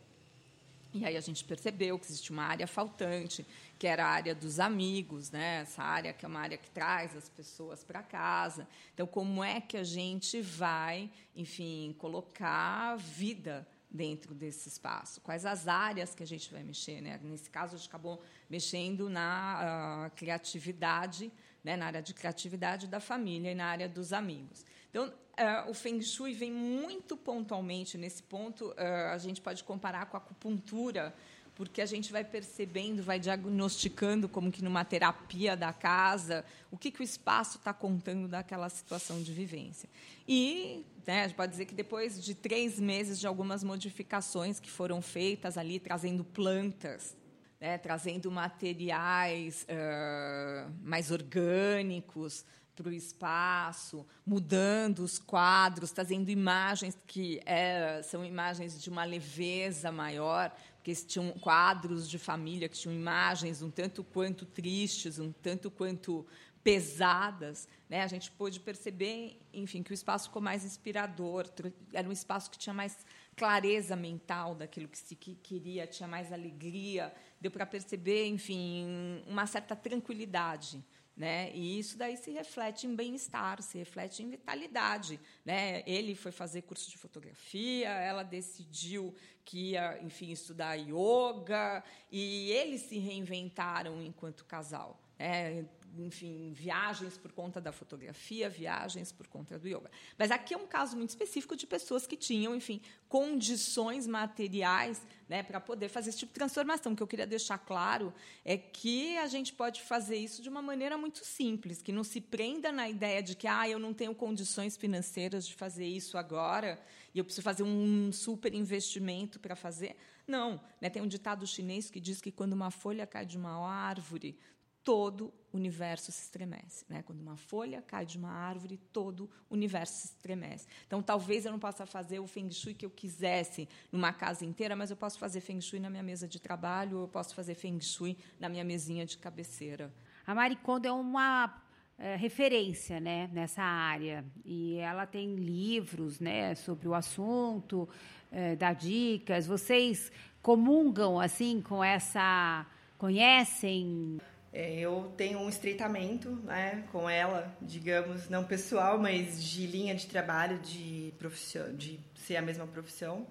E 0.93 1.05
aí 1.05 1.15
a 1.15 1.21
gente 1.21 1.43
percebeu 1.43 1.97
que 1.97 2.05
existia 2.05 2.33
uma 2.33 2.43
área 2.43 2.67
faltante, 2.67 3.45
que 3.79 3.87
era 3.87 4.05
a 4.05 4.09
área 4.09 4.35
dos 4.35 4.59
amigos, 4.59 5.31
né? 5.31 5.61
Essa 5.61 5.81
área 5.81 6.11
que 6.11 6.25
é 6.25 6.27
uma 6.27 6.39
área 6.39 6.57
que 6.57 6.69
traz 6.69 7.15
as 7.15 7.29
pessoas 7.29 7.83
para 7.83 8.03
casa. 8.03 8.67
Então, 8.93 9.07
como 9.07 9.43
é 9.43 9.61
que 9.61 9.77
a 9.77 9.83
gente 9.83 10.41
vai, 10.41 11.09
enfim, 11.35 11.95
colocar 11.97 12.97
vida 12.97 13.65
dentro 13.89 14.33
desse 14.33 14.67
espaço? 14.67 15.21
Quais 15.21 15.45
as 15.45 15.67
áreas 15.67 16.13
que 16.13 16.23
a 16.23 16.27
gente 16.27 16.51
vai 16.51 16.63
mexer? 16.63 17.01
Né? 17.01 17.19
Nesse 17.23 17.49
caso, 17.49 17.75
a 17.75 17.77
gente 17.77 17.87
acabou 17.87 18.21
mexendo 18.49 19.09
na 19.09 20.07
uh, 20.07 20.15
criatividade 20.15 21.31
né, 21.63 21.75
na 21.75 21.87
área 21.87 22.01
de 22.01 22.13
criatividade 22.13 22.87
da 22.87 22.99
família 22.99 23.51
e 23.51 23.55
na 23.55 23.65
área 23.65 23.87
dos 23.87 24.13
amigos. 24.13 24.65
Então, 24.91 25.07
uh, 25.07 25.69
o 25.69 25.73
Feng 25.73 26.01
Shui 26.01 26.33
vem 26.33 26.51
muito 26.51 27.17
pontualmente 27.17 27.97
nesse 27.97 28.21
ponto. 28.21 28.67
Uh, 28.71 29.11
a 29.11 29.17
gente 29.17 29.41
pode 29.41 29.63
comparar 29.63 30.05
com 30.05 30.17
a 30.17 30.19
acupuntura, 30.19 31.15
porque 31.55 31.81
a 31.81 31.85
gente 31.85 32.11
vai 32.11 32.23
percebendo, 32.23 33.01
vai 33.01 33.17
diagnosticando, 33.17 34.27
como 34.29 34.51
que 34.51 34.63
numa 34.63 34.83
terapia 34.83 35.55
da 35.55 35.71
casa, 35.71 36.45
o 36.69 36.77
que, 36.77 36.91
que 36.91 37.01
o 37.01 37.03
espaço 37.03 37.57
está 37.57 37.73
contando 37.73 38.27
daquela 38.27 38.67
situação 38.69 39.21
de 39.21 39.31
vivência. 39.31 39.89
E 40.27 40.85
né, 41.07 41.23
a 41.23 41.27
gente 41.27 41.37
pode 41.37 41.51
dizer 41.51 41.65
que 41.65 41.73
depois 41.73 42.21
de 42.21 42.35
três 42.35 42.79
meses 42.79 43.17
de 43.19 43.25
algumas 43.25 43.63
modificações 43.63 44.59
que 44.59 44.69
foram 44.69 45.01
feitas 45.01 45.57
ali, 45.57 45.79
trazendo 45.79 46.23
plantas 46.23 47.15
né, 47.61 47.77
trazendo 47.77 48.31
materiais 48.31 49.67
uh, 49.69 50.71
mais 50.81 51.11
orgânicos 51.11 52.43
o 52.89 52.93
espaço, 52.93 54.05
mudando 54.25 54.99
os 54.99 55.19
quadros, 55.19 55.91
trazendo 55.91 56.29
imagens 56.29 56.97
que 57.07 57.39
é, 57.45 58.01
são 58.03 58.25
imagens 58.25 58.81
de 58.81 58.89
uma 58.89 59.03
leveza 59.03 59.91
maior, 59.91 60.51
porque 60.75 60.95
tinham 60.95 61.31
quadros 61.33 62.09
de 62.09 62.17
família 62.17 62.67
que 62.67 62.77
tinham 62.77 62.95
imagens 62.95 63.61
um 63.61 63.69
tanto 63.69 64.03
quanto 64.03 64.45
tristes, 64.45 65.19
um 65.19 65.31
tanto 65.31 65.69
quanto 65.69 66.25
pesadas, 66.63 67.67
né? 67.89 68.03
A 68.03 68.07
gente 68.07 68.31
pôde 68.31 68.59
perceber, 68.59 69.39
enfim, 69.53 69.81
que 69.81 69.91
o 69.91 69.93
espaço 69.93 70.27
ficou 70.27 70.41
mais 70.41 70.63
inspirador, 70.63 71.47
era 71.91 72.07
um 72.07 72.11
espaço 72.11 72.51
que 72.51 72.57
tinha 72.57 72.73
mais 72.73 73.05
clareza 73.35 73.95
mental 73.95 74.53
daquilo 74.53 74.87
que 74.87 74.97
se 74.97 75.15
queria, 75.15 75.87
tinha 75.87 76.07
mais 76.07 76.31
alegria, 76.31 77.13
deu 77.39 77.49
para 77.49 77.65
perceber, 77.65 78.27
enfim, 78.27 79.23
uma 79.27 79.45
certa 79.47 79.75
tranquilidade. 79.75 80.83
Né? 81.15 81.51
E 81.53 81.77
isso 81.77 81.97
daí 81.97 82.15
se 82.17 82.31
reflete 82.31 82.87
em 82.87 82.95
bem-estar, 82.95 83.61
se 83.61 83.77
reflete 83.77 84.23
em 84.23 84.29
vitalidade. 84.29 85.19
Né? 85.45 85.83
Ele 85.85 86.15
foi 86.15 86.31
fazer 86.31 86.61
curso 86.63 86.89
de 86.89 86.97
fotografia, 86.97 87.89
ela 87.89 88.23
decidiu 88.23 89.13
que 89.43 89.71
ia, 89.71 89.99
enfim, 90.01 90.31
estudar 90.31 90.75
yoga, 90.75 91.83
e 92.11 92.51
eles 92.51 92.81
se 92.83 92.97
reinventaram 92.97 94.01
enquanto 94.01 94.45
casal. 94.45 94.99
É, 95.19 95.63
enfim, 95.97 96.51
viagens 96.53 97.17
por 97.17 97.31
conta 97.31 97.59
da 97.59 97.71
fotografia, 97.71 98.49
viagens 98.49 99.11
por 99.11 99.27
conta 99.27 99.59
do 99.59 99.67
yoga. 99.67 99.89
Mas 100.17 100.31
aqui 100.31 100.53
é 100.53 100.57
um 100.57 100.67
caso 100.67 100.95
muito 100.95 101.09
específico 101.09 101.55
de 101.55 101.67
pessoas 101.67 102.07
que 102.07 102.15
tinham, 102.15 102.55
enfim, 102.55 102.81
condições 103.09 104.07
materiais 104.07 105.05
né, 105.27 105.43
para 105.43 105.59
poder 105.59 105.89
fazer 105.89 106.09
esse 106.09 106.19
tipo 106.19 106.31
de 106.31 106.35
transformação. 106.35 106.93
O 106.93 106.95
que 106.95 107.03
eu 107.03 107.07
queria 107.07 107.27
deixar 107.27 107.57
claro 107.57 108.13
é 108.45 108.57
que 108.57 109.17
a 109.17 109.27
gente 109.27 109.53
pode 109.53 109.81
fazer 109.81 110.17
isso 110.17 110.41
de 110.41 110.49
uma 110.49 110.61
maneira 110.61 110.97
muito 110.97 111.25
simples, 111.25 111.81
que 111.81 111.91
não 111.91 112.03
se 112.03 112.21
prenda 112.21 112.71
na 112.71 112.89
ideia 112.89 113.21
de 113.21 113.35
que 113.35 113.47
ah, 113.47 113.67
eu 113.67 113.79
não 113.79 113.93
tenho 113.93 114.13
condições 114.15 114.77
financeiras 114.77 115.47
de 115.47 115.53
fazer 115.53 115.85
isso 115.85 116.17
agora 116.17 116.81
e 117.13 117.19
eu 117.19 117.25
preciso 117.25 117.43
fazer 117.43 117.63
um 117.63 118.11
super 118.11 118.53
investimento 118.53 119.39
para 119.39 119.55
fazer. 119.55 119.95
Não, 120.27 120.61
né, 120.79 120.89
tem 120.89 121.01
um 121.01 121.07
ditado 121.07 121.45
chinês 121.45 121.89
que 121.89 121.99
diz 121.99 122.21
que 122.21 122.31
quando 122.31 122.53
uma 122.53 122.71
folha 122.71 123.05
cai 123.05 123.25
de 123.25 123.37
uma 123.37 123.67
árvore, 123.67 124.37
todo 124.83 125.33
o 125.51 125.57
universo 125.57 126.11
se 126.11 126.21
estremece. 126.23 126.85
Né? 126.89 127.03
Quando 127.03 127.21
uma 127.21 127.37
folha 127.37 127.81
cai 127.81 128.05
de 128.05 128.17
uma 128.17 128.31
árvore, 128.31 128.77
todo 128.91 129.29
o 129.49 129.53
universo 129.53 129.93
se 129.93 130.07
estremece. 130.07 130.67
Então, 130.87 131.01
talvez 131.01 131.45
eu 131.45 131.51
não 131.51 131.59
possa 131.59 131.85
fazer 131.85 132.19
o 132.19 132.27
feng 132.27 132.49
shui 132.51 132.73
que 132.73 132.85
eu 132.85 132.89
quisesse 132.89 133.67
numa 133.91 134.13
casa 134.13 134.45
inteira, 134.45 134.75
mas 134.75 134.89
eu 134.89 134.97
posso 134.97 135.19
fazer 135.19 135.41
feng 135.41 135.61
shui 135.61 135.79
na 135.79 135.89
minha 135.89 136.03
mesa 136.03 136.27
de 136.27 136.39
trabalho, 136.39 136.97
ou 136.97 137.03
eu 137.03 137.07
posso 137.07 137.35
fazer 137.35 137.55
feng 137.55 137.79
shui 137.81 138.17
na 138.39 138.49
minha 138.49 138.63
mesinha 138.63 139.05
de 139.05 139.17
cabeceira. 139.17 139.93
A 140.25 140.33
Mari 140.33 140.55
Kondo 140.55 140.87
é 140.87 140.91
uma 140.91 141.61
é, 141.97 142.15
referência 142.15 142.99
né, 142.99 143.29
nessa 143.31 143.61
área. 143.61 144.25
E 144.43 144.77
ela 144.77 145.05
tem 145.05 145.35
livros 145.35 146.19
né, 146.19 146.55
sobre 146.55 146.87
o 146.87 146.93
assunto, 146.95 147.87
é, 148.31 148.55
dá 148.55 148.73
dicas. 148.73 149.45
Vocês 149.45 150.11
comungam 150.41 151.19
assim 151.19 151.61
com 151.61 151.83
essa. 151.83 152.65
Conhecem 152.97 154.19
eu 154.53 155.13
tenho 155.15 155.39
um 155.39 155.47
estreitamento 155.47 156.29
né, 156.43 156.83
com 156.91 157.09
ela, 157.09 157.55
digamos, 157.61 158.27
não 158.27 158.43
pessoal, 158.43 158.99
mas 158.99 159.41
de 159.41 159.65
linha 159.65 159.95
de 159.95 160.07
trabalho, 160.07 160.59
de, 160.59 161.13
profissão, 161.17 161.73
de 161.73 161.99
ser 162.15 162.35
a 162.35 162.41
mesma 162.41 162.67
profissão. 162.67 163.25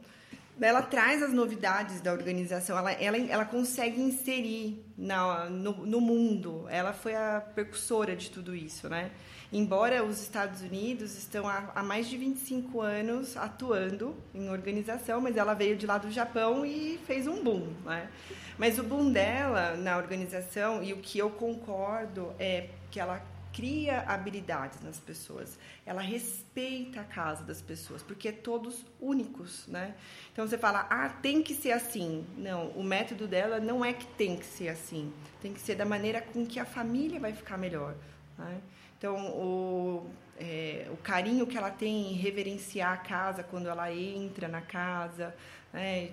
Ela 0.58 0.82
traz 0.82 1.22
as 1.22 1.32
novidades 1.32 2.00
da 2.00 2.12
organização, 2.12 2.76
ela, 2.76 2.92
ela, 2.92 3.16
ela 3.16 3.44
consegue 3.44 4.00
inserir 4.00 4.84
na, 4.96 5.48
no, 5.48 5.86
no 5.86 6.00
mundo. 6.00 6.66
Ela 6.68 6.92
foi 6.92 7.14
a 7.14 7.40
precursora 7.54 8.14
de 8.16 8.30
tudo 8.30 8.54
isso, 8.54 8.88
né? 8.88 9.10
Embora 9.52 10.04
os 10.04 10.20
Estados 10.20 10.60
Unidos 10.60 11.16
estão 11.18 11.48
há, 11.48 11.72
há, 11.74 11.82
mais 11.82 12.08
de 12.08 12.16
25 12.16 12.80
anos 12.80 13.36
atuando 13.36 14.16
em 14.32 14.48
organização, 14.48 15.20
mas 15.20 15.36
ela 15.36 15.54
veio 15.54 15.76
de 15.76 15.86
lá 15.86 15.98
do 15.98 16.08
Japão 16.08 16.64
e 16.64 17.00
fez 17.04 17.26
um 17.26 17.42
boom. 17.42 17.66
Né? 17.84 18.08
Mas 18.56 18.78
o 18.78 18.84
boom 18.84 19.10
dela 19.10 19.76
na 19.76 19.96
organização, 19.96 20.84
e 20.84 20.92
o 20.92 20.98
que 20.98 21.18
eu 21.18 21.30
concordo, 21.30 22.32
é 22.38 22.68
que 22.92 23.00
ela 23.00 23.20
cria 23.52 24.02
habilidades 24.02 24.80
nas 24.80 24.98
pessoas, 24.98 25.58
ela 25.84 26.00
respeita 26.00 27.00
a 27.00 27.04
casa 27.04 27.42
das 27.42 27.60
pessoas, 27.60 28.02
porque 28.02 28.28
é 28.28 28.32
todos 28.32 28.86
únicos, 29.00 29.66
né? 29.66 29.94
Então 30.32 30.46
você 30.46 30.56
fala, 30.56 30.86
ah, 30.88 31.08
tem 31.08 31.42
que 31.42 31.54
ser 31.54 31.72
assim. 31.72 32.24
Não, 32.38 32.68
o 32.68 32.84
método 32.84 33.26
dela 33.26 33.58
não 33.58 33.84
é 33.84 33.92
que 33.92 34.06
tem 34.06 34.36
que 34.36 34.46
ser 34.46 34.68
assim, 34.68 35.12
tem 35.42 35.52
que 35.52 35.60
ser 35.60 35.74
da 35.74 35.84
maneira 35.84 36.20
com 36.20 36.46
que 36.46 36.60
a 36.60 36.64
família 36.64 37.18
vai 37.18 37.32
ficar 37.32 37.58
melhor. 37.58 37.96
Né? 38.38 38.60
Então, 39.00 39.16
o, 39.30 40.10
é, 40.38 40.86
o 40.92 40.96
carinho 40.98 41.46
que 41.46 41.56
ela 41.56 41.70
tem 41.70 42.12
em 42.12 42.12
reverenciar 42.12 42.92
a 42.92 42.96
casa 42.98 43.42
quando 43.42 43.66
ela 43.66 43.90
entra 43.90 44.46
na 44.46 44.60
casa, 44.60 45.34
né? 45.72 46.10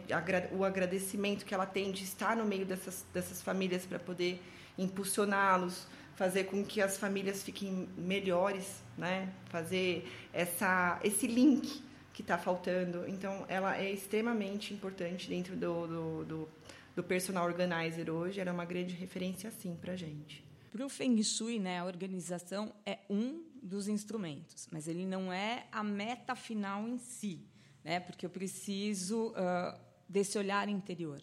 o 0.54 0.64
agradecimento 0.64 1.46
que 1.46 1.54
ela 1.54 1.66
tem 1.66 1.92
de 1.92 2.06
estar 2.06 2.34
no 2.38 2.46
meio 2.46 2.66
dessas, 2.66 3.06
dessas 3.14 3.42
famílias 3.42 3.86
para 3.86 4.00
poder 4.00 4.42
impulsioná-los, 4.78 5.86
fazer 6.16 6.46
com 6.46 6.64
que 6.64 6.82
as 6.82 6.98
famílias 6.98 7.44
fiquem 7.44 7.90
melhores, 7.98 8.82
né? 8.98 9.34
fazer 9.50 10.10
essa, 10.32 10.98
esse 11.04 11.28
link 11.28 11.84
que 12.14 12.22
está 12.22 12.38
faltando. 12.38 13.04
Então, 13.06 13.44
ela 13.50 13.76
é 13.76 13.92
extremamente 13.92 14.74
importante 14.74 15.28
dentro 15.28 15.58
do, 15.58 15.88
do, 15.88 16.24
do, 16.24 16.50
do 16.96 17.04
personal 17.04 17.46
organizer 17.46 18.10
hoje. 18.10 18.40
Ela 18.40 18.52
é 18.52 18.54
uma 18.54 18.64
grande 18.64 18.96
referência, 18.96 19.52
sim, 19.52 19.76
para 19.76 19.92
a 19.92 19.98
gente. 19.98 20.47
Para 20.72 20.86
o 20.86 20.90
Feng 20.90 21.22
Shui, 21.24 21.60
né, 21.60 21.80
a 21.80 21.86
organização 21.86 22.74
é 22.86 23.00
um 23.10 23.44
dos 23.64 23.88
instrumentos, 23.88 24.68
mas 24.72 24.88
ele 24.88 25.06
não 25.06 25.32
é 25.32 25.66
a 25.72 25.84
meta 25.84 26.36
final 26.36 26.88
em 26.88 26.98
si, 26.98 27.46
né, 27.84 28.00
porque 28.00 28.26
eu 28.26 28.30
preciso 28.30 29.30
uh, 29.30 29.80
desse 30.08 30.38
olhar 30.38 30.68
interior, 30.68 31.22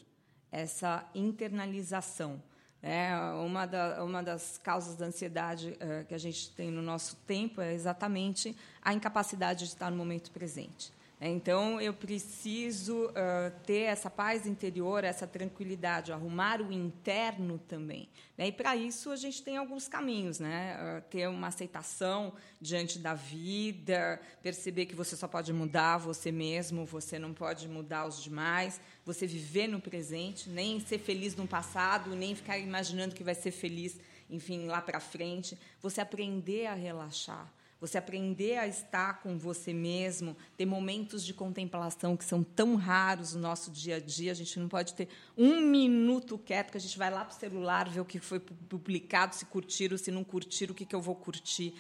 essa 0.51 1.09
internalização. 1.15 2.43
É, 2.87 3.17
uma, 3.43 3.65
da, 3.65 4.05
uma 4.05 4.23
das 4.23 4.59
causas 4.59 4.95
da 4.95 5.07
ansiedade 5.07 5.71
uh, 5.71 6.05
que 6.07 6.15
a 6.15 6.19
gente 6.19 6.51
tem 6.51 6.71
no 6.71 6.83
nosso 6.83 7.17
tempo 7.27 7.63
é 7.63 7.73
exatamente 7.73 8.55
a 8.83 8.93
incapacidade 8.93 9.61
de 9.61 9.71
estar 9.71 9.91
no 9.91 9.97
momento 9.97 10.31
presente. 10.31 10.93
Então, 11.27 11.81
eu 11.81 11.95
preciso 11.95 13.07
uh, 13.07 13.51
ter 13.64 13.85
essa 13.85 14.11
paz 14.11 14.47
interior, 14.47 15.05
essa 15.05 15.27
tranquilidade, 15.27 16.12
arrumar 16.12 16.61
o 16.61 16.70
interno 16.70 17.59
também. 17.59 18.11
Né? 18.37 18.49
E, 18.49 18.53
para 18.53 18.77
isso, 18.77 19.11
a 19.11 19.16
gente 19.16 19.43
tem 19.43 19.57
alguns 19.57 19.89
caminhos. 19.89 20.39
Né? 20.39 20.77
Uh, 20.77 21.03
ter 21.09 21.27
uma 21.27 21.47
aceitação 21.47 22.35
diante 22.61 22.99
da 22.99 23.14
vida, 23.14 24.20
perceber 24.43 24.85
que 24.85 24.95
você 24.95 25.16
só 25.16 25.27
pode 25.27 25.51
mudar 25.51 25.97
você 25.97 26.31
mesmo, 26.31 26.85
você 26.85 27.18
não 27.18 27.33
pode 27.33 27.66
mudar 27.68 28.07
os 28.07 28.22
demais, 28.22 28.79
você 29.03 29.27
viver 29.27 29.66
no 29.66 29.81
presente, 29.81 30.51
nem 30.51 30.79
ser 30.79 30.99
feliz 30.99 31.35
no 31.35 31.47
passado, 31.47 32.14
nem 32.14 32.35
ficar 32.35 32.59
imaginando 32.59 33.14
que 33.14 33.25
vai 33.25 33.35
ser 33.35 33.51
feliz, 33.51 33.99
enfim, 34.29 34.66
lá 34.66 34.83
para 34.83 35.01
frente. 35.01 35.59
Você 35.81 36.03
aprender 36.03 36.66
a 36.66 36.75
relaxar 36.75 37.51
você 37.87 37.99
aprender 37.99 38.57
a 38.57 38.66
estar 38.66 39.20
com 39.20 39.37
você 39.37 39.72
mesmo, 39.74 40.35
ter 40.57 40.64
momentos 40.64 41.22
de 41.24 41.35
contemplação 41.35 42.16
que 42.16 42.24
são 42.24 42.43
tão 42.43 42.76
raros 42.76 43.35
no 43.35 43.43
nosso 43.43 43.70
dia 43.70 43.97
a 43.97 44.01
dia. 44.01 44.32
A 44.32 44.35
gente 44.35 44.59
não 44.59 44.68
pode 44.68 44.95
ter 44.95 45.07
um 45.37 45.61
minuto 45.61 46.39
quieto, 46.39 46.70
que 46.70 46.78
a 46.78 46.80
gente 46.80 46.97
vai 46.97 47.11
lá 47.11 47.22
para 47.26 47.37
o 47.37 47.39
celular 47.39 47.89
ver 47.91 48.01
o 48.01 48.05
que 48.05 48.18
foi 48.18 48.41
publicado, 48.41 49.35
se 49.35 49.45
curtiram, 49.45 49.99
se 49.99 50.11
não 50.11 50.24
curtiram, 50.24 50.72
o 50.72 50.74
que, 50.74 50.87
que 50.87 50.95
eu 50.95 51.01
vou 51.01 51.14
curtir. 51.14 51.74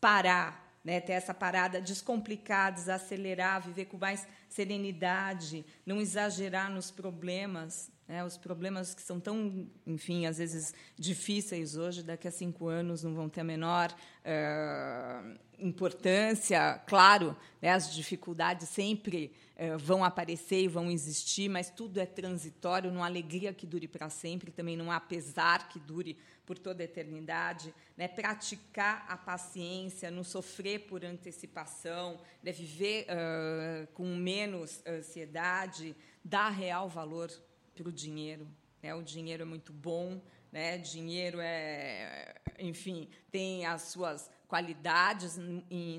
Parar, 0.00 0.74
né, 0.82 1.00
ter 1.00 1.12
essa 1.12 1.34
parada, 1.34 1.82
descomplicar, 1.82 2.72
desacelerar, 2.72 3.60
viver 3.60 3.84
com 3.84 3.98
mais 3.98 4.26
serenidade, 4.48 5.66
não 5.84 6.00
exagerar 6.00 6.70
nos 6.70 6.90
problemas, 6.90 7.90
né, 8.08 8.24
os 8.24 8.36
problemas 8.36 8.94
que 8.94 9.02
são 9.02 9.18
tão, 9.18 9.68
enfim, 9.86 10.26
às 10.26 10.38
vezes 10.38 10.72
difíceis 10.96 11.76
hoje, 11.76 12.02
daqui 12.02 12.28
a 12.28 12.30
cinco 12.30 12.68
anos 12.68 13.02
não 13.02 13.14
vão 13.14 13.28
ter 13.28 13.40
a 13.40 13.44
menor 13.44 13.92
uh, 13.92 15.38
importância. 15.58 16.80
Claro, 16.86 17.36
né, 17.60 17.70
as 17.70 17.92
dificuldades 17.92 18.68
sempre 18.68 19.32
uh, 19.56 19.76
vão 19.78 20.04
aparecer 20.04 20.62
e 20.62 20.68
vão 20.68 20.88
existir, 20.90 21.48
mas 21.48 21.68
tudo 21.68 21.98
é 21.98 22.06
transitório, 22.06 22.92
não 22.92 23.02
há 23.02 23.06
alegria 23.06 23.52
que 23.52 23.66
dure 23.66 23.88
para 23.88 24.08
sempre, 24.08 24.52
também 24.52 24.76
não 24.76 24.92
há 24.92 25.00
pesar 25.00 25.68
que 25.68 25.80
dure 25.80 26.16
por 26.44 26.56
toda 26.56 26.82
a 26.82 26.84
eternidade. 26.84 27.74
Né, 27.96 28.06
praticar 28.06 29.04
a 29.08 29.16
paciência, 29.16 30.12
não 30.12 30.22
sofrer 30.22 30.86
por 30.86 31.04
antecipação, 31.04 32.20
né, 32.40 32.52
viver 32.52 33.06
uh, 33.06 33.86
com 33.94 34.14
menos 34.14 34.80
ansiedade, 34.86 35.96
dar 36.22 36.50
real 36.50 36.88
valor 36.88 37.30
para 37.76 37.88
o 37.88 37.92
dinheiro. 37.92 38.48
Né? 38.82 38.94
O 38.94 39.02
dinheiro 39.02 39.42
é 39.42 39.46
muito 39.46 39.72
bom, 39.72 40.20
né? 40.50 40.78
dinheiro 40.78 41.38
é, 41.40 42.34
enfim, 42.58 43.08
tem 43.30 43.66
as 43.66 43.82
suas 43.82 44.30
qualidades 44.48 45.36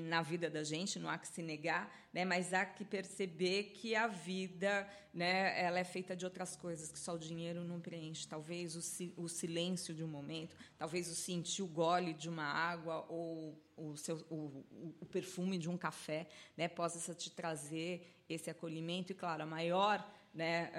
na 0.08 0.22
vida 0.22 0.48
da 0.48 0.64
gente, 0.64 0.98
não 0.98 1.10
há 1.10 1.18
que 1.18 1.28
se 1.28 1.42
negar, 1.42 1.94
né? 2.12 2.24
mas 2.24 2.54
há 2.54 2.64
que 2.64 2.84
perceber 2.84 3.74
que 3.74 3.94
a 3.94 4.06
vida 4.06 4.88
né, 5.12 5.62
ela 5.62 5.78
é 5.78 5.84
feita 5.84 6.16
de 6.16 6.24
outras 6.24 6.56
coisas 6.56 6.90
que 6.90 6.98
só 6.98 7.14
o 7.14 7.18
dinheiro 7.18 7.62
não 7.62 7.78
preenche. 7.78 8.26
Talvez 8.26 8.74
o, 8.74 8.80
si, 8.80 9.12
o 9.16 9.28
silêncio 9.28 9.94
de 9.94 10.02
um 10.02 10.08
momento, 10.08 10.56
talvez 10.78 11.08
o 11.08 11.14
sentir 11.14 11.62
o 11.62 11.66
gole 11.66 12.14
de 12.14 12.28
uma 12.28 12.44
água 12.44 13.04
ou 13.08 13.60
o, 13.76 13.96
seu, 13.96 14.16
o, 14.30 14.64
o 15.00 15.06
perfume 15.06 15.58
de 15.58 15.68
um 15.68 15.76
café 15.76 16.26
né, 16.56 16.68
possa 16.68 17.14
te 17.14 17.30
trazer 17.30 18.24
esse 18.28 18.50
acolhimento. 18.50 19.12
E, 19.12 19.14
claro, 19.14 19.42
a 19.42 19.46
maior 19.46 20.04
né, 20.38 20.70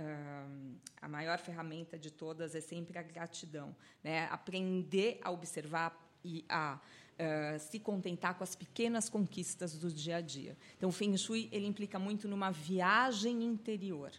a 1.01 1.07
maior 1.07 1.37
ferramenta 1.37 1.99
de 1.99 2.09
todas 2.09 2.55
é 2.55 2.61
sempre 2.61 2.97
a 2.97 3.03
gratidão. 3.03 3.75
Né? 4.01 4.25
Aprender 4.31 5.19
a 5.21 5.31
observar 5.31 5.93
e 6.23 6.45
a 6.47 6.79
uh, 7.19 7.59
se 7.59 7.77
contentar 7.79 8.35
com 8.35 8.43
as 8.43 8.55
pequenas 8.55 9.09
conquistas 9.09 9.77
do 9.77 9.91
dia 9.91 10.17
a 10.17 10.21
dia. 10.21 10.57
Então, 10.77 10.89
o 10.89 10.91
Feng 10.91 11.15
Shui 11.17 11.49
ele 11.51 11.67
implica 11.67 11.99
muito 11.99 12.27
numa 12.27 12.51
viagem 12.51 13.43
interior. 13.43 14.11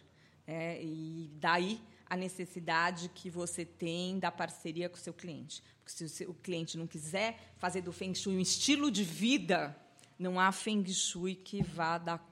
É, 0.45 0.83
e 0.83 1.29
daí 1.39 1.81
a 2.07 2.15
necessidade 2.15 3.09
que 3.09 3.29
você 3.29 3.63
tem 3.65 4.19
da 4.19 4.31
parceria 4.31 4.89
com 4.89 4.95
o 4.95 4.99
seu 4.99 5.13
cliente. 5.13 5.63
Porque 5.79 6.07
se 6.07 6.25
o 6.25 6.33
cliente 6.33 6.77
não 6.77 6.85
quiser 6.85 7.53
fazer 7.57 7.81
do 7.81 7.91
Feng 7.91 8.13
Shui 8.13 8.35
um 8.35 8.39
estilo 8.39 8.91
de 8.91 9.03
vida, 9.03 9.75
não 10.19 10.39
há 10.39 10.51
Feng 10.51 10.85
Shui 10.93 11.35
que 11.35 11.63
vá 11.63 11.97
dar, 11.97 12.30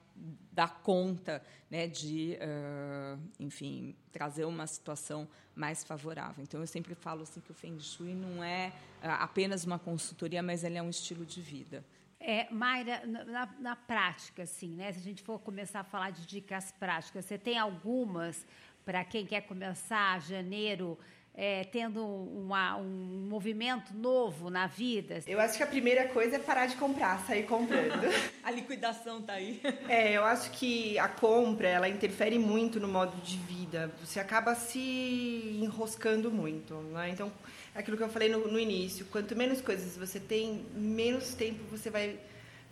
dar 0.52 0.82
conta 0.82 1.42
né, 1.70 1.86
de, 1.86 2.36
uh, 2.36 3.20
enfim, 3.38 3.94
trazer 4.12 4.44
uma 4.44 4.66
situação 4.66 5.28
mais 5.54 5.84
favorável. 5.84 6.42
Então, 6.42 6.60
eu 6.60 6.66
sempre 6.66 6.94
falo 6.94 7.22
assim 7.22 7.40
que 7.40 7.50
o 7.50 7.54
Feng 7.54 7.78
Shui 7.80 8.14
não 8.14 8.42
é 8.42 8.72
uh, 9.02 9.08
apenas 9.20 9.64
uma 9.64 9.78
consultoria, 9.78 10.42
mas 10.42 10.64
ele 10.64 10.76
é 10.76 10.82
um 10.82 10.90
estilo 10.90 11.24
de 11.24 11.40
vida. 11.40 11.84
É, 12.18 12.50
Mayra, 12.50 13.06
na, 13.06 13.46
na, 13.58 13.76
prática, 13.76 14.42
assim, 14.42 14.74
né? 14.74 14.92
Se 14.92 14.98
a 14.98 15.02
gente 15.02 15.22
for 15.22 15.38
começar 15.38 15.80
a 15.80 15.84
falar 15.84 16.10
de 16.10 16.26
dicas 16.26 16.70
práticas, 16.72 17.24
você 17.24 17.38
tem 17.38 17.58
algumas 17.58 18.46
para 18.84 19.04
quem 19.04 19.24
quer 19.24 19.42
começar 19.42 20.20
janeiro 20.20 20.98
é, 21.34 21.64
tendo 21.64 22.04
uma, 22.04 22.76
um 22.76 23.26
movimento 23.28 23.94
novo 23.94 24.50
na 24.50 24.66
vida? 24.66 25.20
Eu 25.26 25.40
acho 25.40 25.56
que 25.56 25.62
a 25.62 25.66
primeira 25.66 26.08
coisa 26.08 26.36
é 26.36 26.38
parar 26.38 26.66
de 26.66 26.76
comprar, 26.76 27.18
sair 27.26 27.44
comprando. 27.44 28.08
a 28.42 28.50
liquidação 28.50 29.22
tá 29.22 29.34
aí. 29.34 29.60
É, 29.88 30.12
eu 30.12 30.24
acho 30.24 30.50
que 30.50 30.98
a 30.98 31.08
compra, 31.08 31.68
ela 31.68 31.88
interfere 31.88 32.38
muito 32.38 32.80
no 32.80 32.88
modo 32.88 33.16
de 33.22 33.36
vida. 33.38 33.90
Você 34.04 34.20
acaba 34.20 34.54
se 34.54 35.58
enroscando 35.62 36.30
muito, 36.30 36.74
né? 36.74 37.10
Então, 37.10 37.32
aquilo 37.74 37.96
que 37.96 38.02
eu 38.02 38.08
falei 38.08 38.28
no, 38.28 38.48
no 38.48 38.58
início, 38.58 39.06
quanto 39.06 39.36
menos 39.36 39.60
coisas 39.60 39.96
você 39.96 40.18
tem, 40.18 40.66
menos 40.74 41.34
tempo 41.34 41.62
você 41.70 41.90
vai 41.90 42.18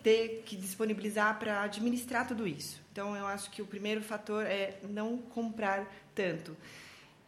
ter 0.03 0.43
que 0.45 0.57
disponibilizar 0.57 1.39
para 1.39 1.63
administrar 1.63 2.27
tudo 2.27 2.47
isso. 2.47 2.81
Então, 2.93 3.17
eu 3.17 3.27
acho 3.27 3.51
que 3.51 3.63
o 3.63 3.67
primeiro 3.67 4.03
fator 4.03 4.45
é 4.45 4.79
não 4.83 5.19
comprar 5.19 5.87
tanto. 6.15 6.57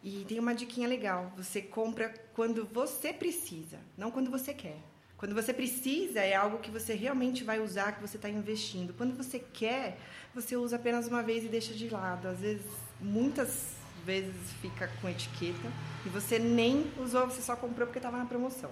E 0.02 0.24
tem 0.26 0.38
uma 0.38 0.54
diquinha 0.54 0.88
legal: 0.88 1.32
você 1.36 1.60
compra 1.60 2.12
quando 2.34 2.64
você 2.64 3.12
precisa, 3.12 3.78
não 3.96 4.10
quando 4.10 4.30
você 4.30 4.54
quer. 4.54 4.78
Quando 5.16 5.34
você 5.34 5.52
precisa, 5.52 6.20
é 6.20 6.34
algo 6.34 6.60
que 6.60 6.70
você 6.70 6.94
realmente 6.94 7.44
vai 7.44 7.60
usar, 7.60 7.92
que 7.92 8.00
você 8.00 8.16
está 8.16 8.30
investindo. 8.30 8.94
Quando 8.94 9.14
você 9.14 9.38
quer, 9.38 9.98
você 10.34 10.56
usa 10.56 10.76
apenas 10.76 11.08
uma 11.08 11.22
vez 11.22 11.44
e 11.44 11.48
deixa 11.48 11.74
de 11.74 11.90
lado. 11.90 12.26
Às 12.26 12.40
vezes, 12.40 12.64
muitas 12.98 13.74
vezes 14.06 14.34
fica 14.62 14.88
com 15.00 15.10
etiqueta 15.10 15.70
e 16.06 16.08
você 16.08 16.38
nem 16.38 16.90
usou, 16.98 17.26
você 17.26 17.42
só 17.42 17.54
comprou 17.54 17.86
porque 17.86 17.98
estava 17.98 18.16
na 18.16 18.24
promoção. 18.24 18.70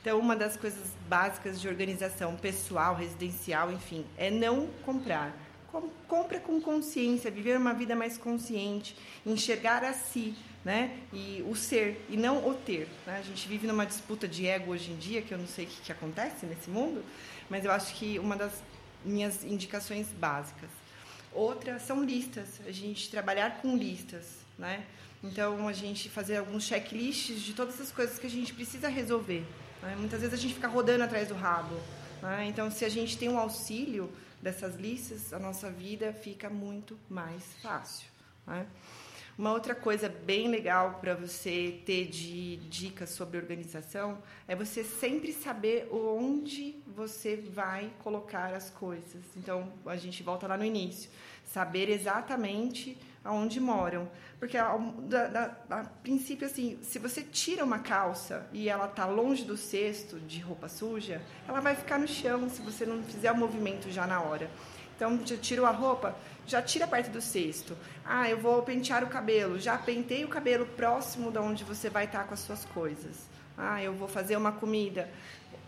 Então, 0.00 0.18
uma 0.18 0.34
das 0.34 0.56
coisas 0.56 0.92
básicas 1.06 1.60
de 1.60 1.68
organização 1.68 2.34
pessoal, 2.36 2.94
residencial, 2.94 3.70
enfim, 3.70 4.06
é 4.16 4.30
não 4.30 4.68
comprar. 4.84 5.36
Compra 6.08 6.38
com 6.38 6.60
consciência, 6.60 7.30
viver 7.30 7.56
uma 7.58 7.74
vida 7.74 7.96
mais 7.96 8.16
consciente, 8.16 8.96
enxergar 9.26 9.82
a 9.82 9.92
si, 9.92 10.34
né? 10.64 10.98
E 11.12 11.44
o 11.46 11.54
ser 11.54 12.04
e 12.08 12.16
não 12.16 12.48
o 12.48 12.54
ter. 12.54 12.88
Né? 13.06 13.18
A 13.18 13.22
gente 13.22 13.46
vive 13.46 13.66
numa 13.66 13.84
disputa 13.84 14.26
de 14.26 14.46
ego 14.46 14.72
hoje 14.72 14.90
em 14.90 14.96
dia, 14.96 15.20
que 15.22 15.32
eu 15.32 15.38
não 15.38 15.46
sei 15.46 15.66
o 15.66 15.68
que, 15.68 15.82
que 15.82 15.92
acontece 15.92 16.46
nesse 16.46 16.70
mundo, 16.70 17.04
mas 17.50 17.64
eu 17.64 17.70
acho 17.70 17.94
que 17.94 18.18
uma 18.18 18.36
das 18.36 18.52
minhas 19.04 19.44
indicações 19.44 20.06
básicas. 20.08 20.70
Outra 21.32 21.78
são 21.78 22.02
listas, 22.02 22.60
a 22.66 22.70
gente 22.70 23.10
trabalhar 23.10 23.60
com 23.60 23.76
listas, 23.76 24.38
né? 24.58 24.84
Então, 25.22 25.66
a 25.66 25.72
gente 25.72 26.10
fazer 26.10 26.36
alguns 26.36 26.64
checklists 26.64 27.40
de 27.40 27.54
todas 27.54 27.80
as 27.80 27.90
coisas 27.90 28.18
que 28.18 28.26
a 28.26 28.30
gente 28.30 28.52
precisa 28.52 28.88
resolver. 28.88 29.42
Né? 29.80 29.96
Muitas 29.98 30.20
vezes 30.20 30.38
a 30.38 30.40
gente 30.40 30.52
fica 30.52 30.68
rodando 30.68 31.02
atrás 31.02 31.28
do 31.28 31.34
rabo. 31.34 31.74
Né? 32.20 32.46
Então, 32.46 32.70
se 32.70 32.84
a 32.84 32.90
gente 32.90 33.16
tem 33.16 33.30
um 33.30 33.38
auxílio 33.38 34.12
dessas 34.42 34.76
listas, 34.76 35.32
a 35.32 35.38
nossa 35.38 35.70
vida 35.70 36.12
fica 36.12 36.50
muito 36.50 36.98
mais 37.08 37.42
fácil. 37.62 38.06
Né? 38.46 38.66
Uma 39.36 39.52
outra 39.52 39.74
coisa 39.74 40.08
bem 40.08 40.46
legal 40.46 40.98
para 41.00 41.12
você 41.12 41.80
ter 41.84 42.06
de 42.06 42.56
dicas 42.68 43.10
sobre 43.10 43.36
organização 43.36 44.18
é 44.46 44.54
você 44.54 44.84
sempre 44.84 45.32
saber 45.32 45.88
onde 45.90 46.76
você 46.86 47.34
vai 47.36 47.90
colocar 48.04 48.54
as 48.54 48.70
coisas. 48.70 49.24
Então, 49.36 49.72
a 49.86 49.96
gente 49.96 50.22
volta 50.22 50.46
lá 50.46 50.56
no 50.56 50.64
início. 50.64 51.10
Saber 51.44 51.88
exatamente 51.88 52.96
aonde 53.24 53.58
moram. 53.58 54.08
Porque, 54.38 54.56
a, 54.56 54.78
a, 55.68 55.84
princípio, 56.02 56.46
assim, 56.46 56.78
se 56.82 57.00
você 57.00 57.20
tira 57.20 57.64
uma 57.64 57.80
calça 57.80 58.46
e 58.52 58.68
ela 58.68 58.86
está 58.86 59.04
longe 59.04 59.42
do 59.42 59.56
cesto 59.56 60.20
de 60.20 60.38
roupa 60.38 60.68
suja, 60.68 61.20
ela 61.48 61.58
vai 61.58 61.74
ficar 61.74 61.98
no 61.98 62.06
chão 62.06 62.48
se 62.48 62.62
você 62.62 62.86
não 62.86 63.02
fizer 63.02 63.32
o 63.32 63.36
movimento 63.36 63.90
já 63.90 64.06
na 64.06 64.20
hora. 64.20 64.48
Então, 64.94 65.26
já 65.26 65.36
tirou 65.36 65.66
a 65.66 65.72
roupa, 65.72 66.14
já 66.46 66.60
tira 66.62 66.86
perto 66.86 67.10
do 67.10 67.20
cesto. 67.20 67.76
Ah, 68.04 68.28
eu 68.28 68.38
vou 68.38 68.62
pentear 68.62 69.02
o 69.02 69.08
cabelo. 69.08 69.58
Já 69.58 69.78
pentei 69.78 70.24
o 70.24 70.28
cabelo 70.28 70.66
próximo 70.66 71.30
de 71.30 71.38
onde 71.38 71.64
você 71.64 71.88
vai 71.88 72.04
estar 72.04 72.24
com 72.24 72.34
as 72.34 72.40
suas 72.40 72.64
coisas. 72.66 73.28
Ah, 73.56 73.82
eu 73.82 73.92
vou 73.92 74.08
fazer 74.08 74.36
uma 74.36 74.52
comida. 74.52 75.08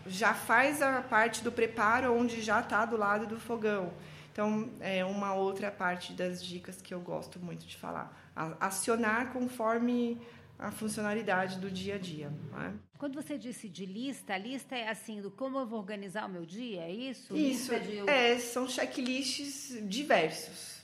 Já 0.05 0.33
faz 0.33 0.81
a 0.81 1.01
parte 1.01 1.43
do 1.43 1.51
preparo 1.51 2.13
onde 2.13 2.41
já 2.41 2.59
está 2.59 2.85
do 2.85 2.97
lado 2.97 3.25
do 3.25 3.39
fogão. 3.39 3.91
Então, 4.31 4.69
é 4.79 5.03
uma 5.03 5.33
outra 5.33 5.71
parte 5.71 6.13
das 6.13 6.45
dicas 6.45 6.79
que 6.79 6.93
eu 6.93 6.99
gosto 6.99 7.39
muito 7.39 7.65
de 7.65 7.75
falar. 7.75 8.15
Acionar 8.59 9.33
conforme 9.33 10.21
a 10.59 10.71
funcionalidade 10.71 11.59
do 11.59 11.69
dia 11.69 11.95
a 11.95 11.97
dia. 11.97 12.31
É? 12.59 12.71
Quando 12.97 13.15
você 13.15 13.37
disse 13.37 13.69
de 13.69 13.85
lista, 13.85 14.33
a 14.33 14.37
lista 14.37 14.75
é 14.75 14.89
assim, 14.89 15.21
do 15.21 15.29
como 15.29 15.59
eu 15.59 15.67
vou 15.67 15.79
organizar 15.79 16.25
o 16.25 16.29
meu 16.29 16.45
dia, 16.45 16.81
é 16.81 16.91
isso? 16.91 17.35
Isso, 17.35 17.79
de... 17.79 18.09
é, 18.09 18.39
são 18.39 18.67
checklists 18.67 19.77
diversos. 19.87 20.77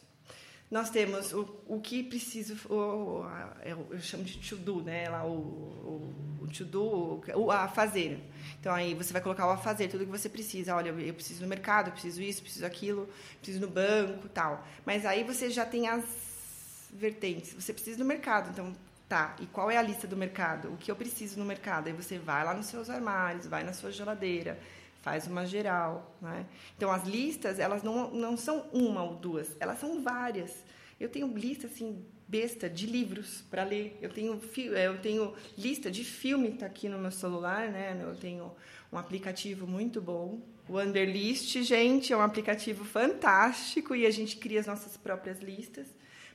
Nós 0.69 0.89
temos 0.89 1.34
o, 1.34 1.47
o 1.67 1.80
que 1.80 2.01
preciso, 2.03 2.55
o, 2.67 3.24
eu, 3.63 3.88
eu 3.91 3.99
chamo 3.99 4.24
de 4.24 4.38
to-do, 4.38 4.82
né? 4.82 5.07
Lá, 5.07 5.24
o, 5.24 5.30
o, 5.30 6.15
o 6.41 6.47
to-do, 6.47 7.21
o, 7.36 7.51
a 7.51 7.67
fazer. 7.67 8.19
Então, 8.59 8.74
aí 8.74 8.95
você 8.95 9.13
vai 9.13 9.21
colocar 9.21 9.45
o 9.45 9.51
a 9.51 9.57
fazer, 9.57 9.88
tudo 9.88 10.05
que 10.05 10.11
você 10.11 10.28
precisa. 10.28 10.76
Olha, 10.76 10.89
eu 10.89 11.13
preciso 11.13 11.43
no 11.43 11.47
mercado, 11.47 11.89
eu 11.89 11.93
preciso 11.93 12.24
isso, 12.24 12.41
preciso 12.41 12.65
aquilo, 12.65 13.07
preciso 13.39 13.59
no 13.61 13.67
banco 13.67 14.28
tal. 14.30 14.67
Mas 14.84 15.05
aí 15.05 15.24
você 15.24 15.49
já 15.49 15.63
tem 15.63 15.88
as 15.88 16.89
vertentes. 16.91 17.53
Você 17.53 17.71
precisa 17.71 17.99
no 17.99 18.05
mercado, 18.05 18.49
então 18.49 18.74
Tá, 19.14 19.36
e 19.39 19.45
qual 19.45 19.70
é 19.70 19.78
a 19.78 19.82
lista 19.84 20.07
do 20.07 20.18
mercado? 20.18 20.74
O 20.74 20.78
que 20.78 20.89
eu 20.89 20.95
preciso 20.95 21.38
no 21.38 21.45
mercado? 21.45 21.86
Aí 21.86 21.93
você 21.93 22.18
vai 22.18 22.43
lá 22.43 22.51
nos 22.51 22.66
seus 22.66 22.89
armários, 22.89 23.45
vai 23.45 23.64
na 23.64 23.72
sua 23.72 23.91
geladeira, 23.91 24.59
faz 25.03 25.28
uma 25.28 25.45
geral. 25.45 26.18
Né? 26.20 26.47
Então, 26.76 26.91
as 26.91 27.03
listas, 27.03 27.59
elas 27.59 27.84
não, 27.84 28.09
não 28.09 28.36
são 28.36 28.66
uma 28.74 29.03
ou 29.03 29.14
duas, 29.16 29.55
elas 29.59 29.80
são 29.80 30.01
várias. 30.01 30.64
Eu 30.99 31.09
tenho 31.09 31.28
lista, 31.28 31.68
assim, 31.68 32.03
besta 32.28 32.68
de 32.68 32.88
livros 32.88 33.43
para 33.51 33.64
ler. 33.64 33.95
Eu 34.01 34.09
tenho, 34.09 34.41
eu 34.57 34.97
tenho 34.97 35.36
lista 35.55 35.91
de 35.91 36.03
filme, 36.03 36.49
está 36.49 36.66
aqui 36.66 36.89
no 36.89 36.97
meu 36.97 37.11
celular, 37.11 37.70
né? 37.70 37.95
Eu 38.01 38.16
tenho 38.16 38.51
um 38.91 38.97
aplicativo 38.97 39.68
muito 39.68 40.01
bom. 40.01 40.41
O 40.68 40.80
Underlist, 40.80 41.55
gente, 41.61 42.11
é 42.11 42.18
um 42.18 42.22
aplicativo 42.22 42.84
fantástico 42.84 43.95
e 43.95 44.07
a 44.07 44.11
gente 44.11 44.38
cria 44.38 44.59
as 44.59 44.66
nossas 44.66 44.97
próprias 44.97 45.39
listas. 45.39 45.86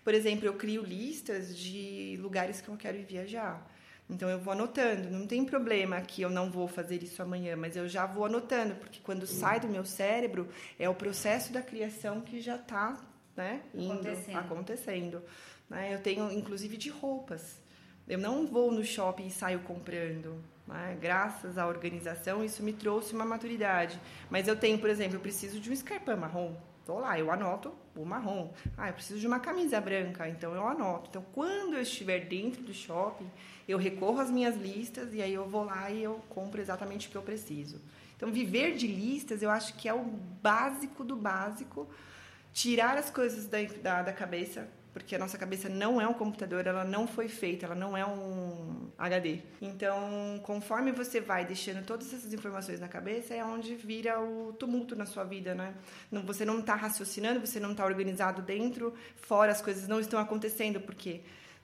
Por 0.05 0.15
exemplo, 0.15 0.47
eu 0.47 0.55
crio 0.55 0.83
listas 0.83 1.57
de 1.57 2.17
lugares 2.21 2.61
que 2.61 2.69
eu 2.69 2.77
quero 2.77 2.97
ir 2.97 3.05
viajar. 3.05 3.67
Então 4.11 4.29
eu 4.29 4.39
vou 4.39 4.53
anotando, 4.55 5.11
não 5.11 5.27
tem 5.27 5.45
problema 5.45 6.01
que 6.01 6.23
eu 6.23 6.31
não 6.31 6.51
vou 6.51 6.67
fazer 6.67 7.03
isso 7.03 7.21
amanhã, 7.23 7.57
mas 7.57 7.77
eu 7.77 7.87
já 7.87 8.07
vou 8.07 8.25
anotando, 8.25 8.75
porque 8.77 9.01
quando 9.03 9.27
sai 9.27 9.61
do 9.61 9.69
meu 9.69 9.85
cérebro 9.85 10.49
é 10.79 10.89
o 10.89 10.95
processo 10.95 11.53
da 11.53 11.61
criação 11.61 12.23
que 12.23 12.41
já 12.41 12.57
está 12.57 12.99
né, 13.37 13.61
indo, 13.75 13.93
acontecendo. 13.93 14.39
acontecendo 14.39 15.23
né? 15.69 15.93
Eu 15.95 16.01
tenho 16.01 16.31
inclusive 16.33 16.77
de 16.77 16.89
roupas. 16.89 17.57
Eu 18.09 18.19
não 18.19 18.47
vou 18.47 18.73
no 18.73 18.83
shopping 18.83 19.27
e 19.27 19.31
saio 19.31 19.61
comprando. 19.61 20.43
Né? 20.67 20.97
Graças 21.01 21.59
à 21.59 21.67
organização, 21.67 22.45
isso 22.45 22.63
me 22.63 22.73
trouxe 22.73 23.13
uma 23.13 23.25
maturidade. 23.25 24.01
Mas 24.31 24.49
eu 24.49 24.57
tenho, 24.57 24.79
por 24.79 24.89
exemplo, 24.89 25.17
eu 25.17 25.21
preciso 25.21 25.61
de 25.61 25.69
um 25.69 25.73
escarpão 25.73 26.17
marrom. 26.17 26.57
Estou 26.89 27.01
lá, 27.01 27.19
eu 27.19 27.31
anoto 27.31 27.71
o 27.95 28.03
marrom. 28.03 28.51
Ah, 28.75 28.89
eu 28.89 28.95
preciso 28.95 29.21
de 29.21 29.27
uma 29.27 29.39
camisa 29.39 29.79
branca, 29.79 30.27
então 30.27 30.55
eu 30.55 30.67
anoto. 30.67 31.11
Então, 31.11 31.23
quando 31.35 31.75
eu 31.75 31.83
estiver 31.83 32.21
dentro 32.21 32.63
do 32.63 32.73
shopping, 32.73 33.31
eu 33.69 33.77
recorro 33.77 34.19
às 34.21 34.31
minhas 34.31 34.57
listas 34.57 35.13
e 35.13 35.21
aí 35.21 35.35
eu 35.35 35.47
vou 35.47 35.65
lá 35.65 35.91
e 35.91 36.03
eu 36.03 36.15
compro 36.31 36.59
exatamente 36.59 37.07
o 37.07 37.11
que 37.11 37.17
eu 37.17 37.21
preciso. 37.21 37.79
Então, 38.17 38.33
viver 38.33 38.75
de 38.75 38.87
listas, 38.87 39.43
eu 39.43 39.51
acho 39.51 39.75
que 39.75 39.87
é 39.87 39.93
o 39.93 40.03
básico 40.03 41.05
do 41.05 41.15
básico. 41.15 41.87
Tirar 42.55 42.97
as 42.97 43.11
coisas 43.11 43.47
da, 43.47 43.59
da, 43.83 44.03
da 44.05 44.13
cabeça, 44.15 44.67
porque 44.93 45.15
a 45.15 45.19
nossa 45.19 45.37
cabeça 45.37 45.69
não 45.69 46.01
é 46.01 46.07
um 46.09 46.15
computador, 46.15 46.67
ela 46.67 46.85
não 46.85 47.07
foi 47.07 47.29
feita, 47.29 47.67
ela 47.67 47.75
não 47.75 47.97
é 47.97 48.05
um 48.05 48.91
HD. 48.99 49.41
Então, 49.61 50.41
conforme 50.43 50.93
você 50.93 51.21
vai 51.21 51.45
deixando 51.45 51.85
todas 51.85 52.13
essas 52.13 52.33
informações 52.33 52.81
na 52.81 52.89
cabeça, 52.89 53.35
é 53.35 53.45
onde 53.45 53.75
vira 53.75 54.21
o 54.21 54.53
tumulto 54.53 54.97
na 54.97 55.07
sua 55.07 55.25
vida, 55.25 55.55
né? 55.55 55.75
Você 56.25 56.45
não 56.45 56.61
está 56.61 56.75
raciocinando, 56.75 57.41
você 57.41 57.61
não 57.61 57.73
está 57.73 57.85
organizado 57.85 58.43
dentro, 58.43 58.95
fora 59.17 59.53
as 59.53 59.61
coisas 59.61 59.87
não 59.87 60.01
estão 60.01 60.19
acontecendo, 60.19 60.81
porque 60.81 61.21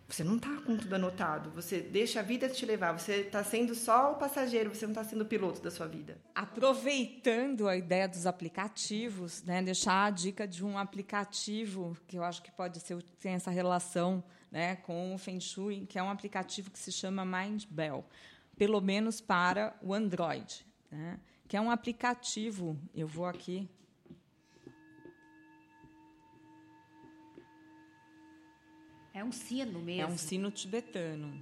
você 0.08 0.22
não 0.22 0.36
está 0.36 0.50
com 0.60 0.76
tudo 0.76 0.94
anotado. 0.94 1.50
Você 1.50 1.80
deixa 1.80 2.20
a 2.20 2.22
vida 2.22 2.48
te 2.48 2.66
levar. 2.66 2.92
Você 2.92 3.22
está 3.22 3.42
sendo 3.42 3.74
só 3.74 4.12
o 4.12 4.16
passageiro, 4.16 4.74
você 4.74 4.86
não 4.86 4.92
está 4.92 5.02
sendo 5.02 5.22
o 5.22 5.26
piloto 5.26 5.62
da 5.62 5.70
sua 5.70 5.86
vida. 5.86 6.18
Aproveitando 6.34 7.66
a 7.66 7.76
ideia 7.76 8.06
dos 8.06 8.26
aplicativos, 8.26 9.42
né, 9.42 9.62
deixar 9.62 10.04
a 10.04 10.10
dica 10.10 10.46
de 10.46 10.64
um 10.64 10.76
aplicativo 10.76 11.96
que 12.06 12.18
eu 12.18 12.24
acho 12.24 12.42
que 12.42 12.52
pode 12.52 12.80
ser 12.80 13.02
tem 13.18 13.32
essa 13.32 13.50
relação 13.50 14.22
né, 14.50 14.76
com 14.76 15.14
o 15.14 15.18
Feng 15.18 15.40
Shui, 15.40 15.86
que 15.86 15.98
é 15.98 16.02
um 16.02 16.10
aplicativo 16.10 16.70
que 16.70 16.78
se 16.78 16.92
chama 16.92 17.24
Mindbell, 17.24 18.04
pelo 18.56 18.80
menos 18.80 19.20
para 19.20 19.74
o 19.82 19.94
Android, 19.94 20.66
né, 20.90 21.18
que 21.48 21.56
é 21.56 21.60
um 21.60 21.70
aplicativo. 21.70 22.78
Eu 22.94 23.08
vou 23.08 23.26
aqui 23.26 23.68
É 29.14 29.22
um 29.22 29.30
sino 29.30 29.78
mesmo. 29.78 30.02
É 30.02 30.06
um 30.06 30.18
sino 30.18 30.50
tibetano. 30.50 31.32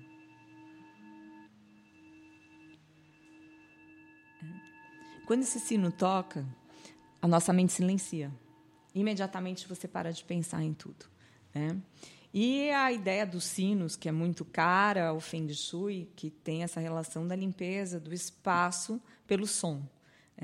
Quando 5.26 5.40
esse 5.42 5.58
sino 5.58 5.90
toca, 5.90 6.46
a 7.22 7.26
nossa 7.26 7.50
mente 7.50 7.72
silencia. 7.72 8.30
Imediatamente 8.94 9.66
você 9.66 9.88
para 9.88 10.12
de 10.12 10.22
pensar 10.22 10.62
em 10.62 10.74
tudo. 10.74 11.06
Né? 11.54 11.80
E 12.34 12.70
a 12.70 12.92
ideia 12.92 13.24
dos 13.24 13.44
sinos, 13.44 13.96
que 13.96 14.06
é 14.06 14.12
muito 14.12 14.44
cara 14.44 15.08
ao 15.08 15.18
Feng 15.18 15.50
Shui, 15.54 16.10
que 16.14 16.28
tem 16.28 16.62
essa 16.62 16.78
relação 16.78 17.26
da 17.26 17.34
limpeza 17.34 17.98
do 17.98 18.12
espaço 18.12 19.00
pelo 19.26 19.46
som. 19.46 19.82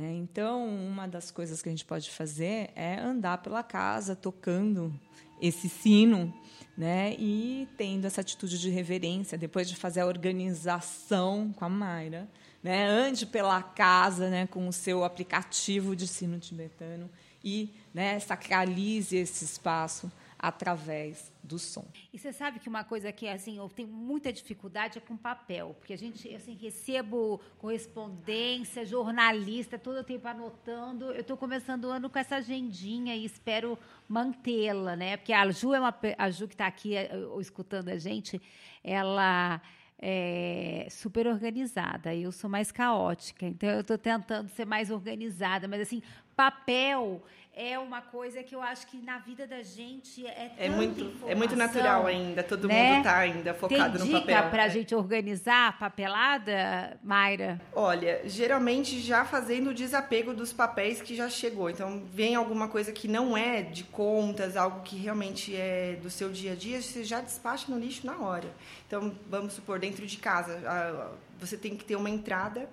É, 0.01 0.13
então, 0.13 0.65
uma 0.69 1.09
das 1.09 1.31
coisas 1.31 1.61
que 1.61 1.69
a 1.69 1.73
gente 1.73 1.85
pode 1.85 2.09
fazer 2.11 2.71
é 2.77 3.01
andar 3.01 3.39
pela 3.39 3.65
casa 3.65 4.15
tocando 4.15 4.95
esse 5.41 5.69
sino 5.69 6.33
né? 6.79 7.17
E 7.19 7.69
tendo 7.77 8.05
essa 8.05 8.21
atitude 8.21 8.57
de 8.57 8.71
reverência, 8.71 9.37
depois 9.37 9.69
de 9.69 9.75
fazer 9.75 9.99
a 9.99 10.07
organização 10.07 11.53
com 11.57 11.65
a 11.65 11.69
Mayra, 11.69 12.29
né? 12.63 12.87
Ande 12.87 13.27
pela 13.27 13.61
casa, 13.61 14.31
né? 14.31 14.47
Com 14.47 14.69
o 14.69 14.73
seu 14.73 15.03
aplicativo 15.03 15.97
de 15.97 16.07
sino 16.07 16.39
tibetano 16.39 17.11
e, 17.43 17.75
né? 17.93 18.21
Sacralize 18.21 19.17
esse 19.17 19.45
espaço 19.45 20.09
através 20.39 21.33
do 21.43 21.59
som. 21.59 21.85
E 22.13 22.19
você 22.19 22.33
sabe 22.33 22.61
que 22.61 22.69
uma 22.69 22.85
coisa 22.85 23.11
que 23.11 23.27
assim 23.27 23.57
eu 23.57 23.69
tenho 23.69 23.89
muita 23.89 24.33
dificuldade 24.33 24.99
é 24.99 25.01
com 25.01 25.17
papel, 25.17 25.75
porque 25.79 25.93
a 25.93 25.99
gente 25.99 26.33
assim 26.35 26.55
recebo 26.55 27.41
correspondência, 27.59 28.85
jornalista, 28.85 29.79
todo 29.79 29.99
o 29.99 30.05
tempo 30.05 30.29
anotando. 30.29 31.07
Eu 31.07 31.23
estou 31.23 31.37
começando 31.37 31.87
o 31.87 31.91
ano 31.91 32.09
com 32.09 32.19
essa 32.19 32.37
agendinha 32.37 33.17
e 33.17 33.25
espero 33.25 33.77
mantê-la, 34.09 34.95
né? 34.95 35.17
Porque 35.17 35.33
a 35.33 35.51
Ju 35.51 35.75
é 35.75 35.81
uma 35.81 35.95
a 36.17 36.31
Ju 36.31 36.47
que 36.47 36.55
está 36.55 36.67
aqui 36.67 36.95
eh, 36.95 37.11
escutando 37.41 37.89
a 37.89 37.99
gente, 37.99 38.41
ela 38.85 39.61
é 40.01 40.87
super 40.91 41.27
organizada. 41.27 42.15
Eu 42.15 42.31
sou 42.31 42.49
mais 42.49 42.71
caótica, 42.71 43.47
então 43.47 43.69
eu 43.69 43.81
estou 43.81 43.99
tentando 43.99 44.49
ser 44.51 44.65
mais 44.65 44.91
organizada, 44.91 45.67
mas 45.67 45.81
assim 45.81 46.01
papel 46.39 47.21
é 47.53 47.77
uma 47.77 48.01
coisa 48.01 48.41
que 48.45 48.55
eu 48.55 48.63
acho 48.63 48.87
que 48.87 48.99
na 48.99 49.19
vida 49.19 49.45
da 49.45 49.61
gente 49.61 50.25
é 50.25 50.53
é 50.57 50.69
muito 50.69 51.13
é 51.27 51.35
muito 51.35 51.57
natural 51.57 52.07
ainda 52.07 52.45
todo 52.45 52.69
né? 52.69 52.91
mundo 52.91 52.99
está 52.99 53.19
ainda 53.19 53.53
focado 53.53 53.99
Tem 53.99 54.07
no 54.07 54.21
papel. 54.21 54.49
para 54.49 54.63
a 54.63 54.69
gente 54.69 54.95
organizar 54.95 55.71
a 55.71 55.73
papelada, 55.73 56.97
Mayra? 57.03 57.61
Olha, 57.73 58.21
geralmente 58.25 59.01
já 59.01 59.25
fazendo 59.25 59.71
o 59.71 59.75
desapego 59.75 60.33
dos 60.33 60.53
papéis 60.53 61.03
que 61.03 61.17
já 61.17 61.29
chegou. 61.29 61.69
Então 61.69 62.05
vem 62.13 62.37
alguma 62.37 62.69
coisa 62.69 62.93
que 62.93 63.09
não 63.09 63.37
é 63.37 63.61
de 63.61 63.83
contas, 63.83 64.57
algo 64.57 64.83
que 64.83 64.97
realmente 64.97 65.57
é 65.57 65.99
do 66.01 66.09
seu 66.09 66.31
dia 66.31 66.53
a 66.53 66.55
dia, 66.55 66.81
você 66.81 67.03
já 67.03 67.21
despacha 67.21 67.67
no 67.69 67.77
lixo 67.81 68.07
na 68.07 68.17
hora. 68.19 68.49
Então 68.87 69.13
vamos 69.29 69.55
supor 69.55 69.81
dentro 69.81 70.07
de 70.07 70.17
casa, 70.19 71.11
você 71.41 71.57
tem 71.57 71.77
que 71.77 71.85
ter 71.85 71.97
uma 71.97 72.09
entrada 72.09 72.69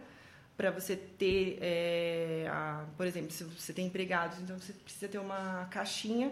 para 0.58 0.72
você 0.72 0.96
ter, 0.96 1.58
é, 1.62 2.48
a, 2.50 2.86
por 2.96 3.06
exemplo, 3.06 3.32
se 3.32 3.44
você 3.44 3.74
tem 3.74 3.88
empregados, 3.88 4.40
então 4.40 4.58
você 4.58 4.74
precisa 4.74 5.08
ter 5.08 5.18
uma 5.18 5.68
caixinha 5.70 6.32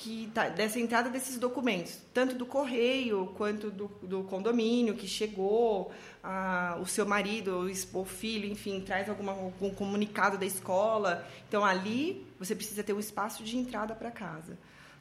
que 0.00 0.30
tá, 0.32 0.48
dessa 0.48 0.80
entrada 0.80 1.10
desses 1.10 1.38
documentos, 1.38 1.98
tanto 2.14 2.34
do 2.34 2.46
correio 2.46 3.34
quanto 3.36 3.70
do, 3.70 3.88
do 4.02 4.22
condomínio 4.24 4.94
que 4.94 5.06
chegou, 5.06 5.92
a, 6.24 6.78
o 6.80 6.86
seu 6.86 7.04
marido, 7.04 7.70
o, 7.92 8.04
filho, 8.06 8.50
enfim, 8.50 8.80
traz 8.80 9.10
alguma, 9.10 9.32
algum 9.32 9.68
comunicado 9.68 10.38
da 10.38 10.46
escola. 10.46 11.28
Então 11.46 11.62
ali 11.62 12.26
você 12.38 12.54
precisa 12.54 12.82
ter 12.82 12.94
um 12.94 12.98
espaço 12.98 13.44
de 13.44 13.58
entrada 13.58 13.94
para 13.94 14.10
casa. 14.10 14.56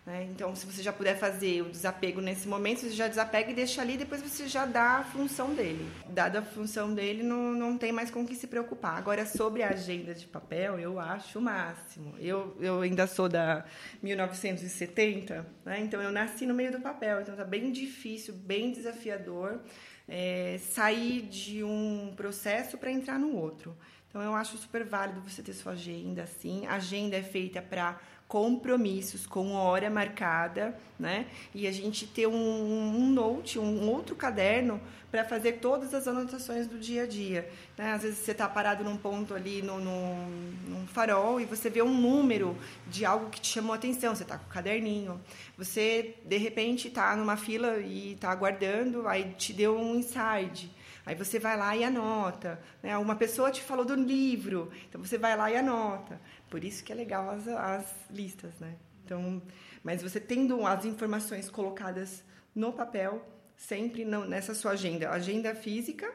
Né? 0.10 0.28
Então, 0.32 0.56
se 0.56 0.66
você 0.66 0.82
já 0.82 0.92
puder 0.92 1.16
fazer 1.20 1.62
o 1.62 1.70
desapego 1.70 2.20
nesse 2.20 2.48
momento, 2.48 2.80
você 2.80 2.90
já 2.90 3.08
desapega 3.08 3.52
e 3.52 3.54
deixa 3.54 3.80
ali, 3.80 3.96
depois 3.96 4.24
você 4.24 4.48
já 4.48 4.66
dá 4.66 4.98
a 4.98 5.04
função 5.04 5.54
dele. 5.54 5.88
Dada 6.08 6.40
a 6.40 6.42
função 6.42 6.96
dele, 6.96 7.22
não, 7.22 7.52
não 7.52 7.78
tem 7.78 7.92
mais 7.92 8.10
com 8.10 8.24
o 8.24 8.26
que 8.26 8.34
se 8.34 8.48
preocupar. 8.48 8.98
Agora, 8.98 9.24
sobre 9.24 9.62
a 9.62 9.70
agenda 9.70 10.16
de 10.16 10.26
papel, 10.26 10.80
eu 10.80 11.00
acho 11.00 11.38
o 11.38 11.42
máximo. 11.44 12.16
Eu, 12.18 12.58
eu 12.60 12.82
ainda 12.82 13.06
sou 13.06 13.30
da 13.30 13.64
1970, 14.02 15.46
né? 15.64 15.80
então 15.80 16.02
eu 16.02 16.12
nasci 16.12 16.48
no 16.48 16.56
meio 16.56 16.72
do 16.72 16.80
papel, 16.80 17.22
então 17.22 17.36
tá 17.36 17.46
bem 17.46 17.72
difícil, 17.72 18.34
bem 18.34 18.72
desafiador 18.72 19.60
é, 20.08 20.58
sair 20.58 21.22
de 21.22 21.64
um 21.64 22.12
processo 22.18 22.80
para 22.80 22.92
entrar 22.92 23.20
no 23.20 23.36
outro. 23.36 23.78
Então, 24.10 24.24
eu 24.24 24.34
acho 24.34 24.58
super 24.58 24.84
válido 24.84 25.22
você 25.22 25.44
ter 25.44 25.54
sua 25.54 25.74
agenda 25.74 26.24
assim. 26.24 26.66
A 26.66 26.76
agenda 26.78 27.16
é 27.16 27.22
feita 27.22 27.62
para 27.62 28.00
compromissos 28.30 29.26
com 29.26 29.54
hora 29.54 29.90
marcada, 29.90 30.80
né? 31.00 31.26
E 31.54 31.66
a 31.66 31.72
gente 31.72 32.06
ter 32.06 32.28
um, 32.28 32.32
um 32.32 33.10
note, 33.10 33.58
um 33.58 33.90
outro 33.90 34.16
caderno 34.16 34.80
para 35.10 35.26
fazer 35.26 35.54
todas 35.54 35.96
as 35.96 36.08
anotações 36.08 36.68
do 36.68 36.78
dia 36.78 37.04
a 37.04 37.08
dia. 37.08 37.50
Né? 37.76 37.92
Às 37.92 38.04
vezes 38.04 38.20
você 38.20 38.32
está 38.32 38.48
parado 38.48 38.84
num 38.84 38.98
ponto 38.98 39.34
ali 39.34 39.64
no, 39.64 39.80
no, 39.80 40.30
num 40.68 40.86
farol 40.86 41.42
e 41.42 41.46
você 41.46 41.72
vê 41.72 41.82
um 41.82 41.92
número 41.92 42.56
de 42.86 43.04
algo 43.04 43.32
que 43.32 43.42
te 43.42 43.48
chamou 43.48 43.74
a 43.74 43.78
atenção. 43.78 44.16
Você 44.16 44.22
está 44.22 44.38
com 44.38 44.46
o 44.46 44.50
caderninho. 44.50 45.20
Você, 45.58 46.14
de 46.24 46.38
repente, 46.38 46.90
está 46.90 47.16
numa 47.16 47.36
fila 47.36 47.78
e 47.80 48.14
está 48.14 48.30
aguardando, 48.30 49.08
aí 49.08 49.34
te 49.40 49.54
deu 49.54 49.76
um 49.76 49.96
insight. 49.96 50.72
Aí 51.04 51.16
você 51.16 51.40
vai 51.40 51.58
lá 51.58 51.76
e 51.76 51.84
anota. 51.84 52.62
Né? 52.84 52.96
Uma 52.96 53.16
pessoa 53.16 53.50
te 53.50 53.64
falou 53.64 53.84
do 53.84 53.96
livro, 53.96 54.70
então 54.88 55.04
você 55.04 55.18
vai 55.18 55.36
lá 55.36 55.52
e 55.52 55.58
anota. 55.58 56.22
Por 56.50 56.64
isso 56.64 56.84
que 56.84 56.92
é 56.92 56.96
legal 56.96 57.30
as, 57.30 57.48
as 57.48 57.96
listas, 58.10 58.60
né? 58.60 58.76
Então, 59.06 59.42
mas 59.84 60.02
você 60.02 60.20
tendo 60.20 60.66
as 60.66 60.86
informações 60.86 61.50
colocadas 61.50 62.24
no 62.54 62.74
papel, 62.74 63.26
sempre 63.56 64.06
não, 64.06 64.26
nessa 64.26 64.54
sua 64.54 64.72
agenda, 64.72 65.10
agenda 65.10 65.54
física 65.56 66.14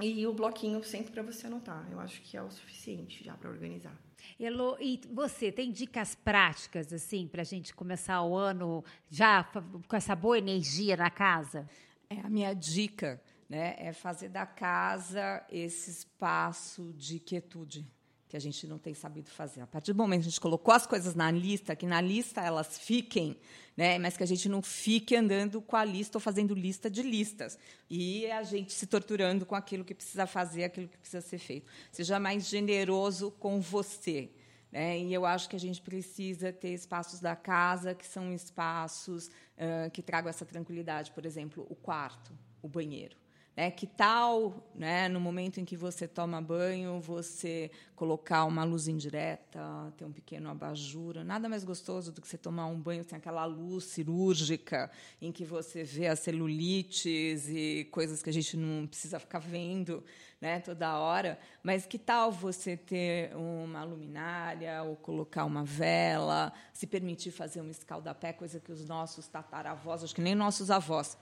e 0.00 0.26
o 0.26 0.32
bloquinho 0.32 0.82
sempre 0.82 1.12
para 1.12 1.22
você 1.22 1.46
anotar. 1.46 1.86
Eu 1.90 2.00
acho 2.00 2.22
que 2.22 2.36
é 2.36 2.42
o 2.42 2.50
suficiente 2.50 3.22
já 3.22 3.34
para 3.34 3.50
organizar. 3.50 3.96
Elo, 4.38 4.76
e 4.80 5.00
você 5.12 5.50
tem 5.50 5.70
dicas 5.70 6.14
práticas 6.14 6.92
assim 6.92 7.26
para 7.26 7.42
a 7.42 7.44
gente 7.44 7.74
começar 7.74 8.22
o 8.22 8.36
ano 8.36 8.84
já 9.10 9.44
com 9.44 9.96
essa 9.96 10.14
boa 10.14 10.38
energia 10.38 10.96
na 10.96 11.10
casa? 11.10 11.68
É 12.08 12.20
a 12.20 12.28
minha 12.28 12.54
dica, 12.54 13.20
né? 13.48 13.76
É 13.78 13.92
fazer 13.92 14.28
da 14.28 14.46
casa 14.46 15.44
esse 15.50 15.90
espaço 15.90 16.92
de 16.94 17.18
quietude 17.18 17.86
que 18.30 18.36
a 18.36 18.40
gente 18.40 18.64
não 18.64 18.78
tem 18.78 18.94
sabido 18.94 19.28
fazer. 19.28 19.60
A 19.60 19.66
partir 19.66 19.92
do 19.92 19.98
momento 19.98 20.20
que 20.20 20.28
a 20.28 20.30
gente 20.30 20.40
colocou 20.40 20.72
as 20.72 20.86
coisas 20.86 21.16
na 21.16 21.32
lista, 21.32 21.74
que 21.74 21.84
na 21.84 22.00
lista 22.00 22.40
elas 22.40 22.78
fiquem, 22.78 23.36
né, 23.76 23.98
mas 23.98 24.16
que 24.16 24.22
a 24.22 24.26
gente 24.26 24.48
não 24.48 24.62
fique 24.62 25.16
andando 25.16 25.60
com 25.60 25.74
a 25.74 25.84
lista 25.84 26.16
ou 26.16 26.20
fazendo 26.20 26.54
lista 26.54 26.88
de 26.88 27.02
listas. 27.02 27.58
E 27.90 28.30
a 28.30 28.44
gente 28.44 28.72
se 28.72 28.86
torturando 28.86 29.44
com 29.44 29.56
aquilo 29.56 29.84
que 29.84 29.92
precisa 29.92 30.28
fazer, 30.28 30.62
aquilo 30.62 30.86
que 30.86 30.96
precisa 30.96 31.20
ser 31.20 31.38
feito. 31.38 31.68
Seja 31.90 32.20
mais 32.20 32.48
generoso 32.48 33.32
com 33.32 33.60
você. 33.60 34.30
Né? 34.70 35.00
E 35.00 35.12
eu 35.12 35.26
acho 35.26 35.48
que 35.48 35.56
a 35.56 35.60
gente 35.60 35.82
precisa 35.82 36.52
ter 36.52 36.72
espaços 36.72 37.18
da 37.18 37.34
casa 37.34 37.96
que 37.96 38.06
são 38.06 38.32
espaços 38.32 39.26
uh, 39.26 39.90
que 39.92 40.02
tragam 40.02 40.30
essa 40.30 40.46
tranquilidade. 40.46 41.10
Por 41.10 41.26
exemplo, 41.26 41.66
o 41.68 41.74
quarto, 41.74 42.32
o 42.62 42.68
banheiro. 42.68 43.19
É, 43.62 43.70
que 43.70 43.86
tal, 43.86 44.54
né, 44.74 45.06
no 45.06 45.20
momento 45.20 45.60
em 45.60 45.66
que 45.66 45.76
você 45.76 46.08
toma 46.08 46.40
banho, 46.40 46.98
você 46.98 47.70
colocar 47.94 48.46
uma 48.46 48.64
luz 48.64 48.88
indireta, 48.88 49.60
ter 49.98 50.06
um 50.06 50.12
pequeno 50.12 50.48
abajur? 50.48 51.22
Nada 51.22 51.46
mais 51.46 51.62
gostoso 51.62 52.10
do 52.10 52.22
que 52.22 52.26
você 52.26 52.38
tomar 52.38 52.64
um 52.64 52.80
banho 52.80 53.04
sem 53.04 53.18
aquela 53.18 53.44
luz 53.44 53.84
cirúrgica, 53.84 54.90
em 55.20 55.30
que 55.30 55.44
você 55.44 55.84
vê 55.84 56.06
as 56.06 56.20
celulites 56.20 57.50
e 57.50 57.86
coisas 57.92 58.22
que 58.22 58.30
a 58.30 58.32
gente 58.32 58.56
não 58.56 58.86
precisa 58.86 59.20
ficar 59.20 59.40
vendo 59.40 60.02
né, 60.40 60.60
toda 60.60 60.98
hora. 60.98 61.38
Mas 61.62 61.84
que 61.84 61.98
tal 61.98 62.32
você 62.32 62.78
ter 62.78 63.36
uma 63.36 63.84
luminária 63.84 64.82
ou 64.84 64.96
colocar 64.96 65.44
uma 65.44 65.64
vela, 65.64 66.50
se 66.72 66.86
permitir 66.86 67.30
fazer 67.30 67.60
um 67.60 67.68
escaldapé, 67.68 68.32
coisa 68.32 68.58
que 68.58 68.72
os 68.72 68.88
nossos 68.88 69.28
tataravós, 69.28 70.02
acho 70.02 70.14
que 70.14 70.22
nem 70.22 70.34
nossos 70.34 70.70
avós, 70.70 71.18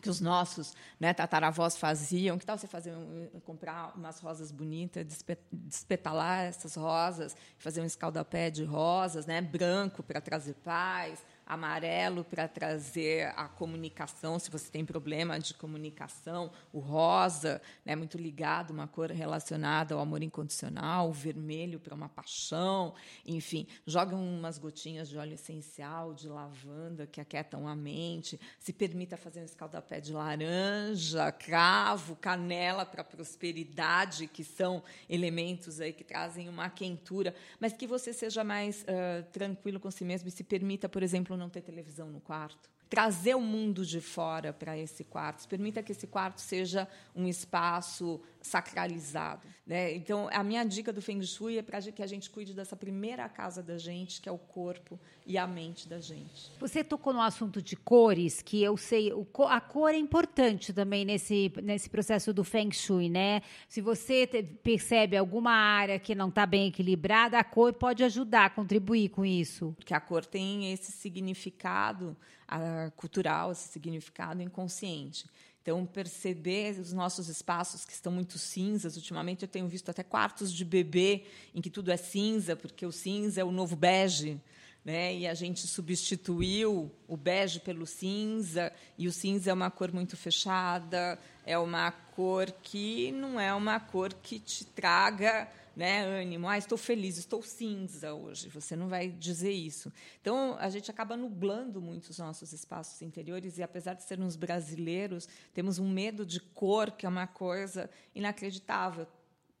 que 0.00 0.10
os 0.10 0.20
nossos 0.20 0.74
né, 1.00 1.14
tataravós 1.14 1.76
faziam. 1.76 2.38
Que 2.38 2.46
tal 2.46 2.58
você 2.58 2.66
fazer 2.66 2.92
um, 2.92 3.40
comprar 3.44 3.96
umas 3.96 4.20
rosas 4.20 4.50
bonitas, 4.50 5.06
despetalar 5.52 6.44
essas 6.44 6.74
rosas, 6.74 7.36
fazer 7.58 7.80
um 7.80 7.86
escaldapé 7.86 8.50
de 8.50 8.64
rosas, 8.64 9.26
né, 9.26 9.40
branco 9.40 10.02
para 10.02 10.20
trazer 10.20 10.54
paz, 10.64 11.24
amarelo 11.46 12.24
para 12.24 12.48
trazer 12.48 13.32
a 13.36 13.46
comunicação, 13.46 14.36
se 14.38 14.50
você 14.50 14.68
tem 14.68 14.84
problema 14.84 15.38
de 15.38 15.54
comunicação, 15.54 16.50
o 16.72 16.80
rosa, 16.80 17.62
né, 17.84 17.94
muito 17.94 18.18
ligado, 18.18 18.72
uma 18.72 18.88
cor 18.88 19.10
relacionada 19.12 19.94
ao 19.94 20.00
amor 20.00 20.22
incondicional, 20.24 21.08
o 21.08 21.12
vermelho 21.12 21.78
para 21.78 21.94
uma 21.94 22.08
paixão, 22.08 22.94
enfim, 23.24 23.66
joga 23.86 24.16
umas 24.16 24.58
gotinhas 24.58 25.08
de 25.08 25.16
óleo 25.16 25.34
essencial, 25.34 26.12
de 26.12 26.28
lavanda 26.28 27.06
que 27.06 27.20
aquietam 27.20 27.68
a 27.68 27.76
mente, 27.76 28.40
se 28.58 28.72
permita 28.72 29.16
fazer 29.16 29.40
um 29.40 29.44
escaldapé 29.44 30.00
de 30.00 30.12
laranja, 30.12 31.30
cravo, 31.30 32.16
canela 32.16 32.84
para 32.84 33.04
prosperidade, 33.04 34.26
que 34.26 34.42
são 34.42 34.82
elementos 35.08 35.80
aí 35.80 35.92
que 35.92 36.02
trazem 36.02 36.48
uma 36.48 36.68
quentura, 36.68 37.34
mas 37.60 37.72
que 37.72 37.86
você 37.86 38.12
seja 38.12 38.42
mais 38.42 38.82
uh, 38.82 39.22
tranquilo 39.32 39.78
com 39.78 39.90
si 39.92 40.04
mesmo 40.04 40.28
e 40.28 40.32
se 40.32 40.42
permita, 40.42 40.88
por 40.88 41.02
exemplo, 41.02 41.35
não 41.36 41.50
ter 41.50 41.62
televisão 41.62 42.10
no 42.10 42.20
quarto 42.20 42.70
trazer 42.88 43.34
o 43.34 43.40
mundo 43.40 43.84
de 43.84 44.00
fora 44.00 44.52
para 44.52 44.78
esse 44.78 45.04
quarto. 45.04 45.46
Permita 45.48 45.82
que 45.82 45.92
esse 45.92 46.06
quarto 46.06 46.40
seja 46.40 46.88
um 47.14 47.26
espaço 47.26 48.20
sacralizado. 48.40 49.46
Né? 49.66 49.94
Então, 49.94 50.28
a 50.32 50.44
minha 50.44 50.62
dica 50.62 50.92
do 50.92 51.02
Feng 51.02 51.20
Shui 51.22 51.58
é 51.58 51.62
para 51.62 51.82
que 51.82 52.02
a 52.02 52.06
gente 52.06 52.30
cuide 52.30 52.54
dessa 52.54 52.76
primeira 52.76 53.28
casa 53.28 53.60
da 53.60 53.76
gente, 53.76 54.20
que 54.20 54.28
é 54.28 54.32
o 54.32 54.38
corpo 54.38 54.98
e 55.26 55.36
a 55.36 55.46
mente 55.46 55.88
da 55.88 55.98
gente. 55.98 56.52
Você 56.60 56.84
tocou 56.84 57.12
no 57.12 57.20
assunto 57.20 57.60
de 57.60 57.74
cores, 57.74 58.40
que 58.40 58.62
eu 58.62 58.76
sei, 58.76 59.10
a 59.48 59.60
cor 59.60 59.92
é 59.92 59.98
importante 59.98 60.72
também 60.72 61.04
nesse, 61.04 61.52
nesse 61.60 61.90
processo 61.90 62.32
do 62.32 62.44
Feng 62.44 62.72
Shui, 62.72 63.08
né? 63.08 63.42
Se 63.68 63.80
você 63.80 64.26
percebe 64.62 65.16
alguma 65.16 65.50
área 65.50 65.98
que 65.98 66.14
não 66.14 66.28
está 66.28 66.46
bem 66.46 66.68
equilibrada, 66.68 67.36
a 67.36 67.44
cor 67.44 67.72
pode 67.72 68.04
ajudar, 68.04 68.54
contribuir 68.54 69.08
com 69.08 69.26
isso. 69.26 69.74
Porque 69.76 69.92
a 69.92 70.00
cor 70.00 70.24
tem 70.24 70.72
esse 70.72 70.92
significado 70.92 72.16
a, 72.48 72.90
cultural, 72.96 73.52
esse 73.52 73.68
significado 73.68 74.42
inconsciente. 74.42 75.26
Então, 75.62 75.84
perceber 75.84 76.78
os 76.78 76.92
nossos 76.92 77.28
espaços 77.28 77.84
que 77.84 77.92
estão 77.92 78.12
muito 78.12 78.38
cinzas. 78.38 78.96
Ultimamente, 78.96 79.42
eu 79.42 79.48
tenho 79.48 79.66
visto 79.66 79.90
até 79.90 80.04
quartos 80.04 80.52
de 80.52 80.64
bebê 80.64 81.24
em 81.52 81.60
que 81.60 81.68
tudo 81.68 81.90
é 81.90 81.96
cinza, 81.96 82.54
porque 82.54 82.86
o 82.86 82.92
cinza 82.92 83.40
é 83.40 83.44
o 83.44 83.50
novo 83.50 83.74
bege. 83.74 84.40
Né? 84.84 85.16
E 85.16 85.26
a 85.26 85.34
gente 85.34 85.66
substituiu 85.66 86.88
o 87.08 87.16
bege 87.16 87.58
pelo 87.58 87.84
cinza, 87.84 88.72
e 88.96 89.08
o 89.08 89.12
cinza 89.12 89.50
é 89.50 89.52
uma 89.52 89.68
cor 89.68 89.92
muito 89.92 90.16
fechada, 90.16 91.18
é 91.44 91.58
uma 91.58 91.90
cor 91.90 92.48
que 92.62 93.10
não 93.10 93.40
é 93.40 93.52
uma 93.52 93.80
cor 93.80 94.14
que 94.14 94.38
te 94.38 94.64
traga 94.64 95.48
né, 95.76 96.06
ânimo, 96.06 96.48
ah, 96.48 96.56
estou 96.56 96.78
feliz, 96.78 97.18
estou 97.18 97.42
cinza 97.42 98.14
hoje. 98.14 98.48
Você 98.48 98.74
não 98.74 98.88
vai 98.88 99.08
dizer 99.08 99.52
isso. 99.52 99.92
Então, 100.22 100.56
a 100.58 100.70
gente 100.70 100.90
acaba 100.90 101.18
nublando 101.18 101.82
muito 101.82 102.08
os 102.08 102.18
nossos 102.18 102.54
espaços 102.54 103.02
interiores 103.02 103.58
e, 103.58 103.62
apesar 103.62 103.92
de 103.92 104.02
sermos 104.02 104.36
brasileiros, 104.36 105.28
temos 105.52 105.78
um 105.78 105.86
medo 105.86 106.24
de 106.24 106.40
cor, 106.40 106.90
que 106.92 107.04
é 107.04 107.08
uma 107.08 107.26
coisa 107.26 107.90
inacreditável. 108.14 109.06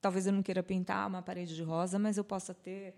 Talvez 0.00 0.26
eu 0.26 0.32
não 0.32 0.42
queira 0.42 0.62
pintar 0.62 1.06
uma 1.06 1.20
parede 1.20 1.54
de 1.54 1.62
rosa, 1.62 1.98
mas 1.98 2.16
eu 2.16 2.24
possa 2.24 2.54
ter 2.54 2.94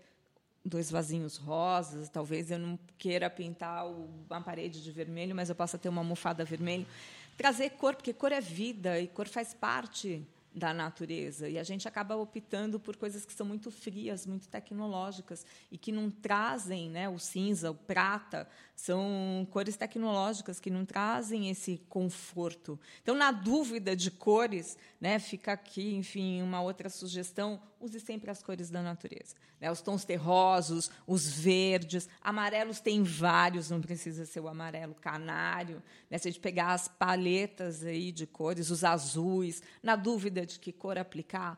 dois 0.63 0.89
vasinhos 0.89 1.35
rosas. 1.35 2.07
Talvez 2.07 2.49
eu 2.49 2.57
não 2.57 2.79
queira 2.97 3.29
pintar 3.29 3.85
uma 3.85 4.39
parede 4.39 4.81
de 4.81 4.91
vermelho, 4.93 5.35
mas 5.35 5.49
eu 5.49 5.55
possa 5.55 5.77
ter 5.77 5.89
uma 5.89 5.99
almofada 5.99 6.45
vermelha. 6.45 6.87
Trazer 7.35 7.71
cor, 7.71 7.95
porque 7.95 8.13
cor 8.13 8.31
é 8.31 8.39
vida 8.39 8.97
e 8.97 9.09
cor 9.09 9.27
faz 9.27 9.53
parte 9.53 10.25
da 10.53 10.73
natureza. 10.73 11.47
E 11.47 11.57
a 11.57 11.63
gente 11.63 11.87
acaba 11.87 12.15
optando 12.15 12.79
por 12.79 12.95
coisas 12.95 13.25
que 13.25 13.33
são 13.33 13.45
muito 13.45 13.69
frias, 13.71 14.25
muito 14.25 14.47
tecnológicas 14.47 15.45
e 15.71 15.77
que 15.77 15.91
não 15.91 16.09
trazem, 16.09 16.89
né, 16.89 17.07
o 17.07 17.19
cinza, 17.19 17.71
o 17.71 17.75
prata, 17.75 18.47
são 18.75 19.47
cores 19.51 19.75
tecnológicas 19.75 20.59
que 20.59 20.69
não 20.69 20.85
trazem 20.85 21.49
esse 21.49 21.81
conforto. 21.89 22.79
Então, 23.01 23.15
na 23.15 23.31
dúvida 23.31 23.95
de 23.95 24.09
cores, 24.09 24.77
né, 24.99 25.19
fica 25.19 25.53
aqui, 25.53 25.95
enfim, 25.95 26.41
uma 26.41 26.61
outra 26.61 26.89
sugestão: 26.89 27.61
use 27.79 27.99
sempre 27.99 28.31
as 28.31 28.41
cores 28.41 28.69
da 28.69 28.81
natureza. 28.81 29.35
Né? 29.59 29.69
Os 29.71 29.81
tons 29.81 30.05
terrosos, 30.05 30.89
os 31.05 31.29
verdes, 31.29 32.07
amarelos 32.21 32.79
tem 32.79 33.03
vários, 33.03 33.69
não 33.69 33.81
precisa 33.81 34.25
ser 34.25 34.39
o 34.39 34.47
amarelo 34.47 34.95
canário. 34.95 35.81
Né? 36.09 36.17
Se 36.17 36.27
a 36.27 36.31
gente 36.31 36.41
pegar 36.41 36.73
as 36.73 36.87
paletas 36.87 37.83
aí 37.83 38.11
de 38.11 38.25
cores, 38.25 38.69
os 38.69 38.83
azuis, 38.83 39.61
na 39.83 39.95
dúvida 39.95 40.45
de 40.53 40.59
que 40.59 40.71
cor 40.71 40.97
aplicar, 40.97 41.57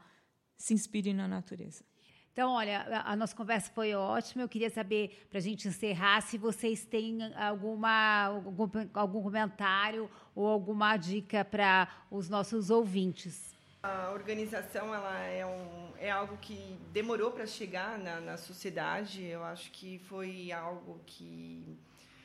se 0.58 0.74
inspire 0.74 1.14
na 1.14 1.28
natureza. 1.28 1.84
Então, 2.32 2.52
olha, 2.52 3.04
a 3.06 3.14
nossa 3.14 3.36
conversa 3.36 3.70
foi 3.74 3.94
ótima. 3.94 4.44
Eu 4.44 4.48
queria 4.48 4.70
saber, 4.70 5.28
para 5.30 5.40
a 5.40 5.42
gente 5.42 5.68
encerrar, 5.68 6.22
se 6.22 6.38
vocês 6.38 6.86
têm 6.86 7.20
alguma, 7.36 8.24
algum, 8.24 8.70
algum 8.94 9.22
comentário 9.22 10.10
ou 10.34 10.48
alguma 10.48 10.96
dica 10.96 11.44
para 11.44 11.90
os 12.10 12.30
nossos 12.30 12.70
ouvintes. 12.70 13.54
A 13.84 14.12
organização 14.12 14.96
ela 14.96 15.20
é, 15.24 15.46
um, 15.46 15.92
é 15.98 16.10
algo 16.10 16.38
que 16.38 16.80
demorou 16.94 17.32
para 17.32 17.46
chegar 17.46 18.00
na, 18.00 18.22
na 18.22 18.38
sociedade. 18.38 19.26
Eu 19.26 19.44
acho 19.44 19.70
que 19.72 20.00
foi 20.00 20.54
algo 20.54 21.02
que 21.06 21.78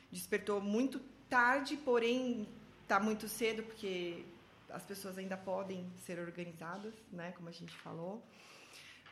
despertou 0.09 0.61
muito 0.61 1.01
tarde, 1.27 1.75
porém 1.75 2.47
está 2.83 2.97
muito 2.97 3.27
cedo, 3.27 3.63
porque 3.63 4.23
as 4.69 4.85
pessoas 4.85 5.17
ainda 5.17 5.37
podem 5.37 5.91
ser 5.99 6.19
organizadas, 6.19 6.93
né, 7.11 7.31
como 7.31 7.49
a 7.49 7.51
gente 7.51 7.75
falou. 7.77 8.25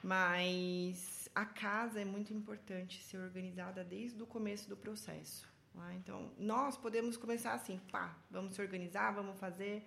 Mas 0.03 1.29
a 1.33 1.45
casa 1.45 1.99
é 1.99 2.05
muito 2.05 2.33
importante 2.33 3.01
ser 3.03 3.17
organizada 3.17 3.83
desde 3.83 4.21
o 4.21 4.25
começo 4.25 4.69
do 4.69 4.77
processo. 4.77 5.47
Né? 5.73 5.95
Então, 5.97 6.31
nós 6.37 6.77
podemos 6.77 7.17
começar 7.17 7.53
assim, 7.53 7.79
pá, 7.91 8.15
vamos 8.29 8.55
se 8.55 8.61
organizar, 8.61 9.11
vamos 9.11 9.39
fazer. 9.39 9.83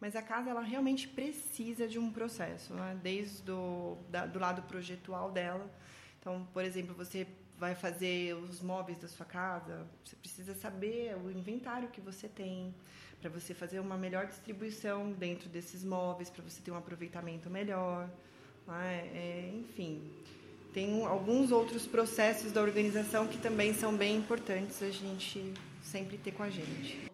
Mas 0.00 0.16
a 0.16 0.22
casa, 0.22 0.50
ela 0.50 0.62
realmente 0.62 1.06
precisa 1.06 1.86
de 1.86 1.98
um 1.98 2.10
processo, 2.10 2.74
né? 2.74 2.98
desde 3.02 3.42
do, 3.42 3.96
da, 4.08 4.26
do 4.26 4.38
lado 4.38 4.62
projetual 4.62 5.30
dela. 5.30 5.70
Então, 6.18 6.46
por 6.52 6.64
exemplo, 6.64 6.94
você 6.94 7.26
vai 7.56 7.74
fazer 7.74 8.34
os 8.34 8.62
móveis 8.62 8.98
da 8.98 9.06
sua 9.06 9.26
casa, 9.26 9.86
você 10.02 10.16
precisa 10.16 10.54
saber 10.54 11.14
o 11.16 11.30
inventário 11.30 11.90
que 11.90 12.00
você 12.00 12.26
tem, 12.26 12.74
para 13.20 13.30
você 13.30 13.52
fazer 13.52 13.80
uma 13.80 13.96
melhor 13.96 14.26
distribuição 14.26 15.12
dentro 15.12 15.48
desses 15.48 15.84
móveis, 15.84 16.30
para 16.30 16.42
você 16.42 16.60
ter 16.62 16.70
um 16.70 16.76
aproveitamento 16.76 17.50
melhor. 17.50 18.08
Né? 18.66 19.10
É, 19.14 19.52
enfim, 19.54 20.02
tem 20.72 21.04
alguns 21.04 21.52
outros 21.52 21.86
processos 21.86 22.52
da 22.52 22.62
organização 22.62 23.26
que 23.26 23.38
também 23.38 23.74
são 23.74 23.94
bem 23.94 24.16
importantes 24.16 24.82
a 24.82 24.90
gente 24.90 25.52
sempre 25.82 26.16
ter 26.16 26.32
com 26.32 26.42
a 26.42 26.50
gente. 26.50 27.10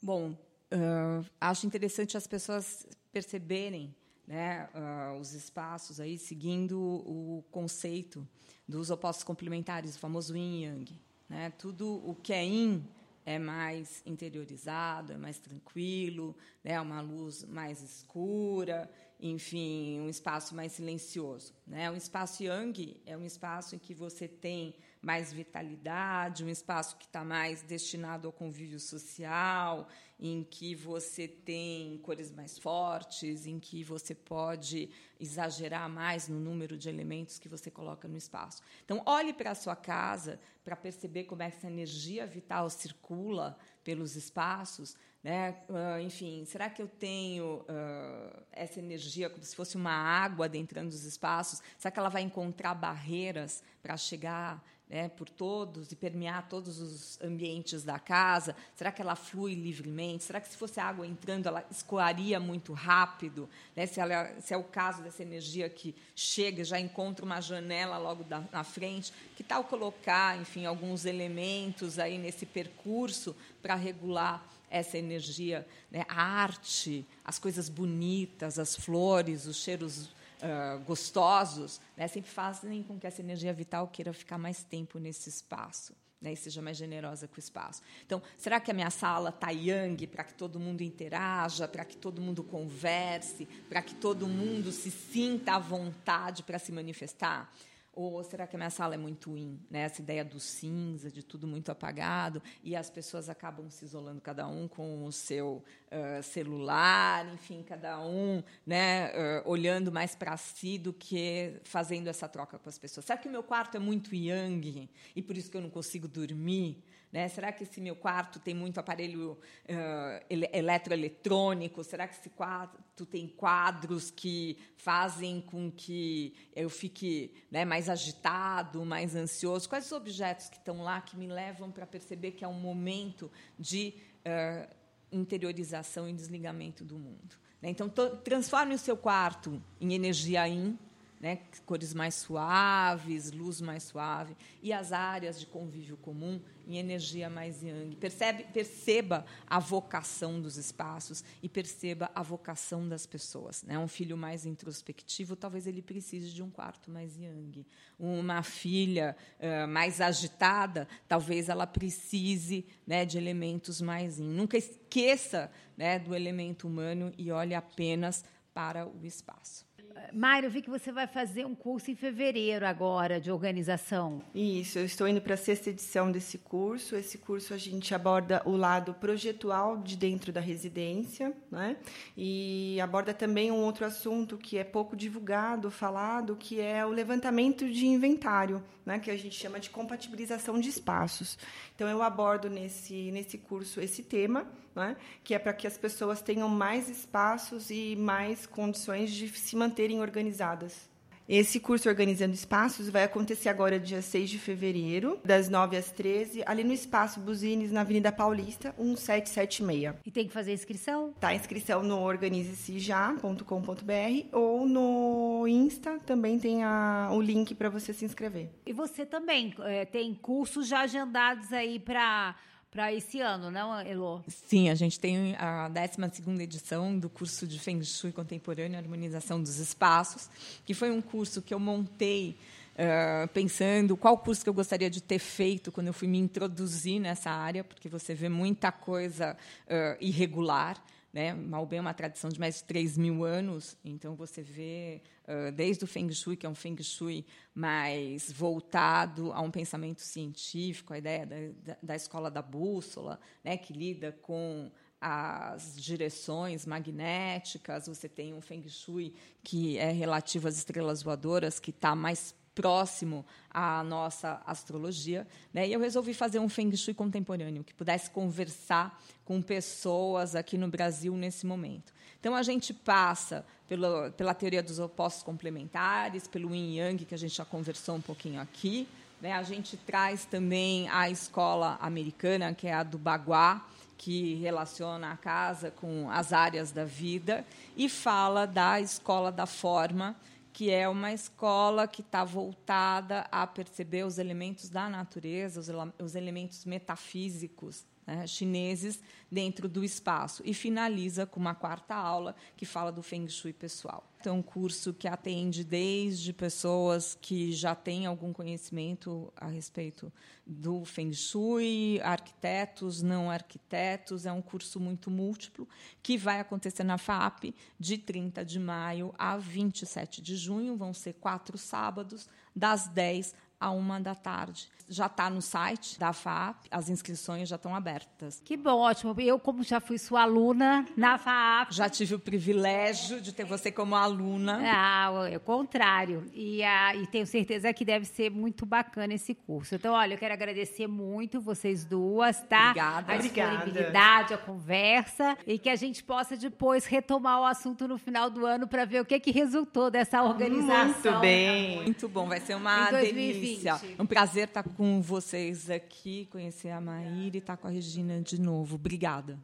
Bom, 0.00 0.30
uh, 0.30 1.26
acho 1.40 1.66
interessante 1.66 2.16
as 2.16 2.26
pessoas 2.26 2.86
perceberem 3.12 3.94
né, 4.26 4.68
uh, 4.74 5.18
os 5.18 5.32
espaços 5.32 6.00
aí 6.00 6.18
seguindo 6.18 6.78
o 6.78 7.44
conceito 7.50 8.26
dos 8.68 8.90
opostos 8.90 9.24
complementares, 9.24 9.96
o 9.96 9.98
famoso 9.98 10.36
yin 10.36 10.62
yang. 10.62 11.00
Né? 11.28 11.50
Tudo 11.58 12.02
o 12.08 12.14
que 12.14 12.32
é 12.32 12.44
yin 12.44 12.84
é 13.24 13.38
mais 13.38 14.02
interiorizado, 14.04 15.12
é 15.12 15.16
mais 15.16 15.38
tranquilo, 15.38 16.36
né? 16.62 16.80
uma 16.80 17.00
luz 17.00 17.44
mais 17.44 17.80
escura, 17.82 18.90
enfim, 19.20 20.00
um 20.00 20.08
espaço 20.08 20.54
mais 20.54 20.72
silencioso. 20.72 21.54
Né? 21.66 21.90
O 21.90 21.94
espaço 21.94 22.42
Yang 22.42 23.00
é 23.06 23.16
um 23.16 23.24
espaço 23.24 23.76
em 23.76 23.78
que 23.78 23.94
você 23.94 24.26
tem 24.26 24.74
mais 25.00 25.32
vitalidade, 25.32 26.44
um 26.44 26.48
espaço 26.48 26.96
que 26.96 27.06
está 27.06 27.24
mais 27.24 27.62
destinado 27.62 28.26
ao 28.26 28.32
convívio 28.32 28.80
social, 28.80 29.88
em 30.24 30.44
que 30.44 30.72
você 30.72 31.26
tem 31.26 31.98
cores 31.98 32.30
mais 32.30 32.56
fortes, 32.56 33.44
em 33.44 33.58
que 33.58 33.82
você 33.82 34.14
pode 34.14 34.88
exagerar 35.18 35.88
mais 35.90 36.28
no 36.28 36.38
número 36.38 36.78
de 36.78 36.88
elementos 36.88 37.40
que 37.40 37.48
você 37.48 37.72
coloca 37.72 38.06
no 38.06 38.16
espaço. 38.16 38.62
Então, 38.84 39.02
olhe 39.04 39.32
para 39.32 39.50
a 39.50 39.54
sua 39.56 39.74
casa 39.74 40.38
para 40.64 40.76
perceber 40.76 41.24
como 41.24 41.42
essa 41.42 41.66
energia 41.66 42.24
vital 42.24 42.70
circula 42.70 43.58
pelos 43.82 44.14
espaços. 44.14 44.96
Né? 45.24 45.60
Uh, 45.68 46.00
enfim, 46.00 46.44
será 46.44 46.70
que 46.70 46.80
eu 46.80 46.86
tenho 46.86 47.56
uh, 47.62 48.42
essa 48.52 48.78
energia 48.78 49.28
como 49.28 49.42
se 49.42 49.56
fosse 49.56 49.76
uma 49.76 49.92
água 49.92 50.46
adentrando 50.46 50.90
os 50.90 51.04
espaços? 51.04 51.60
Será 51.76 51.90
que 51.90 51.98
ela 51.98 52.08
vai 52.08 52.22
encontrar 52.22 52.74
barreiras 52.74 53.60
para 53.82 53.96
chegar 53.96 54.64
né, 54.92 55.08
por 55.08 55.26
todos 55.26 55.90
e 55.90 55.96
permear 55.96 56.46
todos 56.50 56.78
os 56.78 57.18
ambientes 57.22 57.82
da 57.82 57.98
casa? 57.98 58.54
Será 58.76 58.92
que 58.92 59.00
ela 59.00 59.16
flui 59.16 59.54
livremente? 59.54 60.22
Será 60.22 60.38
que 60.38 60.48
se 60.48 60.56
fosse 60.56 60.78
água 60.78 61.06
entrando, 61.06 61.46
ela 61.46 61.64
escoaria 61.70 62.38
muito 62.38 62.74
rápido? 62.74 63.48
Né? 63.74 63.86
Se, 63.86 63.98
ela, 63.98 64.38
se, 64.38 64.52
é 64.52 64.56
o 64.56 64.62
caso 64.62 65.02
dessa 65.02 65.22
energia 65.22 65.66
que 65.70 65.94
chega, 66.14 66.62
já 66.62 66.78
encontra 66.78 67.24
uma 67.24 67.40
janela 67.40 67.96
logo 67.96 68.22
da, 68.22 68.44
na 68.52 68.62
frente, 68.62 69.14
que 69.34 69.42
tal 69.42 69.64
colocar, 69.64 70.38
enfim, 70.38 70.66
alguns 70.66 71.06
elementos 71.06 71.98
aí 71.98 72.18
nesse 72.18 72.44
percurso 72.44 73.34
para 73.62 73.74
regular 73.74 74.46
essa 74.70 74.98
energia, 74.98 75.66
né? 75.90 76.04
a 76.06 76.22
arte, 76.22 77.06
as 77.24 77.38
coisas 77.38 77.70
bonitas, 77.70 78.58
as 78.58 78.76
flores, 78.76 79.46
os 79.46 79.56
cheiros 79.56 80.10
uh, 80.42 80.80
gostosos, 80.84 81.80
né, 81.96 82.08
sempre 82.08 82.30
fazem 82.30 82.82
com 82.82 82.98
que 82.98 83.06
essa 83.06 83.20
energia 83.20 83.52
vital 83.52 83.88
queira 83.88 84.12
ficar 84.12 84.38
mais 84.38 84.62
tempo 84.62 84.98
nesse 84.98 85.28
espaço. 85.28 85.94
né, 86.22 86.32
e 86.32 86.36
seja 86.36 86.62
mais 86.62 86.76
generosa 86.76 87.26
com 87.26 87.36
o 87.36 87.38
espaço. 87.40 87.82
Então, 88.06 88.22
será 88.38 88.60
que 88.60 88.70
a 88.70 88.74
minha 88.74 88.90
sala 88.90 89.30
está 89.30 89.50
yang 89.50 90.06
para 90.06 90.22
que 90.22 90.34
todo 90.34 90.58
mundo 90.60 90.82
interaja, 90.82 91.66
para 91.66 91.84
que 91.84 91.96
todo 91.96 92.22
mundo 92.22 92.44
converse, 92.44 93.46
para 93.68 93.82
que 93.82 93.94
todo 93.96 94.28
mundo 94.28 94.70
se 94.70 94.90
sinta 94.90 95.54
à 95.54 95.58
vontade 95.58 96.44
para 96.44 96.60
se 96.60 96.70
manifestar? 96.70 97.52
Ou 97.94 98.24
será 98.24 98.46
que 98.46 98.56
a 98.56 98.58
minha 98.58 98.70
sala 98.70 98.94
é 98.94 98.98
muito 98.98 99.36
in? 99.36 99.60
Né? 99.70 99.80
Essa 99.80 100.00
ideia 100.00 100.24
do 100.24 100.40
cinza, 100.40 101.10
de 101.10 101.22
tudo 101.22 101.46
muito 101.46 101.70
apagado, 101.70 102.42
e 102.62 102.74
as 102.74 102.88
pessoas 102.88 103.28
acabam 103.28 103.68
se 103.68 103.84
isolando, 103.84 104.20
cada 104.20 104.48
um 104.48 104.66
com 104.66 105.04
o 105.04 105.12
seu 105.12 105.62
uh, 105.90 106.22
celular, 106.22 107.26
enfim, 107.34 107.62
cada 107.62 108.00
um 108.00 108.42
né, 108.66 109.10
uh, 109.10 109.48
olhando 109.50 109.92
mais 109.92 110.14
para 110.14 110.34
si 110.38 110.78
do 110.78 110.92
que 110.92 111.60
fazendo 111.64 112.08
essa 112.08 112.26
troca 112.26 112.58
com 112.58 112.68
as 112.68 112.78
pessoas. 112.78 113.04
Será 113.04 113.18
que 113.18 113.28
o 113.28 113.30
meu 113.30 113.42
quarto 113.42 113.76
é 113.76 113.80
muito 113.80 114.14
yang 114.14 114.88
e 115.14 115.20
por 115.20 115.36
isso 115.36 115.50
que 115.50 115.56
eu 115.56 115.62
não 115.62 115.70
consigo 115.70 116.08
dormir? 116.08 116.82
Né? 117.12 117.28
Será 117.28 117.52
que 117.52 117.64
esse 117.64 117.78
meu 117.78 117.94
quarto 117.94 118.40
tem 118.40 118.54
muito 118.54 118.78
aparelho 118.80 119.32
uh, 119.32 120.24
eletroeletrônico? 120.30 121.84
Será 121.84 122.08
que 122.08 122.14
esse 122.14 122.30
quarto 122.30 123.04
tem 123.04 123.28
quadros 123.28 124.10
que 124.10 124.56
fazem 124.76 125.42
com 125.42 125.70
que 125.70 126.34
eu 126.56 126.70
fique 126.70 127.34
né, 127.50 127.66
mais 127.66 127.90
agitado, 127.90 128.82
mais 128.86 129.14
ansioso? 129.14 129.68
Quais 129.68 129.84
os 129.84 129.92
objetos 129.92 130.48
que 130.48 130.56
estão 130.56 130.82
lá 130.82 131.02
que 131.02 131.14
me 131.14 131.26
levam 131.26 131.70
para 131.70 131.86
perceber 131.86 132.32
que 132.32 132.44
é 132.46 132.48
um 132.48 132.58
momento 132.58 133.30
de 133.58 133.94
uh, 134.26 134.74
interiorização 135.12 136.08
e 136.08 136.14
desligamento 136.14 136.82
do 136.82 136.98
mundo? 136.98 137.36
Né? 137.60 137.68
Então, 137.68 137.90
transforme 138.24 138.74
o 138.74 138.78
seu 138.78 138.96
quarto 138.96 139.62
em 139.78 139.92
energia 139.92 140.48
in 140.48 140.78
né, 141.22 141.38
cores 141.64 141.94
mais 141.94 142.16
suaves, 142.16 143.30
luz 143.30 143.60
mais 143.60 143.84
suave, 143.84 144.36
e 144.60 144.72
as 144.72 144.90
áreas 144.90 145.38
de 145.38 145.46
convívio 145.46 145.96
comum 145.96 146.40
em 146.66 146.76
energia 146.76 147.30
mais 147.30 147.62
yang. 147.62 147.94
Percebe, 147.94 148.44
perceba 148.52 149.24
a 149.46 149.60
vocação 149.60 150.40
dos 150.40 150.56
espaços 150.56 151.22
e 151.40 151.48
perceba 151.48 152.10
a 152.12 152.22
vocação 152.24 152.88
das 152.88 153.06
pessoas. 153.06 153.62
Né? 153.62 153.78
Um 153.78 153.86
filho 153.86 154.16
mais 154.16 154.44
introspectivo, 154.44 155.36
talvez 155.36 155.68
ele 155.68 155.80
precise 155.80 156.32
de 156.32 156.42
um 156.42 156.50
quarto 156.50 156.90
mais 156.90 157.16
yang. 157.16 157.64
Uma 157.96 158.42
filha 158.42 159.16
uh, 159.38 159.68
mais 159.68 160.00
agitada, 160.00 160.88
talvez 161.06 161.48
ela 161.48 161.68
precise 161.68 162.66
né, 162.84 163.04
de 163.04 163.16
elementos 163.16 163.80
mais 163.80 164.18
yin. 164.18 164.28
Nunca 164.28 164.56
esqueça 164.58 165.52
né, 165.76 166.00
do 166.00 166.16
elemento 166.16 166.66
humano 166.66 167.12
e 167.16 167.30
olhe 167.30 167.54
apenas 167.54 168.24
para 168.52 168.86
o 168.86 169.06
espaço. 169.06 169.64
Mário, 170.12 170.46
eu 170.46 170.50
vi 170.50 170.62
que 170.62 170.70
você 170.70 170.90
vai 170.90 171.06
fazer 171.06 171.46
um 171.46 171.54
curso 171.54 171.90
em 171.90 171.94
fevereiro 171.94 172.66
agora 172.66 173.20
de 173.20 173.30
organização. 173.30 174.22
Isso, 174.34 174.78
eu 174.78 174.84
estou 174.84 175.06
indo 175.06 175.20
para 175.20 175.34
a 175.34 175.36
sexta 175.36 175.70
edição 175.70 176.10
desse 176.10 176.38
curso. 176.38 176.96
Esse 176.96 177.18
curso 177.18 177.54
a 177.54 177.56
gente 177.56 177.94
aborda 177.94 178.42
o 178.44 178.56
lado 178.56 178.94
projetual 178.94 179.78
de 179.78 179.96
dentro 179.96 180.32
da 180.32 180.40
residência, 180.40 181.34
né? 181.50 181.76
E 182.16 182.80
aborda 182.80 183.14
também 183.14 183.50
um 183.50 183.64
outro 183.64 183.84
assunto 183.84 184.36
que 184.36 184.58
é 184.58 184.64
pouco 184.64 184.96
divulgado, 184.96 185.70
falado, 185.70 186.36
que 186.36 186.60
é 186.60 186.84
o 186.84 186.90
levantamento 186.90 187.70
de 187.70 187.86
inventário, 187.86 188.62
né? 188.84 188.98
Que 188.98 189.10
a 189.10 189.16
gente 189.16 189.34
chama 189.34 189.60
de 189.60 189.70
compatibilização 189.70 190.58
de 190.60 190.68
espaços. 190.68 191.38
Então 191.74 191.88
eu 191.88 192.02
abordo 192.02 192.48
nesse 192.48 193.10
nesse 193.12 193.38
curso 193.38 193.80
esse 193.80 194.02
tema 194.02 194.46
né? 194.74 194.96
que 195.22 195.34
é 195.34 195.38
para 195.38 195.52
que 195.52 195.66
as 195.66 195.78
pessoas 195.78 196.22
tenham 196.22 196.48
mais 196.48 196.88
espaços 196.88 197.70
e 197.70 197.96
mais 197.96 198.46
condições 198.46 199.12
de 199.12 199.28
se 199.28 199.56
manterem 199.56 200.00
organizadas. 200.00 200.90
Esse 201.28 201.60
curso 201.60 201.88
Organizando 201.88 202.34
Espaços 202.34 202.90
vai 202.90 203.04
acontecer 203.04 203.48
agora, 203.48 203.78
dia 203.78 204.02
6 204.02 204.28
de 204.28 204.38
fevereiro, 204.38 205.20
das 205.24 205.48
9 205.48 205.76
às 205.76 205.90
13, 205.90 206.42
ali 206.44 206.64
no 206.64 206.72
Espaço 206.72 207.20
Buzines, 207.20 207.70
na 207.70 207.82
Avenida 207.82 208.10
Paulista, 208.10 208.74
1776. 208.78 209.94
E 210.04 210.10
tem 210.10 210.26
que 210.26 210.32
fazer 210.32 210.52
inscrição? 210.52 211.14
Tá, 211.18 211.34
inscrição 211.34 211.82
no 211.82 212.00
organizesejá.com.br 212.00 214.26
ou 214.32 214.66
no 214.66 215.46
Insta 215.46 215.98
também 216.04 216.38
tem 216.38 216.64
a, 216.64 217.08
o 217.12 217.20
link 217.20 217.54
para 217.54 217.68
você 217.68 217.94
se 217.94 218.04
inscrever. 218.04 218.50
E 218.66 218.72
você 218.72 219.06
também 219.06 219.54
é, 219.60 219.84
tem 219.84 220.12
cursos 220.14 220.66
já 220.66 220.80
agendados 220.80 221.52
aí 221.52 221.78
para 221.78 222.34
para 222.72 222.90
esse 222.90 223.20
ano, 223.20 223.50
não, 223.50 223.78
Elo? 223.80 224.24
Sim, 224.26 224.70
a 224.70 224.74
gente 224.74 224.98
tem 224.98 225.36
a 225.36 225.68
12ª 225.68 226.40
edição 226.40 226.98
do 226.98 227.10
curso 227.10 227.46
de 227.46 227.58
Feng 227.58 227.84
Shui 227.84 228.12
Contemporâneo 228.12 228.76
e 228.76 228.78
Harmonização 228.78 229.40
dos 229.40 229.58
Espaços, 229.58 230.30
que 230.64 230.72
foi 230.72 230.90
um 230.90 231.02
curso 231.02 231.42
que 231.42 231.52
eu 231.52 231.60
montei 231.60 232.34
uh, 232.72 233.28
pensando 233.28 233.94
qual 233.94 234.16
curso 234.16 234.42
que 234.42 234.48
eu 234.48 234.54
gostaria 234.54 234.88
de 234.88 235.02
ter 235.02 235.18
feito 235.18 235.70
quando 235.70 235.88
eu 235.88 235.92
fui 235.92 236.08
me 236.08 236.16
introduzir 236.16 236.98
nessa 236.98 237.30
área, 237.30 237.62
porque 237.62 237.90
você 237.90 238.14
vê 238.14 238.30
muita 238.30 238.72
coisa 238.72 239.36
uh, 239.66 239.96
irregular, 240.00 240.82
né? 241.12 241.34
Malbem 241.34 241.78
é 241.78 241.80
uma 241.80 241.92
tradição 241.92 242.30
de 242.30 242.40
mais 242.40 242.56
de 242.56 242.64
3 242.64 242.96
mil 242.96 243.24
anos, 243.24 243.76
então 243.84 244.14
você 244.14 244.42
vê 244.42 245.02
uh, 245.24 245.52
desde 245.52 245.84
o 245.84 245.86
Feng 245.86 246.10
Shui, 246.12 246.36
que 246.36 246.46
é 246.46 246.48
um 246.48 246.54
Feng 246.54 246.82
Shui 246.82 247.26
mais 247.54 248.32
voltado 248.32 249.32
a 249.32 249.40
um 249.40 249.50
pensamento 249.50 250.00
científico, 250.00 250.94
a 250.94 250.98
ideia 250.98 251.26
da, 251.26 251.36
da, 251.62 251.78
da 251.82 251.96
escola 251.96 252.30
da 252.30 252.40
bússola, 252.40 253.20
né? 253.44 253.56
que 253.58 253.72
lida 253.72 254.12
com 254.22 254.70
as 254.98 255.74
direções 255.76 256.64
magnéticas, 256.64 257.88
você 257.88 258.08
tem 258.08 258.32
um 258.32 258.40
Feng 258.40 258.66
Shui 258.68 259.14
que 259.42 259.76
é 259.76 259.90
relativo 259.90 260.46
às 260.48 260.56
estrelas 260.56 261.02
voadoras, 261.02 261.58
que 261.58 261.70
está 261.70 261.94
mais 261.94 262.34
próximo 262.54 263.24
à 263.50 263.82
nossa 263.82 264.40
astrologia, 264.46 265.26
né? 265.52 265.66
E 265.66 265.72
eu 265.72 265.80
resolvi 265.80 266.14
fazer 266.14 266.38
um 266.38 266.48
Feng 266.48 266.74
Shui 266.76 266.94
contemporâneo 266.94 267.64
que 267.64 267.74
pudesse 267.74 268.10
conversar 268.10 269.00
com 269.24 269.40
pessoas 269.40 270.34
aqui 270.34 270.58
no 270.58 270.68
Brasil 270.68 271.14
nesse 271.16 271.46
momento. 271.46 271.92
Então 272.20 272.34
a 272.34 272.42
gente 272.42 272.72
passa 272.72 273.44
pela, 273.68 274.10
pela 274.10 274.34
teoria 274.34 274.62
dos 274.62 274.78
opostos 274.78 275.22
complementares, 275.22 276.26
pelo 276.28 276.54
Yin 276.54 276.76
Yang 276.76 277.04
que 277.06 277.14
a 277.14 277.18
gente 277.18 277.34
já 277.34 277.44
conversou 277.44 277.96
um 277.96 278.00
pouquinho 278.00 278.40
aqui, 278.40 278.86
né? 279.20 279.32
A 279.32 279.42
gente 279.42 279.76
traz 279.76 280.24
também 280.24 280.88
a 280.88 281.08
escola 281.08 281.78
americana 281.80 282.54
que 282.54 282.66
é 282.66 282.74
a 282.74 282.82
do 282.82 282.98
Baguá, 282.98 283.66
que 283.96 284.34
relaciona 284.34 285.12
a 285.12 285.16
casa 285.16 285.70
com 285.70 286.10
as 286.10 286.32
áreas 286.32 286.72
da 286.72 286.84
vida 286.84 287.46
e 287.76 287.88
fala 287.88 288.46
da 288.46 288.80
escola 288.80 289.30
da 289.30 289.46
forma 289.46 290.16
que 290.52 290.70
é 290.70 290.88
uma 290.88 291.12
escola 291.12 291.88
que 291.88 292.02
está 292.02 292.24
voltada 292.24 293.26
a 293.32 293.46
perceber 293.46 294.04
os 294.04 294.18
elementos 294.18 294.68
da 294.68 294.88
natureza, 294.88 295.60
os, 295.60 295.68
os 295.98 296.14
elementos 296.14 296.64
metafísicos 296.64 297.84
né, 298.06 298.26
chineses 298.26 299.00
dentro 299.30 299.68
do 299.68 299.84
espaço. 299.84 300.42
E 300.44 300.52
finaliza 300.52 301.26
com 301.26 301.40
uma 301.40 301.54
quarta 301.54 301.94
aula 301.94 302.34
que 302.56 302.66
fala 302.66 302.92
do 302.92 303.02
Feng 303.02 303.28
Shui 303.28 303.52
pessoal. 303.52 304.06
Então, 304.20 304.36
é 304.36 304.38
um 304.38 304.42
curso 304.42 304.94
que 304.94 305.08
atende 305.08 305.64
desde 305.64 306.32
pessoas 306.32 307.18
que 307.20 307.50
já 307.50 307.74
têm 307.74 308.06
algum 308.06 308.32
conhecimento 308.32 309.32
a 309.36 309.48
respeito 309.48 310.12
do 310.46 310.84
Feng 310.84 311.12
Shui, 311.12 312.00
arquitetos, 312.04 313.02
não 313.02 313.28
arquitetos. 313.28 314.24
É 314.24 314.30
um 314.30 314.40
curso 314.40 314.78
muito 314.78 315.10
múltiplo 315.10 315.68
que 316.00 316.16
vai 316.16 316.38
acontecer 316.38 316.84
na 316.84 316.98
FAP 316.98 317.52
de 317.80 317.98
30 317.98 318.44
de 318.44 318.60
maio 318.60 319.12
a 319.18 319.36
27 319.36 320.22
de 320.22 320.36
junho. 320.36 320.76
Vão 320.76 320.94
ser 320.94 321.14
quatro 321.14 321.58
sábados, 321.58 322.28
das 322.54 322.86
10 322.86 323.34
a 323.62 323.70
uma 323.70 324.00
da 324.00 324.14
tarde. 324.14 324.68
Já 324.88 325.06
está 325.06 325.30
no 325.30 325.40
site 325.40 325.98
da 325.98 326.12
FAP, 326.12 326.66
as 326.70 326.90
inscrições 326.90 327.48
já 327.48 327.56
estão 327.56 327.74
abertas. 327.74 328.42
Que 328.44 328.56
bom, 328.56 328.80
ótimo. 328.80 329.14
Eu, 329.18 329.38
como 329.38 329.62
já 329.62 329.80
fui 329.80 329.96
sua 329.96 330.22
aluna 330.22 330.84
na 330.96 331.16
FAP. 331.16 331.70
Já 331.70 331.88
tive 331.88 332.16
o 332.16 332.18
privilégio 332.18 333.20
de 333.20 333.32
ter 333.32 333.44
você 333.44 333.70
como 333.70 333.94
aluna. 333.94 334.60
Ah, 334.62 335.28
é 335.30 335.36
o 335.36 335.40
contrário. 335.40 336.26
E, 336.34 336.62
ah, 336.62 336.94
e 336.96 337.06
tenho 337.06 337.26
certeza 337.26 337.72
que 337.72 337.84
deve 337.84 338.04
ser 338.04 338.30
muito 338.30 338.66
bacana 338.66 339.14
esse 339.14 339.34
curso. 339.34 339.76
Então, 339.76 339.94
olha, 339.94 340.14
eu 340.14 340.18
quero 340.18 340.34
agradecer 340.34 340.88
muito 340.88 341.40
vocês 341.40 341.84
duas, 341.84 342.40
tá? 342.42 342.70
Obrigada. 342.70 343.12
A 343.12 343.16
disponibilidade, 343.16 344.34
a 344.34 344.38
conversa. 344.38 345.38
E 345.46 345.58
que 345.58 345.70
a 345.70 345.76
gente 345.76 346.02
possa 346.02 346.36
depois 346.36 346.84
retomar 346.84 347.40
o 347.40 347.44
assunto 347.44 347.86
no 347.86 347.96
final 347.96 348.28
do 348.28 348.44
ano 348.44 348.66
para 348.66 348.84
ver 348.84 349.00
o 349.00 349.04
que, 349.04 349.18
que 349.20 349.30
resultou 349.30 349.90
dessa 349.90 350.22
organização. 350.22 351.12
Muito 351.12 351.20
bem. 351.20 351.82
Muito 351.82 352.08
bom. 352.08 352.26
Vai 352.26 352.40
ser 352.40 352.56
uma 352.56 352.90
delícia 352.90 353.51
delícia. 353.52 353.80
Um 353.98 354.06
prazer 354.06 354.48
estar 354.48 354.62
com 354.62 355.00
vocês 355.00 355.70
aqui, 355.70 356.26
conhecer 356.26 356.70
a 356.70 356.80
Maíra 356.80 357.36
e 357.36 357.38
estar 357.38 357.56
com 357.56 357.66
a 357.66 357.70
Regina 357.70 358.20
de 358.20 358.40
novo. 358.40 358.76
Obrigada. 358.76 359.38